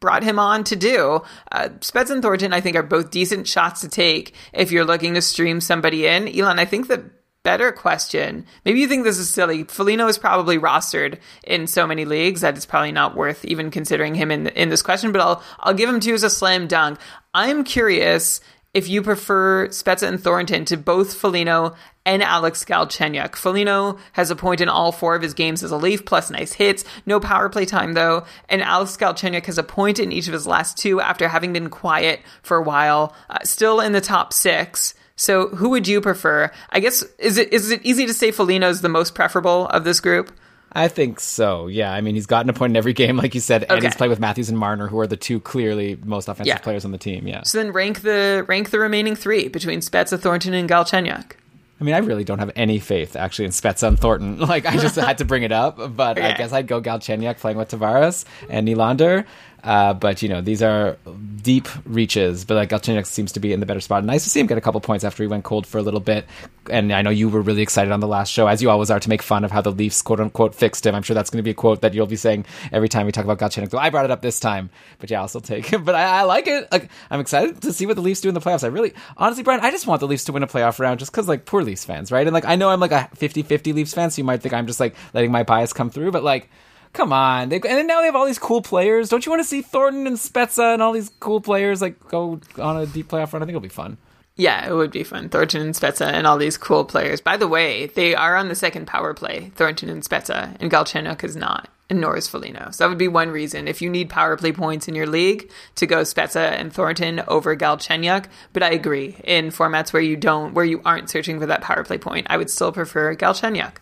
[0.00, 1.22] brought him on to do.
[1.52, 5.22] Uh, and Thornton, I think, are both decent shots to take if you're looking to
[5.22, 6.26] stream somebody in.
[6.28, 7.02] Elon, I think that
[7.42, 8.44] better question.
[8.64, 9.64] Maybe you think this is silly.
[9.64, 14.14] Foligno is probably rostered in so many leagues that it's probably not worth even considering
[14.14, 15.12] him in in this question.
[15.12, 16.98] But I'll I'll give him you as a slam dunk.
[17.32, 18.40] I'm curious
[18.72, 21.74] if you prefer Spezza and Thornton to both Foligno
[22.06, 23.34] and Alex Galchenyuk.
[23.34, 26.52] Foligno has a point in all four of his games as a Leaf, plus nice
[26.52, 26.84] hits.
[27.04, 30.46] No power play time though, and Alex Galchenyuk has a point in each of his
[30.46, 33.14] last two after having been quiet for a while.
[33.28, 34.94] Uh, still in the top six.
[35.20, 36.50] So who would you prefer?
[36.70, 40.00] I guess is it is it easy to say Foligno's the most preferable of this
[40.00, 40.32] group?
[40.72, 41.66] I think so.
[41.66, 43.86] Yeah, I mean he's gotten a point in every game, like you said, and Okay.
[43.86, 46.56] he's played with Matthews and Marner, who are the two clearly most offensive Yeah.
[46.58, 47.26] players on the team.
[47.28, 47.42] Yeah.
[47.42, 51.32] So then rank the rank the remaining three between Spezza, Thornton, and Galchenyuk.
[51.80, 54.38] I mean, I really don't have any faith actually in Spezza and Thornton.
[54.50, 57.56] Like, I just had to bring it up, but I guess I'd go Galchenyuk playing
[57.56, 59.26] with Tavares and Nylander.
[59.62, 60.96] Uh, but you know, these are
[61.42, 62.44] deep reaches.
[62.44, 64.04] But like Galchenyuk seems to be in the better spot.
[64.04, 66.00] Nice to see him get a couple points after he went cold for a little
[66.00, 66.26] bit.
[66.70, 69.00] And I know you were really excited on the last show, as you always are,
[69.00, 70.94] to make fun of how the Leafs quote unquote fixed him.
[70.94, 73.12] I'm sure that's going to be a quote that you'll be saying every time we
[73.12, 73.76] talk about Galchenyuk.
[73.78, 75.80] I brought it up this time, but yeah, I'll still take it.
[75.90, 76.70] But I, I like it.
[76.70, 78.62] Like, I'm excited to see what the Leafs do in the playoffs.
[78.62, 81.10] I really, honestly, Brian, I just want the Leafs to win a playoff round just
[81.10, 82.26] because, like, poor Leafs fans, right?
[82.26, 84.52] And like, I know I'm like a 50 50 Leafs fan, so you might think
[84.52, 86.50] I'm just like letting my bias come through, but like,
[86.92, 87.48] come on.
[87.48, 89.08] They, and now they have all these cool players.
[89.08, 92.40] Don't you want to see Thornton and Spezza and all these cool players like go
[92.58, 93.42] on a deep playoff run?
[93.42, 93.96] I think it'll be fun.
[94.36, 95.28] Yeah, it would be fun.
[95.28, 97.20] Thornton and Spezza and all these cool players.
[97.20, 101.22] By the way, they are on the second power play, Thornton and Spezza, and Galchenyuk
[101.24, 102.70] is not, and nor is Foligno.
[102.70, 103.68] So that would be one reason.
[103.68, 107.54] If you need power play points in your league, to go Spezza and Thornton over
[107.56, 108.26] Galchenyuk.
[108.54, 111.84] But I agree, in formats where you don't, where you aren't searching for that power
[111.84, 113.72] play point, I would still prefer Galchenyuk.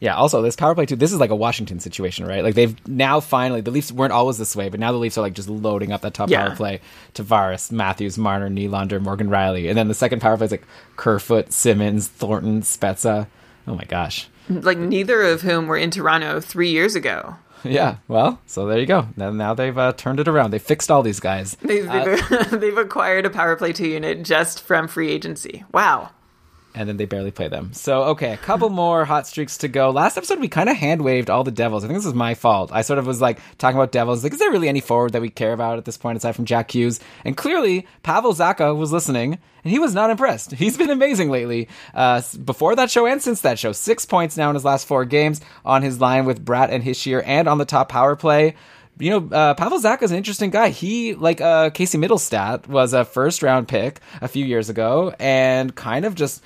[0.00, 0.96] Yeah, also this power play too.
[0.96, 2.42] This is like a Washington situation, right?
[2.44, 5.22] Like they've now finally the Leafs weren't always this way, but now the Leafs are
[5.22, 6.46] like just loading up that top Yeah.
[6.48, 6.80] power play.
[7.14, 10.64] Tavares, Matthews, Marner, Nylander, Morgan Rielly, and then the second power play is like
[10.96, 13.28] Kerfoot, Simmonds, Thornton, Spezza.
[13.66, 14.28] Oh my gosh.
[14.50, 17.36] Like neither of whom were in Toronto three years ago.
[17.64, 19.08] Yeah, well, so there you go.
[19.16, 20.50] Now, now they've uh, turned it around.
[20.50, 21.56] They fixed all these guys.
[21.62, 25.64] They've, they've, they've acquired a power play two unit just from free agency.
[25.72, 26.10] Wow.
[26.74, 27.72] And then they barely play them.
[27.72, 29.90] So, okay, a couple more hot streaks to go.
[29.90, 31.84] Last episode, we kind of hand waved all the Devils.
[31.84, 32.70] I think this is my fault.
[32.72, 34.24] I sort of was like talking about Devils.
[34.24, 36.46] Like, is there really any forward that we care about at this point aside from
[36.46, 36.98] Jack Hughes?
[37.24, 40.50] And clearly, Pavel Zacha was listening, and he was not impressed.
[40.64, 41.68] He's been amazing lately.
[41.94, 45.04] Uh, before that show and since that show, six points now in his last four
[45.04, 48.56] games on his line with Bratt and Hischier and on the top power play
[48.98, 50.68] you know, uh, Pavel Zacha is an interesting guy.
[50.68, 55.74] He, like uh, Casey Mittelstadt, was a first round pick a few years ago and
[55.74, 56.42] kind of just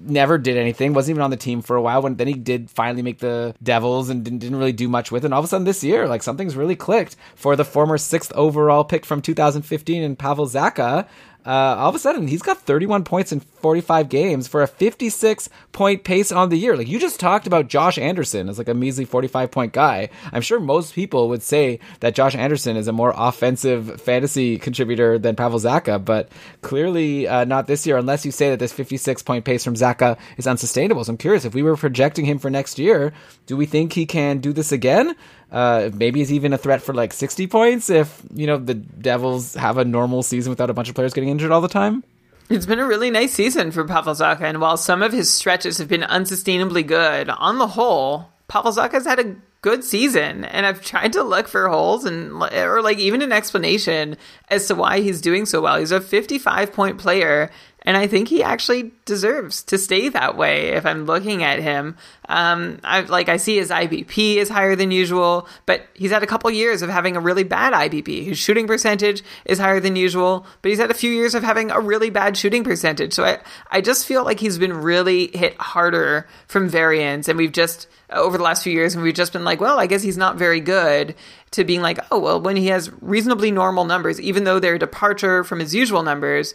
[0.00, 0.92] never did anything.
[0.92, 2.02] Wasn't even on the team for a while.
[2.02, 5.24] When then he did finally make the Devils and didn't, didn't really do much with
[5.24, 5.26] it.
[5.26, 8.32] And all of a sudden this year, like something's really clicked for the former sixth
[8.34, 11.08] overall pick from 2015 and Pavel Zacha.
[11.46, 15.48] Uh, all of a sudden, he's got 31 points in 45 games for a 56
[15.70, 16.76] point pace on the year.
[16.76, 20.08] Like you just talked about Josh Anderson as like a measly 45 point guy.
[20.32, 25.18] I'm sure most people would say that Josh Anderson is a more offensive fantasy contributor
[25.18, 26.28] than Pavel Zacha, but
[26.62, 30.18] clearly uh, not this year unless you say that this 56 point pace from Zacha
[30.36, 31.04] is unsustainable.
[31.04, 33.12] So I'm curious if we were projecting him for next year,
[33.46, 35.14] do we think he can do this again?
[35.50, 39.54] Uh, maybe he's even a threat for like 60 points if, you know, the Devils
[39.54, 42.02] have a normal season without a bunch of players getting injured all the time.
[42.48, 45.78] It's been a really nice season for Pavel Zacha, and while some of his stretches
[45.78, 49.36] have been unsustainably good, on the whole, Pavel Zacha's had a
[49.66, 50.44] good season.
[50.44, 54.16] And I've tried to look for holes and or like even an explanation
[54.48, 55.76] as to why he's doing so well.
[55.76, 57.50] He's a 55 point player,
[57.86, 61.96] And I think he actually deserves to stay that way if I'm looking at him.
[62.28, 66.26] Um, I like I see his IPP is higher than usual, but he's had a
[66.26, 68.24] couple years of having a really bad IPP.
[68.24, 71.70] His shooting percentage is higher than usual, but he's had a few years of having
[71.70, 73.12] a really bad shooting percentage.
[73.12, 73.38] So I,
[73.70, 78.36] I just feel like he's been really hit harder from variance, and we've just over
[78.36, 80.60] the last few years, and we've just been like, well, I guess he's not very
[80.60, 81.14] good.
[81.52, 84.78] To being like, oh well, when he has reasonably normal numbers, even though they're a
[84.78, 86.54] departure from his usual numbers,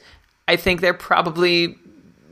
[0.51, 1.77] I think they're probably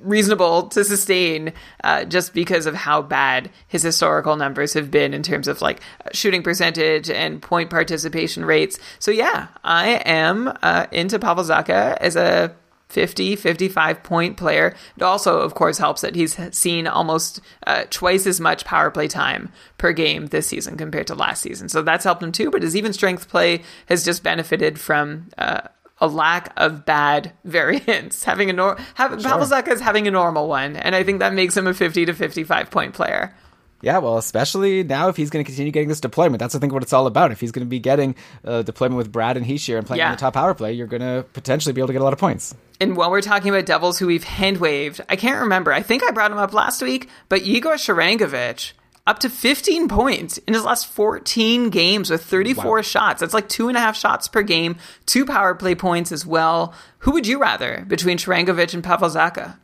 [0.02, 1.54] reasonable to sustain
[1.86, 5.80] uh, just because of how bad his historical numbers have been in terms of like
[6.12, 8.78] shooting percentage and point participation rates.
[9.00, 12.54] So yeah, I am uh, into Pavel Zacha as a
[12.90, 14.76] 50, 55 point player.
[14.98, 19.08] It also, of course, helps that he's seen almost uh, twice as much power play
[19.08, 21.70] time per game this season compared to last season.
[21.70, 22.52] So that's helped him too.
[22.52, 25.62] But his even strength play has just benefited from uh,
[26.02, 28.24] a lack of bad variance.
[28.24, 29.74] Having a nor- have, sure.
[29.74, 32.72] Is having a normal one, and I think that makes him a 50 to 55
[32.72, 33.36] point player.
[33.82, 36.40] Yeah, well, especially now if he's going to continue getting this deployment.
[36.40, 37.32] That's I think what it's all about.
[37.32, 40.08] If he's going to be getting uh, deployment with Bratt and Hischier and playing yeah.
[40.08, 42.12] on the top power play, you're going to potentially be able to get a lot
[42.14, 42.54] of points.
[42.82, 45.72] And while we're talking about Devils who we've hand waved, I can't remember.
[45.72, 48.74] I think I brought him up last week, but Igor Sharangovich
[49.10, 52.82] up to 15 points in his last 14 games with 34 wow.
[52.84, 53.22] shots.
[53.22, 54.78] That's like two and a half shots per game,
[55.08, 56.76] two power play points as well.
[57.00, 59.58] Who would you rather between Sharangovich and Pavel Zacha?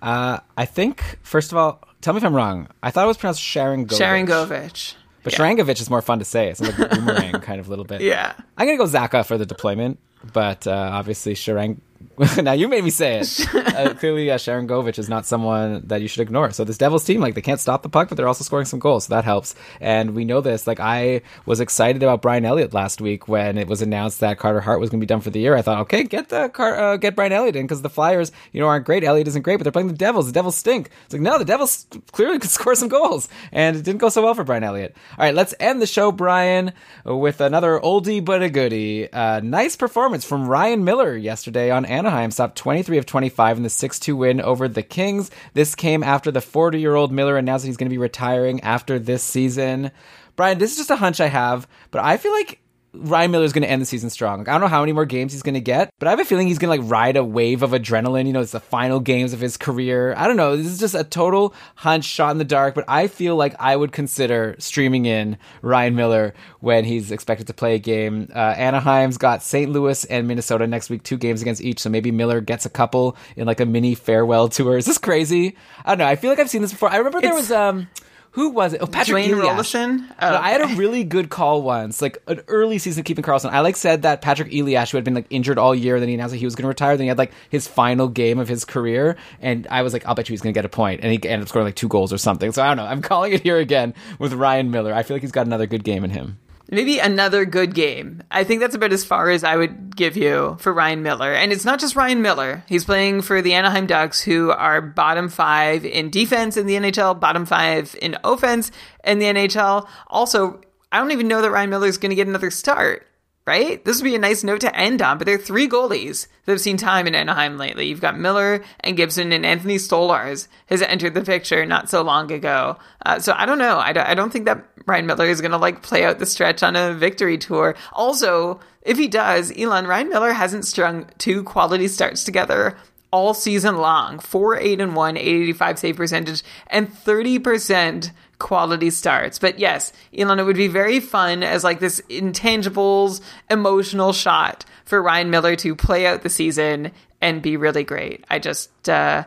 [0.00, 2.68] Uh, I think, first of all, tell me if I'm wrong.
[2.82, 3.98] I thought it was pronounced Sharangovich.
[3.98, 4.94] Sharangovich.
[5.22, 5.38] But yeah.
[5.38, 6.48] Sharangovich is more fun to say.
[6.48, 8.00] It's like a boomerang kind of little bit.
[8.00, 8.32] Yeah.
[8.56, 9.98] I'm going to go Zacha for the deployment,
[10.32, 11.80] but uh, obviously Sharang
[12.42, 13.54] now you made me say it.
[13.54, 16.50] uh, clearly, uh, Sharangovich is not someone that you should ignore.
[16.50, 18.78] So this Devils team, like they can't stop the puck, but they're also scoring some
[18.78, 19.54] goals, so that helps.
[19.80, 20.66] And we know this.
[20.66, 24.60] Like I was excited about Brian Elliott last week when it was announced that Carter
[24.60, 25.54] Hart was going to be done for the year.
[25.56, 28.60] I thought, okay, get the Car- uh, get Brian Elliott in because the Flyers, you
[28.60, 29.04] know, aren't great.
[29.04, 30.26] Elliott isn't great, but they're playing the Devils.
[30.26, 30.90] The Devils stink.
[31.04, 34.22] It's like no, the Devils clearly could score some goals, and it didn't go so
[34.22, 34.96] well for Brian Elliott.
[35.18, 36.72] All right, let's end the show, Brian,
[37.04, 39.12] with another oldie but a goodie.
[39.12, 42.30] Uh, nice performance from Ryan Miller yesterday on Anaheim.
[42.30, 45.30] Stopped 23 of 25 in the 6 2 win over the Kings.
[45.54, 48.60] This came after the 40 year old Miller announced that he's going to be retiring
[48.60, 49.90] after this season.
[50.36, 52.60] Brian, this is just a hunch I have, but I feel like
[52.98, 54.38] Ryan Miller is going to end the season strong.
[54.38, 56.20] Like, I don't know how many more games he's going to get, but I have
[56.20, 58.26] a feeling he's going to like ride a wave of adrenaline.
[58.26, 60.14] You know, it's the final games of his career.
[60.16, 60.56] I don't know.
[60.56, 63.76] This is just a total hunch shot in the dark, but I feel like I
[63.76, 68.28] would consider streaming in Ryan Miller when he's expected to play a game.
[68.34, 69.70] Uh, Anaheim's got St.
[69.70, 71.80] Louis and Minnesota next week, two games against each.
[71.80, 74.76] So maybe Miller gets a couple in like a mini farewell tour.
[74.76, 75.56] Is this crazy?
[75.84, 76.06] I don't know.
[76.06, 76.90] I feel like I've seen this before.
[76.90, 77.88] I remember there it's, was, um,
[78.36, 78.82] who was it?
[78.82, 80.06] Oh, Patrick Dwayne Roloson.
[80.20, 80.36] Oh, okay.
[80.36, 80.74] I had a oh.
[80.76, 83.48] really good call once, like an early season of keeping Karlsson.
[83.48, 86.14] I like said that Patrik Elias, who had been like injured all year, then he
[86.14, 86.98] announced that he was going to retire.
[86.98, 90.14] Then he had like his final game of his career, and I was like, I'll
[90.14, 91.88] bet you he's going to get a point, and he ended up scoring like two
[91.88, 92.52] goals or something.
[92.52, 92.84] So I don't know.
[92.84, 94.92] I'm calling it here again with Ryan Miller.
[94.92, 96.36] I feel like he's got another good game in him
[96.70, 98.22] maybe another good game.
[98.30, 101.32] I think that's about as far as I would give you for Ryan Miller.
[101.32, 102.64] And it's not just Ryan Miller.
[102.68, 107.18] He's playing for the Anaheim Ducks, who are bottom five in defense in the NHL,
[107.18, 108.70] bottom five in offense
[109.04, 109.88] in the NHL.
[110.08, 110.60] Also,
[110.92, 113.06] I don't even know that Ryan Miller is going to get another start
[113.46, 113.84] right?
[113.84, 116.52] This would be a nice note to end on, but there are three goalies that
[116.52, 117.86] have seen time in Anaheim lately.
[117.86, 122.32] You've got Miller and Gibson, and Anthony Stolarz has entered the picture not so long
[122.32, 122.76] ago.
[123.04, 123.78] Uh, so I don't know.
[123.78, 126.26] I don't, I don't think that Ryan Miller is going to like play out the
[126.26, 127.76] stretch on a victory tour.
[127.92, 132.76] Also, if he does, Elon, Ryan Miller hasn't strung two quality starts together
[133.12, 134.18] all season long.
[134.18, 139.38] 4 8 and 1, 885 save percentage, and 30% quality starts.
[139.38, 145.02] But yes, Elon, it would be very fun as like this intangibles emotional shot for
[145.02, 148.24] Ryan Miller to play out the season and be really great.
[148.28, 149.24] I just uh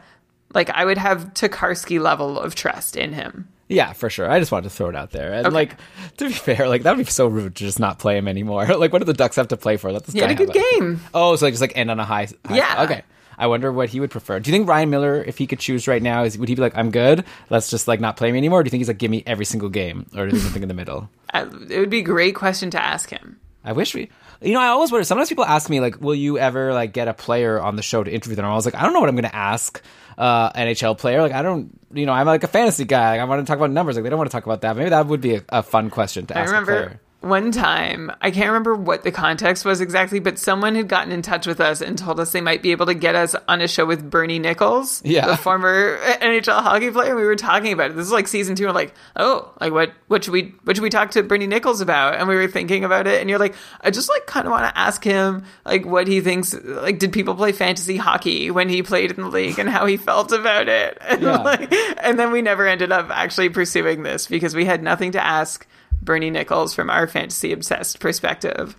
[0.53, 3.47] like I would have Tokarski level of trust in him.
[3.67, 4.29] Yeah, for sure.
[4.29, 5.31] I just wanted to throw it out there.
[5.33, 5.53] And okay.
[5.53, 5.77] like
[6.17, 8.65] to be fair, like that would be so rude to just not play him anymore.
[8.77, 9.91] like what do the Ducks have to play for?
[9.91, 11.01] Let this had a good game.
[11.13, 12.83] Oh, so like just like end on a high, high Yeah.
[12.83, 13.03] Okay.
[13.39, 14.39] I wonder what he would prefer.
[14.39, 16.61] Do you think Ryan Miller, if he could choose right now, is would he be
[16.61, 18.59] like, "I'm good, let's just like not play me anymore"?
[18.59, 20.61] Or do you think he's like, "Give me every single game," or is there something
[20.61, 21.09] in the middle?
[21.31, 23.39] Uh, it would be a great question to ask him.
[23.63, 24.09] I wish we.
[24.41, 25.03] You know, I always wonder.
[25.03, 28.03] Sometimes people ask me like, "Will you ever like get a player on the show
[28.03, 29.79] to interview them?" I was like, I don't know what I'm going to ask
[30.17, 31.21] uh, NHL player.
[31.21, 31.69] Like, I don't.
[31.93, 33.11] You know, I'm like a fantasy guy.
[33.11, 33.95] Like, I want to talk about numbers.
[33.95, 34.75] Like, they don't want to talk about that.
[34.75, 36.51] Maybe that would be a, a fun question to ask.
[36.51, 40.87] I remember one time, I can't remember what the context was exactly, but someone had
[40.87, 43.35] gotten in touch with us and told us they might be able to get us
[43.47, 45.27] on a show with Bernie Nichols, Yeah.
[45.27, 47.15] the former NHL hockey player.
[47.17, 47.97] We were talking about it.
[47.97, 48.69] This is like season two.
[48.69, 49.91] I'm like, oh, like what?
[50.07, 50.53] What should we?
[50.63, 52.15] What should we talk to Bernie Nichols about?
[52.15, 54.63] And we were thinking about it, and you're like, I just like kind of want
[54.73, 56.53] to ask him like what he thinks.
[56.63, 59.97] Like, did people play fantasy hockey when he played in the league, and how he
[59.97, 60.97] felt about it?
[61.09, 61.37] And, Yeah.
[61.37, 61.73] like,
[62.03, 65.67] and then we never ended up actually pursuing this because we had nothing to ask
[66.01, 68.75] Bernie Nichols from our fantasy obsessed perspective.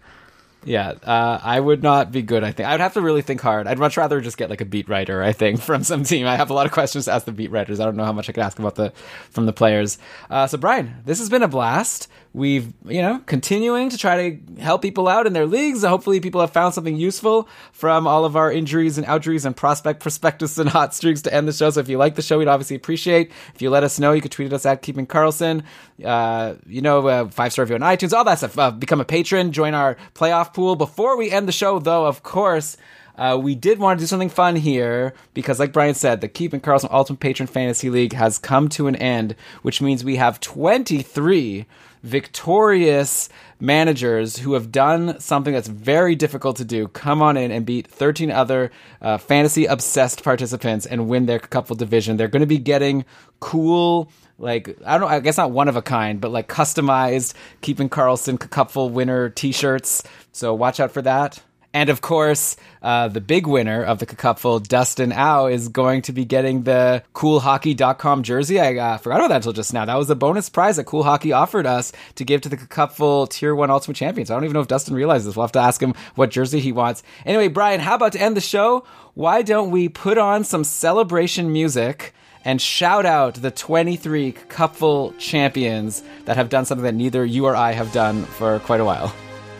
[0.65, 2.45] Yeah, uh, I would not be good.
[2.45, 3.67] I think I would have to really think hard.
[3.67, 5.23] I'd much rather just get like a beat writer.
[5.23, 6.27] I think from some team.
[6.27, 7.81] I have a lot of questions to ask the beat writers.
[7.81, 8.93] I don't know how much I could ask about the
[9.31, 9.99] from the players.
[10.29, 12.09] Uh, so Brian, this has been a blast.
[12.33, 15.83] We've you know continuing to try to help people out in their leagues.
[15.83, 20.01] Hopefully, people have found something useful from all of our injuries and outjuries and prospect
[20.03, 21.71] prospectus and hot streaks to end the show.
[21.71, 24.13] So if you like the show, we'd obviously appreciate if you let us know.
[24.13, 25.65] You could tweet at us at Keeping Karlsson.
[26.05, 28.57] Uh, you know, uh, five star review on iTunes, all that stuff.
[28.57, 30.77] Uh, become a patron, join our playoff pool.
[30.77, 32.77] Before we end the show, though, of course.
[33.21, 36.59] Uh, we did want to do something fun here because, like Brian said, the Keeping
[36.59, 41.67] Karlsson Ultimate Patron Fantasy League has come to an end, which means we have 23
[42.03, 43.29] victorious
[43.61, 46.89] managers who have done something that's very difficult to do.
[46.89, 48.71] Come on in and beat 13 other
[49.03, 52.17] uh, fantasy obsessed participants and win their Cupful division.
[52.17, 53.05] They're going to be getting
[53.39, 57.35] cool like I don't know, I guess not one of a kind, but like customized
[57.61, 60.03] keeping Karlsson cupful winner t-shirts.
[60.33, 61.43] So watch out for that.
[61.73, 66.13] And of course, uh, the big winner of the cupful, Dustin Au, is going to
[66.13, 68.59] be getting the coolhockey.com jersey.
[68.59, 69.85] I uh, forgot about that until just now.
[69.85, 73.29] That was a bonus prize that Cool Hockey offered us to give to the cupful
[73.29, 74.31] Tier 1 Ultimate Champions.
[74.31, 75.37] I don't even know if Dustin realizes.
[75.37, 77.05] We'll have to ask him what jersey he wants.
[77.25, 78.85] Anyway, Brian, how about to end the show?
[79.15, 82.15] Why don't we put on some celebration music?
[82.43, 87.55] and shout out the 23 cupful champions that have done something that neither you or
[87.55, 89.15] I have done for quite a while.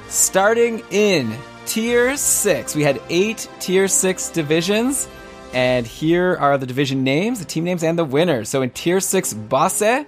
[0.09, 5.09] Starting in Tier 6, we had eight Tier 6 divisions,
[5.53, 8.49] and here are the division names, the team names, and the winners.
[8.49, 10.05] So in Tier 6, Basse,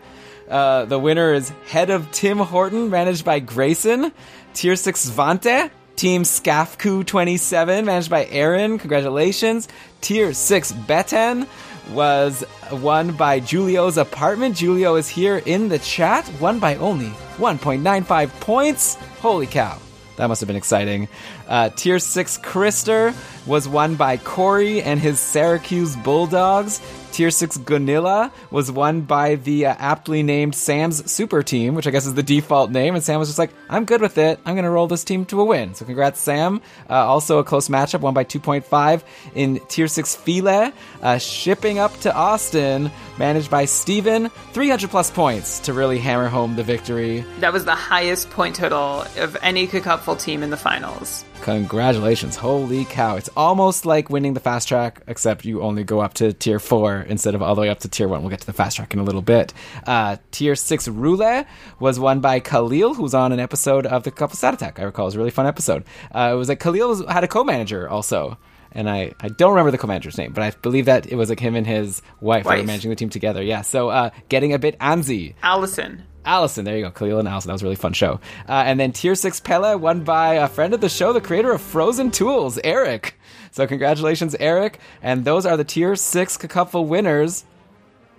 [0.48, 4.12] uh, the winner is Head of Tim Horton, managed by Grayson.
[4.54, 5.70] Tier 6, Vante.
[5.94, 8.78] Team Scafku 27, managed by Aaron.
[8.78, 9.68] Congratulations.
[10.00, 11.46] Tier 6, Beten
[11.90, 14.58] was won by Julio's apartment.
[14.58, 18.94] Julio is here in the chat, won by only 1.95 points.
[19.20, 19.78] Holy cow.
[20.22, 21.08] That must have been exciting.
[21.48, 23.12] Uh, tier 6 Krister
[23.44, 26.80] was won by Corey and his Syracuse Bulldogs.
[27.12, 31.90] Tier 6 Gunilla was won by the uh, aptly named Sam's Super Team, which I
[31.90, 32.94] guess is the default name.
[32.94, 34.40] And Sam was just like, I'm good with it.
[34.47, 35.74] I'm going to roll this team to a win.
[35.74, 36.62] So congrats, Sam.
[36.89, 39.02] Uh, also a close matchup, won by 2.5
[39.34, 40.72] in Tier 6 File.
[41.02, 44.30] Uh, shipping up to Austin, managed by Steven.
[44.52, 47.24] 300 plus points to really hammer home the victory.
[47.40, 51.24] That was the highest point total of any Cupful team in the finals.
[51.43, 52.36] Congratulations.
[52.36, 53.16] Holy cow.
[53.16, 57.01] It's almost like winning the fast track, except you only go up to tier four
[57.09, 58.23] instead of all the way up to tier one.
[58.23, 59.52] We'll get to the fast track in a little bit.
[59.85, 61.48] Uh, tier six Roulette
[61.81, 64.78] was won by Khalil, who's on an episode of the Cupful Stat Attack.
[64.78, 65.85] I recall it was a really fun episode.
[66.14, 68.39] Uh, it was like Khalil was, had a co manager also.
[68.74, 71.39] And I, I don't remember the co-manager's name, but I believe that it was like
[71.39, 72.66] him and his wife, that were Wife.
[72.66, 73.43] managing the team together.
[73.43, 75.35] Yeah, so uh, getting a bit antsy.
[75.43, 76.05] Allison.
[76.24, 77.48] Allison, there you go, Khalil and Allison.
[77.48, 78.20] That was a really fun show.
[78.48, 81.52] Uh, and then Tier 6 Pella, won by a friend of the show, the creator
[81.52, 83.18] of Frozen Tools, Eric.
[83.50, 84.78] So congratulations, Eric.
[85.02, 87.44] And those are the Tier 6 Cupful winners.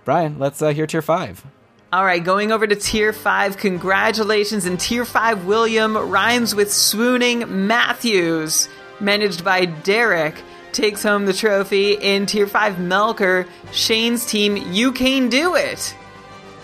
[0.04, 1.44] Brian, let's uh, hear Tier 5.
[1.94, 4.66] All right, going over to Tier 5, congratulations.
[4.66, 8.68] In Tier 5, William rhymes with swooning Matthews,
[8.98, 10.34] managed by Derek,
[10.72, 11.92] takes home the trophy.
[11.92, 15.94] In Tier 5, Melker, Shane's team, You Can Do It,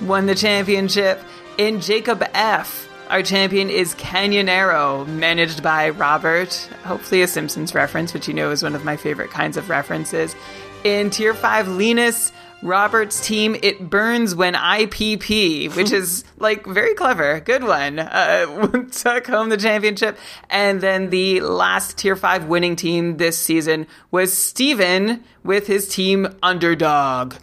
[0.03, 1.21] won the championship.
[1.59, 6.53] In Jacob F., our champion is Canyonero, managed by Robert.
[6.85, 10.37] Hopefully, a Simpsons reference, which you know is one of my favorite kinds of references.
[10.85, 12.33] In Tier 5, Linus,
[12.63, 17.41] Robert's team, It Burns When IPP, which is like very clever.
[17.41, 17.99] Good one.
[17.99, 20.17] Uh, took home the championship.
[20.49, 26.29] And then the last Tier 5 winning team this season was Steven with his team
[26.43, 27.35] Underdog.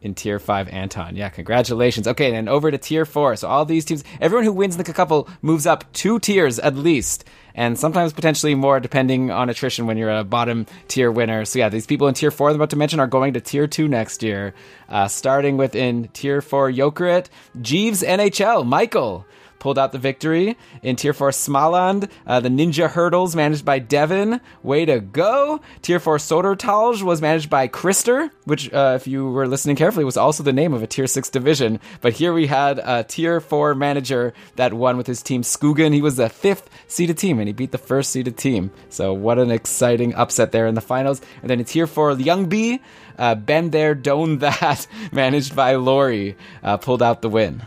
[0.00, 1.16] In tier five, Anton.
[1.16, 2.06] Yeah, congratulations.
[2.06, 3.34] Okay, and then over to tier four.
[3.34, 7.24] So all these teams, everyone who wins the Cupful moves up two tiers at least,
[7.52, 11.44] and sometimes potentially more depending on attrition when you're a bottom tier winner.
[11.44, 13.66] So yeah, these people in tier four I'm about to mention are going to tier
[13.66, 14.54] two next year.
[14.88, 17.26] Uh, starting with in tier four, Jokerit,
[17.60, 19.26] Jeeves NHL, Michael.
[19.58, 20.56] Pulled out the victory.
[20.82, 24.40] In Tier 4, Smaland, uh, the Ninja Hurdles managed by Devin.
[24.62, 25.60] Way to go.
[25.82, 30.16] Tier 4, Sodertalj was managed by Krister, which, uh, if you were listening carefully, was
[30.16, 31.80] also the name of a Tier 6 division.
[32.00, 35.92] But here we had a Tier 4 manager that won with his team, Skugan.
[35.92, 38.70] He was the fifth seeded team, and he beat the first seeded team.
[38.88, 41.20] So what an exciting upset there in the finals.
[41.40, 42.80] And then in Tier 4, Young B,
[43.18, 47.62] uh, Been There, Don't That, managed by Lori, uh, pulled out the win.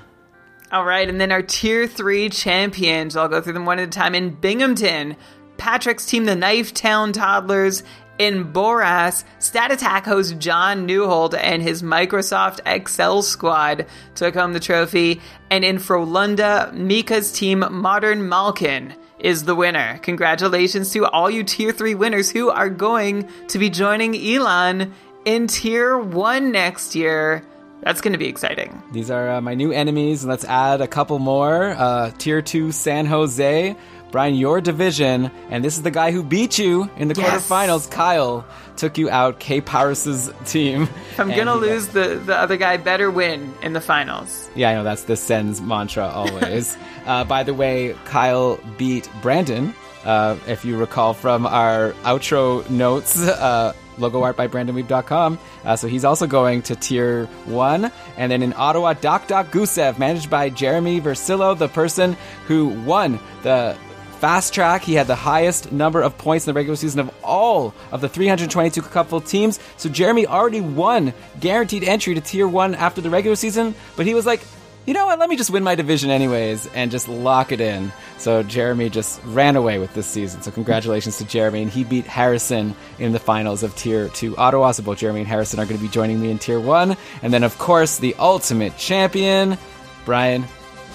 [0.71, 3.17] All right, and then our tier three champions.
[3.17, 4.15] I'll go through them one at a time.
[4.15, 5.17] In Binghamton,
[5.57, 7.83] Patrick's team, the Knife Town Toddlers.
[8.19, 14.59] In Boras, Stat Attack host John Newhold and his Microsoft Excel squad took home the
[14.59, 15.19] trophy.
[15.49, 19.97] And in Frolunda, Mika's team, Modern Malkin, is the winner.
[20.03, 24.93] Congratulations to all you tier three winners who are going to be joining Elon
[25.25, 27.43] in tier one next year.
[27.81, 28.81] That's going to be exciting.
[28.91, 30.23] These are uh, my new enemies.
[30.23, 31.69] and Let's add a couple more.
[31.71, 33.75] Uh, tier 2 San Jose.
[34.11, 37.47] Brian, your division, and this is the guy who beat you in the Yes.
[37.47, 37.89] quarterfinals.
[37.89, 38.45] Kyle
[38.75, 39.39] took you out.
[39.39, 40.81] K Paris's team.
[40.83, 44.49] If I'm gonna he got- lose, the the other guy better win in the finals.
[44.53, 46.75] Yeah, I know that's the Sen's mantra always.
[47.05, 49.73] uh, by the way, Kyle beat Brandon.
[50.05, 55.39] Uh, if you recall from our outro notes, uh, logo art by BrandonWeeb.com.
[55.63, 57.91] Uh, so he's also going to tier one.
[58.17, 62.17] And then in Ottawa, Doc Doc Gusev, managed by Jeremy Versillo, the person
[62.47, 63.77] who won the
[64.21, 64.83] fast track.
[64.83, 68.07] He had the highest number of points in the regular season of all of the
[68.07, 69.59] 322 Cupful teams.
[69.77, 74.13] So Jeremy already won guaranteed entry to tier one after the regular season, but he
[74.13, 74.41] was like,
[74.85, 77.91] you know what, let me just win my division anyways and just lock it in.
[78.17, 80.41] So Jeremy just ran away with this season.
[80.41, 81.61] So congratulations to Jeremy.
[81.61, 84.71] And he beat Harrison in the finals of tier two Ottawa.
[84.71, 86.97] So both Jeremy and Harrison are going to be joining me in tier one.
[87.21, 89.57] And then, of course, the ultimate champion,
[90.05, 90.45] Brian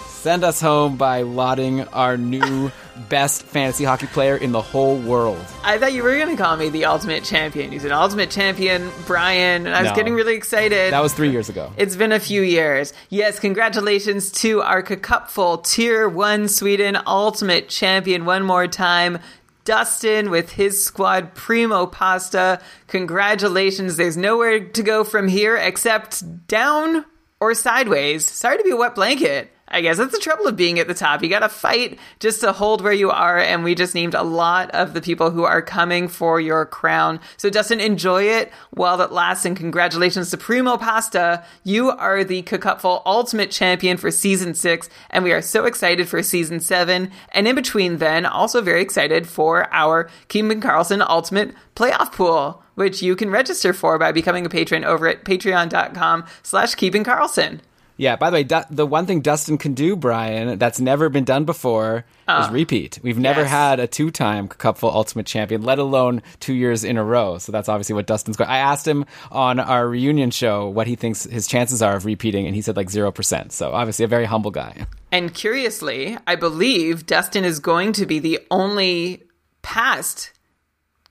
[0.07, 2.73] send us home by lauding our new
[3.09, 5.45] best fantasy hockey player in the whole world.
[5.65, 7.71] I thought you were gonna call me the ultimate champion.
[7.73, 9.97] He's an ultimate champion, Brian, and I was No.
[9.97, 10.93] getting really excited.
[10.93, 11.73] That was three years ago.
[11.77, 12.93] It's been a few years.
[13.11, 19.19] Yes, congratulations to our Cupful Tier 1 Sweden Ultimate Champion one more time.
[19.65, 22.61] Dustin with his squad Primo Pasta.
[22.87, 23.97] Congratulations.
[23.97, 27.05] There's nowhere to go from here except down
[27.41, 28.25] or sideways.
[28.29, 29.51] Sorry to be a wet blanket.
[29.69, 31.23] I guess that's the trouble of being at the top.
[31.23, 34.71] You gotta fight just to hold where you are, and we just named a lot
[34.71, 37.19] of the people who are coming for your crown.
[37.37, 41.45] So, Dustin, enjoy it while it lasts, and congratulations to Primo Pasta.
[41.65, 46.23] You are the Cupful Ultimate Champion for Season 6, and we are so excited for
[46.23, 47.11] Season 7.
[47.33, 53.03] And in between then, also very excited for our Keeping Karlsson Ultimate Playoff Pool, which
[53.03, 57.61] you can register for by becoming a patron over at patreon.com slash Keeping Karlsson.
[57.97, 61.25] Yeah, by the way, Du- the one thing Dustin can do, Brian, that's never been
[61.25, 62.51] done before is ah.
[62.53, 62.99] repeat.
[63.03, 63.51] We've never yes.
[63.51, 67.39] had a two time Cupful Ultimate Champion, let alone two years in a row.
[67.39, 70.95] So that's obviously what Dustin's going I asked him on our reunion show what he
[70.95, 73.53] thinks his chances are of repeating, and he said like 0%.
[73.53, 74.87] So obviously a very humble guy.
[75.11, 79.23] And curiously, I believe Dustin is going to be the only
[79.63, 80.33] past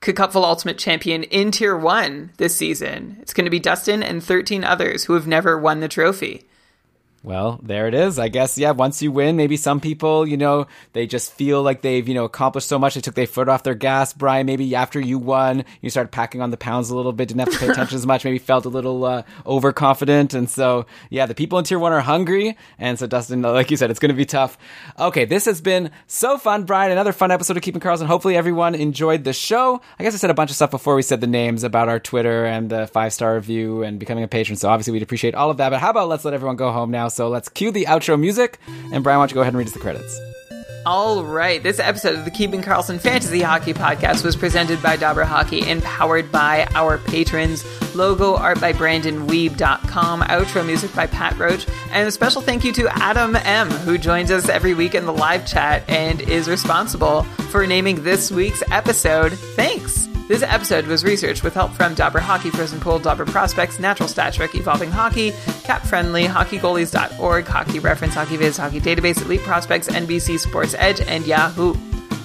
[0.00, 3.16] Cupful Ultimate Champion in Tier 1 this season.
[3.20, 6.44] It's going to be Dustin and 13 others who have never won the trophy.
[7.26, 8.20] Well, there it is.
[8.20, 11.82] I guess, yeah, once you win, maybe some people, you know, they just feel like
[11.82, 12.94] they've, you know, accomplished so much.
[12.94, 14.12] They took their foot off their gas.
[14.12, 17.40] Brian, maybe after you won, you started packing on the pounds a little bit, didn't
[17.40, 20.34] have to pay attention as much, maybe felt a little uh, overconfident.
[20.34, 22.56] And so, yeah, the people in tier one are hungry.
[22.78, 24.56] And so, Dustin, like you said, it's going to be tough.
[24.96, 26.92] Okay, this has been so fun, Brian.
[26.92, 28.06] Another fun episode of Keeping Karlsson.
[28.06, 29.80] Hopefully, everyone enjoyed the show.
[29.98, 31.98] I guess I said a bunch of stuff before we said the names about our
[31.98, 34.54] Twitter and the five star review and becoming a patron.
[34.54, 35.70] So, obviously, we'd appreciate all of that.
[35.70, 37.08] But how about let's let everyone go home now?
[37.16, 38.58] So, let's cue the outro music.
[38.92, 40.20] And, Brian, why don't you go ahead and read us the credits?
[40.84, 45.24] All right, this episode of the Keeping Karlsson Fantasy Hockey Podcast was presented by Dobber
[45.24, 47.64] Hockey and powered by our patrons.
[47.96, 52.86] Logo art by BrandonWeeb.com, outro music by Pat Roach, and a special thank you to
[53.02, 57.66] Adam M, who joins us every week in the live chat and is responsible for
[57.66, 59.32] naming this week's episode.
[59.32, 60.06] Thanks!
[60.28, 64.34] This episode was researched with help from Dobber Hockey, Frozen Pool, Dobber Prospects, Natural Stat
[64.34, 65.32] Trick, Evolving Hockey,
[65.62, 71.24] Cap Friendly, HockeyGoalies.org, Hockey Reference, Hockey Viz, Hockey Database, Elite Prospects, NBC Sports Edge, and
[71.26, 71.76] Yahoo.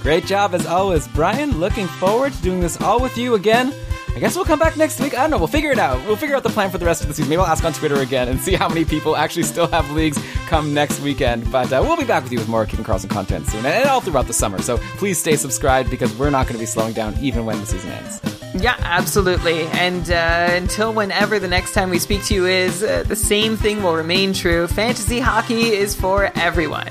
[0.01, 1.59] Great job as always, Brian.
[1.59, 3.71] Looking forward to doing this all with you again.
[4.13, 5.13] I guess we'll come back next week.
[5.13, 5.37] I don't know.
[5.37, 6.05] We'll figure it out.
[6.05, 7.29] We'll figure out the plan for the rest of the season.
[7.29, 10.21] Maybe I'll ask on Twitter again and see how many people actually still have leagues
[10.47, 11.49] come next weekend.
[11.51, 14.01] But uh, we'll be back with you with more Keeping Karlsson content soon and all
[14.01, 14.61] throughout the summer.
[14.61, 17.65] So please stay subscribed because we're not going to be slowing down even when the
[17.65, 18.21] season ends.
[18.53, 19.61] Yeah, absolutely.
[19.67, 23.55] And uh, until whenever the next time we speak to you is, uh, the same
[23.55, 24.67] thing will remain true.
[24.67, 26.89] Fantasy hockey is for everyone.